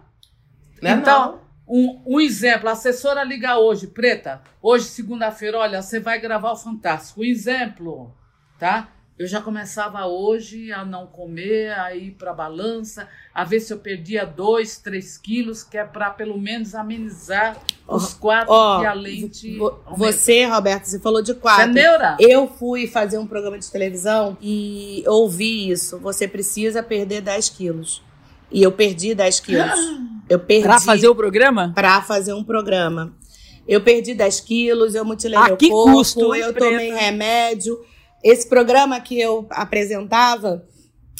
Não 0.81 0.91
então, 0.91 1.41
um, 1.67 2.01
um, 2.05 2.19
exemplo: 2.19 2.67
a 2.67 2.73
assessora 2.73 3.23
liga 3.23 3.57
hoje, 3.57 3.87
Preta, 3.87 4.41
hoje, 4.61 4.85
segunda-feira, 4.85 5.57
olha, 5.57 5.81
você 5.81 5.99
vai 5.99 6.19
gravar 6.19 6.51
o 6.51 6.57
Fantástico. 6.57 7.21
Um 7.21 7.23
exemplo, 7.23 8.13
tá? 8.59 8.89
Eu 9.19 9.27
já 9.27 9.39
começava 9.39 10.07
hoje 10.07 10.71
a 10.71 10.83
não 10.83 11.05
comer, 11.05 11.71
a 11.73 11.95
ir 11.95 12.11
para 12.11 12.31
a 12.31 12.33
balança, 12.33 13.07
a 13.33 13.43
ver 13.43 13.59
se 13.59 13.71
eu 13.71 13.77
perdia 13.77 14.25
dois, 14.25 14.77
três 14.77 15.17
quilos, 15.17 15.63
que 15.63 15.77
é 15.77 15.83
para 15.83 16.09
pelo 16.09 16.39
menos 16.39 16.73
amenizar 16.73 17.57
os 17.87 18.15
quatro 18.15 18.51
oh, 18.51 18.79
que 18.79 18.85
a 18.85 18.93
lente. 18.93 19.59
Você, 19.95 20.45
Roberto, 20.45 20.85
você 20.85 20.99
falou 20.99 21.21
de 21.21 21.35
quatro. 21.35 21.71
Você 21.71 21.79
é 21.79 21.83
neura? 21.83 22.17
Eu 22.19 22.47
fui 22.47 22.87
fazer 22.87 23.19
um 23.19 23.27
programa 23.27 23.59
de 23.59 23.69
televisão 23.69 24.35
e 24.41 25.03
ouvi 25.05 25.69
isso. 25.69 25.99
Você 25.99 26.27
precisa 26.27 26.81
perder 26.81 27.21
10 27.21 27.49
quilos. 27.49 28.01
E 28.51 28.63
eu 28.63 28.71
perdi 28.71 29.13
10 29.13 29.39
quilos. 29.39 29.79
Eu 30.27 30.39
perdi. 30.41 30.63
Pra 30.63 30.79
fazer 30.79 31.07
o 31.07 31.15
programa? 31.15 31.71
Pra 31.75 32.01
fazer 32.01 32.33
um 32.33 32.43
programa. 32.43 33.13
Eu 33.67 33.81
perdi 33.81 34.15
10 34.15 34.39
quilos, 34.41 34.95
eu 34.95 35.05
mutilei 35.05 35.37
a 35.37 35.43
meu 35.45 35.57
que 35.57 35.69
corpo, 35.69 35.93
custo, 35.93 36.33
eu 36.33 36.53
tomei 36.53 36.91
remédio. 36.91 37.79
Esse 38.23 38.47
programa 38.47 38.99
que 38.99 39.19
eu 39.19 39.47
apresentava, 39.49 40.65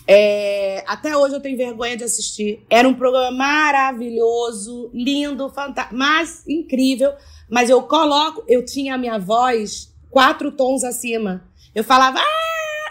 é, 0.07 0.83
até 0.87 1.15
hoje 1.15 1.35
eu 1.35 1.41
tenho 1.41 1.57
vergonha 1.57 1.97
de 1.97 2.03
assistir. 2.03 2.63
Era 2.69 2.87
um 2.87 2.93
programa 2.93 3.31
maravilhoso, 3.31 4.91
lindo, 4.93 5.49
fantástico, 5.49 5.95
mas 5.95 6.43
incrível. 6.47 7.13
Mas 7.49 7.69
eu 7.69 7.81
coloco, 7.83 8.43
eu 8.47 8.63
tinha 8.63 8.95
a 8.95 8.97
minha 8.97 9.17
voz 9.17 9.93
quatro 10.09 10.51
tons 10.51 10.83
acima. 10.83 11.43
Eu 11.73 11.83
falava, 11.83 12.19
ah! 12.19 12.41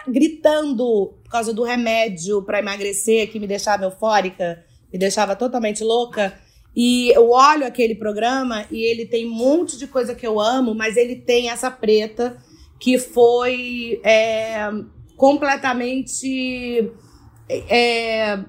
gritando 0.07 1.13
por 1.23 1.31
causa 1.31 1.53
do 1.53 1.63
remédio 1.63 2.41
para 2.41 2.59
emagrecer 2.59 3.31
que 3.31 3.39
me 3.39 3.47
deixava 3.47 3.85
eufórica, 3.85 4.63
me 4.91 4.97
deixava 4.97 5.35
totalmente 5.35 5.83
louca. 5.83 6.37
E 6.75 7.09
eu 7.11 7.29
olho 7.31 7.65
aquele 7.65 7.95
programa 7.95 8.65
e 8.71 8.81
ele 8.83 9.05
tem 9.05 9.27
um 9.27 9.33
monte 9.33 9.77
de 9.77 9.87
coisa 9.87 10.15
que 10.15 10.25
eu 10.25 10.39
amo, 10.39 10.73
mas 10.73 10.95
ele 10.95 11.15
tem 11.15 11.49
essa 11.49 11.69
preta 11.69 12.37
que 12.81 12.97
foi 12.97 14.01
é, 14.03 14.71
completamente. 15.15 16.91
É, 17.47 18.39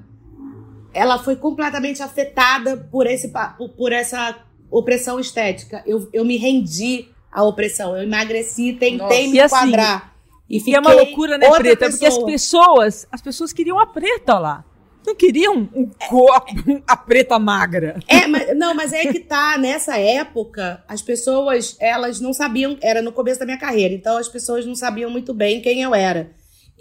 ela 0.95 1.19
foi 1.19 1.37
completamente 1.37 2.03
afetada 2.03 2.77
por, 2.91 3.07
esse, 3.07 3.31
por, 3.77 3.93
essa 3.93 4.39
opressão 4.71 5.21
estética. 5.21 5.83
Eu, 5.87 6.09
eu 6.13 6.25
me 6.25 6.39
rendi 6.39 7.09
à 7.31 7.43
opressão, 7.45 7.95
eu 7.95 8.03
emagreci, 8.03 8.73
tentei 8.73 8.97
Nossa. 8.97 9.31
me 9.31 9.39
enquadrar. 9.39 9.97
Assim, 9.97 10.13
e, 10.49 10.71
e 10.71 10.75
é 10.75 10.81
uma 10.81 10.93
loucura, 10.93 11.37
né, 11.37 11.51
Preta? 11.51 11.87
Pessoa. 11.87 11.91
Porque 11.91 12.07
as 12.07 12.19
pessoas, 12.19 13.07
as 13.13 13.21
pessoas 13.21 13.53
queriam 13.53 13.79
a 13.79 13.87
preta 13.87 14.39
lá. 14.39 14.65
Não 15.07 15.15
queriam 15.15 15.69
um 15.75 15.91
corpo, 16.09 16.83
a 16.87 16.97
preta 16.97 17.39
magra. 17.39 17.99
É, 18.07 18.27
mas, 18.27 18.57
não, 18.57 18.75
mas 18.75 18.93
é 18.93 19.07
que 19.07 19.21
tá, 19.21 19.59
nessa 19.59 19.99
época, 19.99 20.83
as 20.87 21.03
pessoas, 21.03 21.77
elas 21.81 22.21
não 22.21 22.33
sabiam, 22.33 22.77
era 22.81 23.03
no 23.03 23.13
começo 23.13 23.41
da 23.41 23.47
minha 23.47 23.59
carreira, 23.59 23.95
então 23.95 24.17
as 24.17 24.29
pessoas 24.29 24.65
não 24.65 24.75
sabiam 24.75 25.11
muito 25.11 25.35
bem 25.35 25.61
quem 25.61 25.83
eu 25.83 25.95
era. 25.95 26.31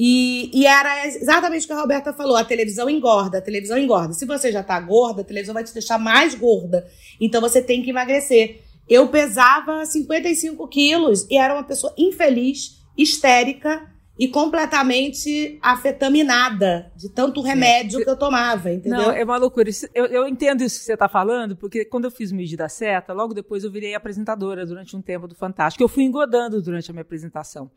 E, 0.04 0.50
e 0.54 0.66
era 0.66 1.06
exatamente 1.06 1.66
o 1.66 1.68
que 1.68 1.74
a 1.74 1.80
Roberta 1.80 2.14
falou: 2.14 2.36
a 2.36 2.44
televisão 2.44 2.90
engorda, 2.90 3.38
a 3.38 3.42
televisão 3.42 3.78
engorda. 3.78 4.14
Se 4.14 4.26
você 4.26 4.52
já 4.52 4.64
tá 4.64 4.80
gorda, 4.80 5.22
a 5.22 5.26
televisão 5.26 5.54
vai 5.54 5.64
te 5.64 5.74
deixar 5.74 6.00
mais 6.00 6.34
gorda. 6.34 6.88
Então 7.20 7.42
você 7.42 7.62
tem 7.62 7.84
que 7.84 7.90
emagrecer. 7.90 8.62
Eu 8.90 9.10
pesava 9.10 9.86
55 9.86 10.68
quilos 10.68 11.28
e 11.30 11.38
era 11.38 11.54
uma 11.54 11.64
pessoa 11.64 11.94
infeliz, 11.98 12.82
histérica, 12.98 13.88
e 14.22 14.28
completamente 14.28 15.58
afetaminada 15.64 16.92
de 16.96 17.10
tanto 17.10 17.42
remédio 17.42 18.04
que 18.04 18.08
eu 18.08 18.16
tomava, 18.16 18.72
entendeu? 18.72 19.00
Não, 19.00 19.12
é 19.12 19.24
uma 19.24 19.36
loucura. 19.36 19.68
Eu, 19.96 20.06
eu 20.06 20.28
entendo 20.28 20.62
isso 20.62 20.78
que 20.78 20.86
você 20.86 20.94
está 20.94 21.10
falando, 21.10 21.58
porque 21.58 21.84
quando 21.86 22.06
eu 22.06 22.12
fiz 22.12 22.30
o 22.30 22.36
Mídia 22.36 22.56
da 22.56 22.70
Seta, 22.70 23.14
logo 23.14 23.34
depois 23.34 23.64
eu 23.64 23.72
virei 23.72 23.96
apresentadora 23.96 24.64
durante 24.64 24.96
um 24.96 25.02
tempo 25.02 25.28
do 25.28 25.34
Fantástico. 25.34 25.84
Eu 25.84 25.88
fui 25.88 26.04
engodando 26.04 26.62
durante 26.62 26.92
a 26.92 26.94
minha 26.94 27.02
apresentação. 27.02 27.72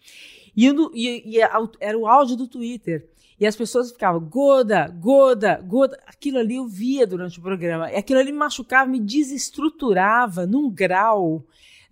E, 0.55 0.69
e, 0.93 1.37
e 1.37 1.41
era 1.81 1.99
o 1.99 2.07
áudio 2.07 2.37
do 2.37 2.47
Twitter. 2.47 3.09
E 3.41 3.47
as 3.47 3.57
pessoas 3.57 3.91
ficavam, 3.91 4.21
Goda, 4.21 4.89
Goda, 5.01 5.59
Goda. 5.67 5.99
Aquilo 6.07 6.37
ali 6.37 6.57
eu 6.57 6.69
via 6.69 7.07
durante 7.07 7.39
o 7.39 7.43
programa. 7.43 7.91
E 7.91 7.97
aquilo 7.97 8.21
ali 8.21 8.31
me 8.31 8.39
machucava, 8.39 8.91
me 8.91 9.01
desestruturava 9.01 10.45
num 10.45 10.71
grau 10.71 11.43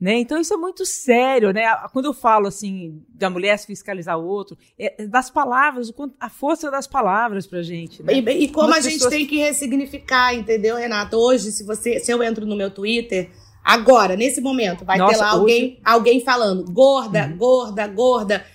né? 0.03 0.19
Então 0.19 0.41
isso 0.41 0.53
é 0.53 0.57
muito 0.57 0.85
sério, 0.85 1.53
né? 1.53 1.63
Quando 1.93 2.07
eu 2.07 2.13
falo 2.13 2.49
assim 2.49 3.01
da 3.09 3.31
mulher 3.31 3.57
se 3.57 3.69
fiscalizar 3.69 4.19
o 4.19 4.27
outro, 4.27 4.59
é 4.77 5.07
das 5.07 5.31
palavras, 5.31 5.93
a 6.19 6.29
força 6.29 6.73
das 6.73 6.89
palavras 6.89 7.47
pra 7.47 7.63
gente. 7.63 8.03
Né? 8.03 8.15
E, 8.15 8.19
e 8.19 8.49
como, 8.49 8.75
a 8.75 8.81
gente 8.81 9.09
tem 9.09 9.25
que 9.25 9.39
ressignificar, 9.39 10.35
entendeu, 10.35 10.75
Renato? 10.75 11.17
Hoje, 11.17 11.53
se 11.53 11.63
você, 11.63 12.01
se 12.01 12.11
eu 12.11 12.21
entro 12.21 12.45
no 12.45 12.57
meu 12.57 12.69
Twitter, 12.69 13.31
agora, 13.63 14.17
nesse 14.17 14.41
momento, 14.41 14.85
vai 14.85 14.99
Nossa, 14.99 15.15
ter 15.15 15.21
lá 15.21 15.31
alguém, 15.31 15.65
hoje... 15.65 15.81
alguém 15.85 16.21
falando, 16.21 16.65
gorda, 16.73 17.29
uhum. 17.29 17.37
gorda, 17.37 17.87
gorda. 17.87 18.47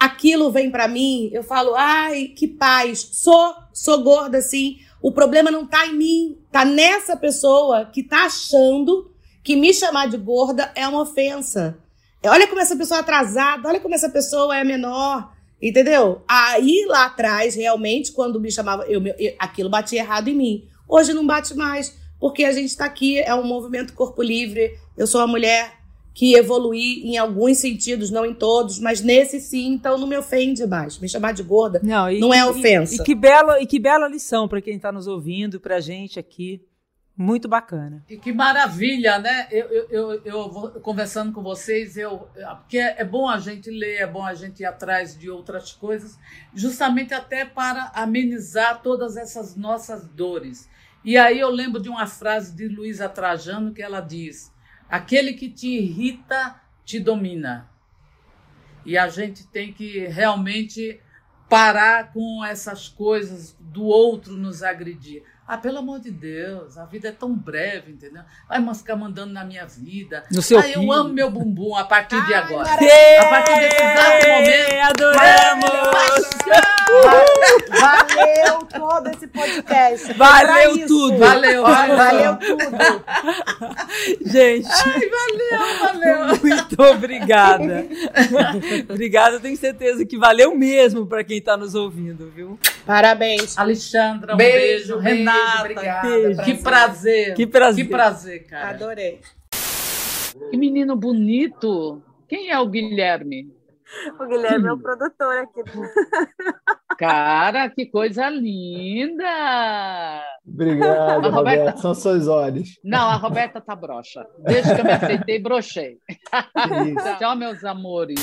Aquilo 0.00 0.50
vem 0.50 0.68
para 0.68 0.88
mim, 0.88 1.30
eu 1.32 1.44
falo, 1.44 1.76
ai, 1.76 2.32
que 2.36 2.48
paz. 2.48 3.08
Sou, 3.12 3.54
sou 3.72 4.02
gorda, 4.02 4.40
sim. 4.40 4.78
O 5.00 5.12
problema 5.12 5.48
não 5.48 5.64
tá 5.64 5.86
em 5.86 5.94
mim, 5.94 6.38
tá 6.50 6.64
nessa 6.64 7.16
pessoa 7.16 7.84
que 7.84 8.02
tá 8.02 8.24
achando 8.24 9.16
que 9.48 9.56
me 9.56 9.72
chamar 9.72 10.10
de 10.10 10.18
gorda 10.18 10.70
é 10.74 10.86
uma 10.86 11.00
ofensa. 11.00 11.78
Olha 12.22 12.46
como 12.46 12.60
essa 12.60 12.76
pessoa 12.76 12.98
é 12.98 13.00
atrasada, 13.00 13.66
olha 13.66 13.80
como 13.80 13.94
essa 13.94 14.10
pessoa 14.10 14.54
é 14.54 14.62
menor, 14.62 15.32
entendeu? 15.62 16.20
Aí 16.28 16.84
lá 16.86 17.06
atrás, 17.06 17.54
realmente, 17.54 18.12
quando 18.12 18.38
me 18.38 18.52
chamava, 18.52 18.84
eu, 18.84 19.02
eu 19.06 19.34
aquilo 19.38 19.70
batia 19.70 20.00
errado 20.00 20.28
em 20.28 20.34
mim. 20.34 20.68
Hoje 20.86 21.14
não 21.14 21.26
bate 21.26 21.54
mais, 21.54 21.98
porque 22.20 22.44
a 22.44 22.52
gente 22.52 22.66
está 22.66 22.84
aqui, 22.84 23.18
é 23.18 23.34
um 23.34 23.42
movimento 23.42 23.94
corpo 23.94 24.22
livre. 24.22 24.76
Eu 24.98 25.06
sou 25.06 25.18
uma 25.18 25.26
mulher 25.26 25.78
que 26.12 26.34
evoluí 26.34 27.00
em 27.04 27.16
alguns 27.16 27.56
sentidos, 27.56 28.10
não 28.10 28.26
em 28.26 28.34
todos, 28.34 28.78
mas 28.78 29.00
nesse 29.00 29.40
sim, 29.40 29.68
então 29.68 29.96
não 29.96 30.06
me 30.06 30.18
ofende 30.18 30.66
mais. 30.66 30.98
Me 30.98 31.08
chamar 31.08 31.32
de 31.32 31.42
gorda 31.42 31.80
não, 31.82 32.10
e, 32.10 32.20
não 32.20 32.34
é 32.34 32.46
ofensa. 32.46 32.96
E, 32.96 32.98
e, 32.98 33.02
que 33.02 33.14
bela, 33.14 33.62
e 33.62 33.66
que 33.66 33.78
bela 33.78 34.08
lição 34.08 34.46
para 34.46 34.60
quem 34.60 34.76
está 34.76 34.92
nos 34.92 35.06
ouvindo, 35.06 35.58
para 35.58 35.76
a 35.76 35.80
gente 35.80 36.18
aqui. 36.18 36.60
Muito 37.20 37.48
bacana. 37.48 38.04
E 38.08 38.16
que 38.16 38.32
maravilha, 38.32 39.18
né? 39.18 39.48
Eu, 39.50 39.66
eu, 39.66 39.88
eu, 39.90 40.22
eu 40.24 40.48
vou 40.48 40.70
conversando 40.70 41.32
com 41.32 41.42
vocês, 41.42 41.96
eu, 41.96 42.28
porque 42.60 42.78
é, 42.78 43.04
bom 43.04 43.28
a 43.28 43.40
gente 43.40 43.68
ler, 43.68 43.96
é 43.96 44.06
bom 44.06 44.24
a 44.24 44.34
gente 44.34 44.60
ir 44.60 44.64
atrás 44.64 45.18
de 45.18 45.28
outras 45.28 45.72
coisas, 45.72 46.16
justamente 46.54 47.12
até 47.12 47.44
para 47.44 47.90
amenizar 47.92 48.82
todas 48.82 49.16
essas 49.16 49.56
nossas 49.56 50.06
dores. 50.08 50.70
E 51.04 51.18
aí 51.18 51.40
eu 51.40 51.50
lembro 51.50 51.82
de 51.82 51.88
uma 51.88 52.06
frase 52.06 52.54
de 52.54 52.68
Luísa 52.68 53.08
Trajano 53.08 53.74
que 53.74 53.82
ela 53.82 54.00
diz: 54.00 54.54
Aquele 54.88 55.32
que 55.32 55.50
te 55.50 55.66
irrita 55.66 56.60
te 56.84 57.00
domina. 57.00 57.68
E 58.86 58.96
a 58.96 59.08
gente 59.08 59.44
tem 59.48 59.72
que 59.72 60.06
realmente 60.06 61.00
parar 61.48 62.12
com 62.12 62.44
essas 62.44 62.88
coisas 62.88 63.56
do 63.58 63.82
outro 63.82 64.34
nos 64.34 64.62
agredir. 64.62 65.24
Ah, 65.50 65.56
pelo 65.56 65.78
amor 65.78 65.98
de 65.98 66.10
Deus, 66.10 66.76
a 66.76 66.84
vida 66.84 67.08
é 67.08 67.12
tão 67.12 67.34
breve, 67.34 67.92
entendeu? 67.92 68.22
Vai 68.46 68.62
ficar 68.74 68.96
mandando 68.96 69.32
na 69.32 69.46
minha 69.46 69.64
vida. 69.64 70.22
No 70.30 70.42
seu 70.42 70.58
ah, 70.58 70.68
eu 70.68 70.92
amo 70.92 71.08
meu 71.08 71.30
bumbum 71.30 71.74
a 71.74 71.84
partir 71.84 72.16
Ai, 72.16 72.26
de 72.26 72.34
agora. 72.34 72.68
maravilha. 72.68 73.22
A 73.22 73.30
partir 73.30 73.58
desse 73.60 73.82
exato 73.82 74.28
momento. 74.28 74.78
Adoramos! 74.90 76.77
Valeu 77.68 78.58
todo 78.66 79.08
esse 79.10 79.26
podcast. 79.26 80.12
Valeu 80.14 80.86
tudo. 80.86 81.18
Valeu, 81.18 81.62
valeu. 81.62 81.96
Valeu 81.96 82.36
tudo. 82.36 82.76
Gente, 84.24 84.68
Ai, 84.68 85.00
valeu, 85.08 85.78
valeu. 85.80 86.26
muito 86.42 86.82
obrigada. 86.82 87.86
obrigada, 88.88 89.40
tenho 89.40 89.56
certeza 89.56 90.04
que 90.04 90.16
valeu 90.18 90.54
mesmo 90.54 91.06
para 91.06 91.22
quem 91.24 91.38
está 91.38 91.56
nos 91.56 91.74
ouvindo, 91.74 92.30
viu? 92.34 92.58
Parabéns. 92.86 93.56
Alexandra, 93.58 94.34
um 94.34 94.36
Beijo, 94.36 94.58
beijo. 94.58 94.98
beijo, 94.98 94.98
Renata, 94.98 95.60
obrigada, 95.60 96.08
beijo. 96.08 96.42
que 96.42 96.54
prazer. 96.54 97.34
Que 97.34 97.46
prazer. 97.46 97.84
Que 97.84 97.90
prazer, 97.90 98.44
cara. 98.46 98.68
Adorei. 98.70 99.20
Que 100.50 100.56
menino 100.56 100.96
bonito. 100.96 102.02
Quem 102.28 102.50
é 102.50 102.58
o 102.58 102.66
Guilherme? 102.66 103.57
O 104.20 104.26
Guilherme 104.26 104.68
é 104.68 104.72
o 104.72 104.78
produtor 104.78 105.36
aqui. 105.38 105.62
Cara, 106.98 107.70
que 107.70 107.86
coisa 107.86 108.28
linda! 108.28 109.24
Obrigado, 110.46 111.26
A 111.26 111.30
Roberta- 111.30 111.30
Roberto. 111.30 111.80
São 111.80 111.94
seus 111.94 112.26
olhos. 112.28 112.78
Não, 112.84 113.08
a 113.08 113.14
Roberta 113.16 113.60
tá 113.60 113.74
broxa. 113.76 114.26
Desde 114.40 114.74
que 114.74 114.80
eu 114.80 114.84
me 114.84 114.92
aceitei, 114.92 115.38
brochei. 115.40 115.98
Tchau, 117.18 117.36
meus 117.36 117.64
amores. 117.64 118.18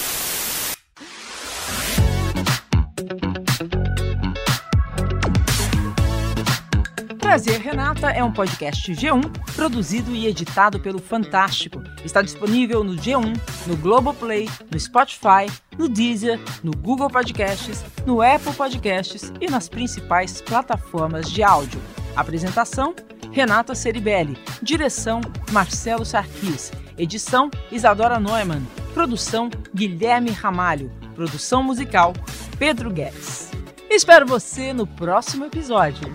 Prazer 7.26 7.60
Renata 7.60 8.12
é 8.12 8.24
um 8.24 8.32
podcast 8.32 8.94
G1 8.94 9.20
produzido 9.56 10.16
e 10.16 10.28
editado 10.28 10.80
pelo 10.80 11.00
Fantástico. 11.00 11.82
Está 12.04 12.22
disponível 12.22 12.84
no 12.84 12.94
G1, 12.94 13.36
no 13.66 13.76
Globoplay, 13.78 14.48
no 14.72 14.80
Spotify, 14.80 15.52
no 15.76 15.90
Deezer, 15.90 16.40
no 16.64 16.72
Google 16.72 17.10
Podcasts, 17.10 17.84
no 18.06 18.22
Apple 18.22 18.54
Podcasts 18.54 19.34
e 19.42 19.50
nas 19.50 19.68
principais 19.68 20.40
plataformas 20.40 21.30
de 21.30 21.42
áudio. 21.42 21.82
Apresentação: 22.16 22.94
Renata 23.32 23.74
Ceribelli. 23.74 24.38
Direção: 24.62 25.20
Marcelo 25.52 26.06
Sarquis. 26.06 26.72
Edição: 26.96 27.50
Isadora 27.72 28.20
Neumann. 28.20 28.62
Produção: 28.94 29.50
Guilherme 29.74 30.30
Ramalho. 30.30 30.92
Produção 31.16 31.64
musical: 31.64 32.14
Pedro 32.60 32.92
Guedes. 32.92 33.50
Espero 33.90 34.28
você 34.28 34.72
no 34.74 34.86
próximo 34.86 35.46
episódio. 35.46 36.14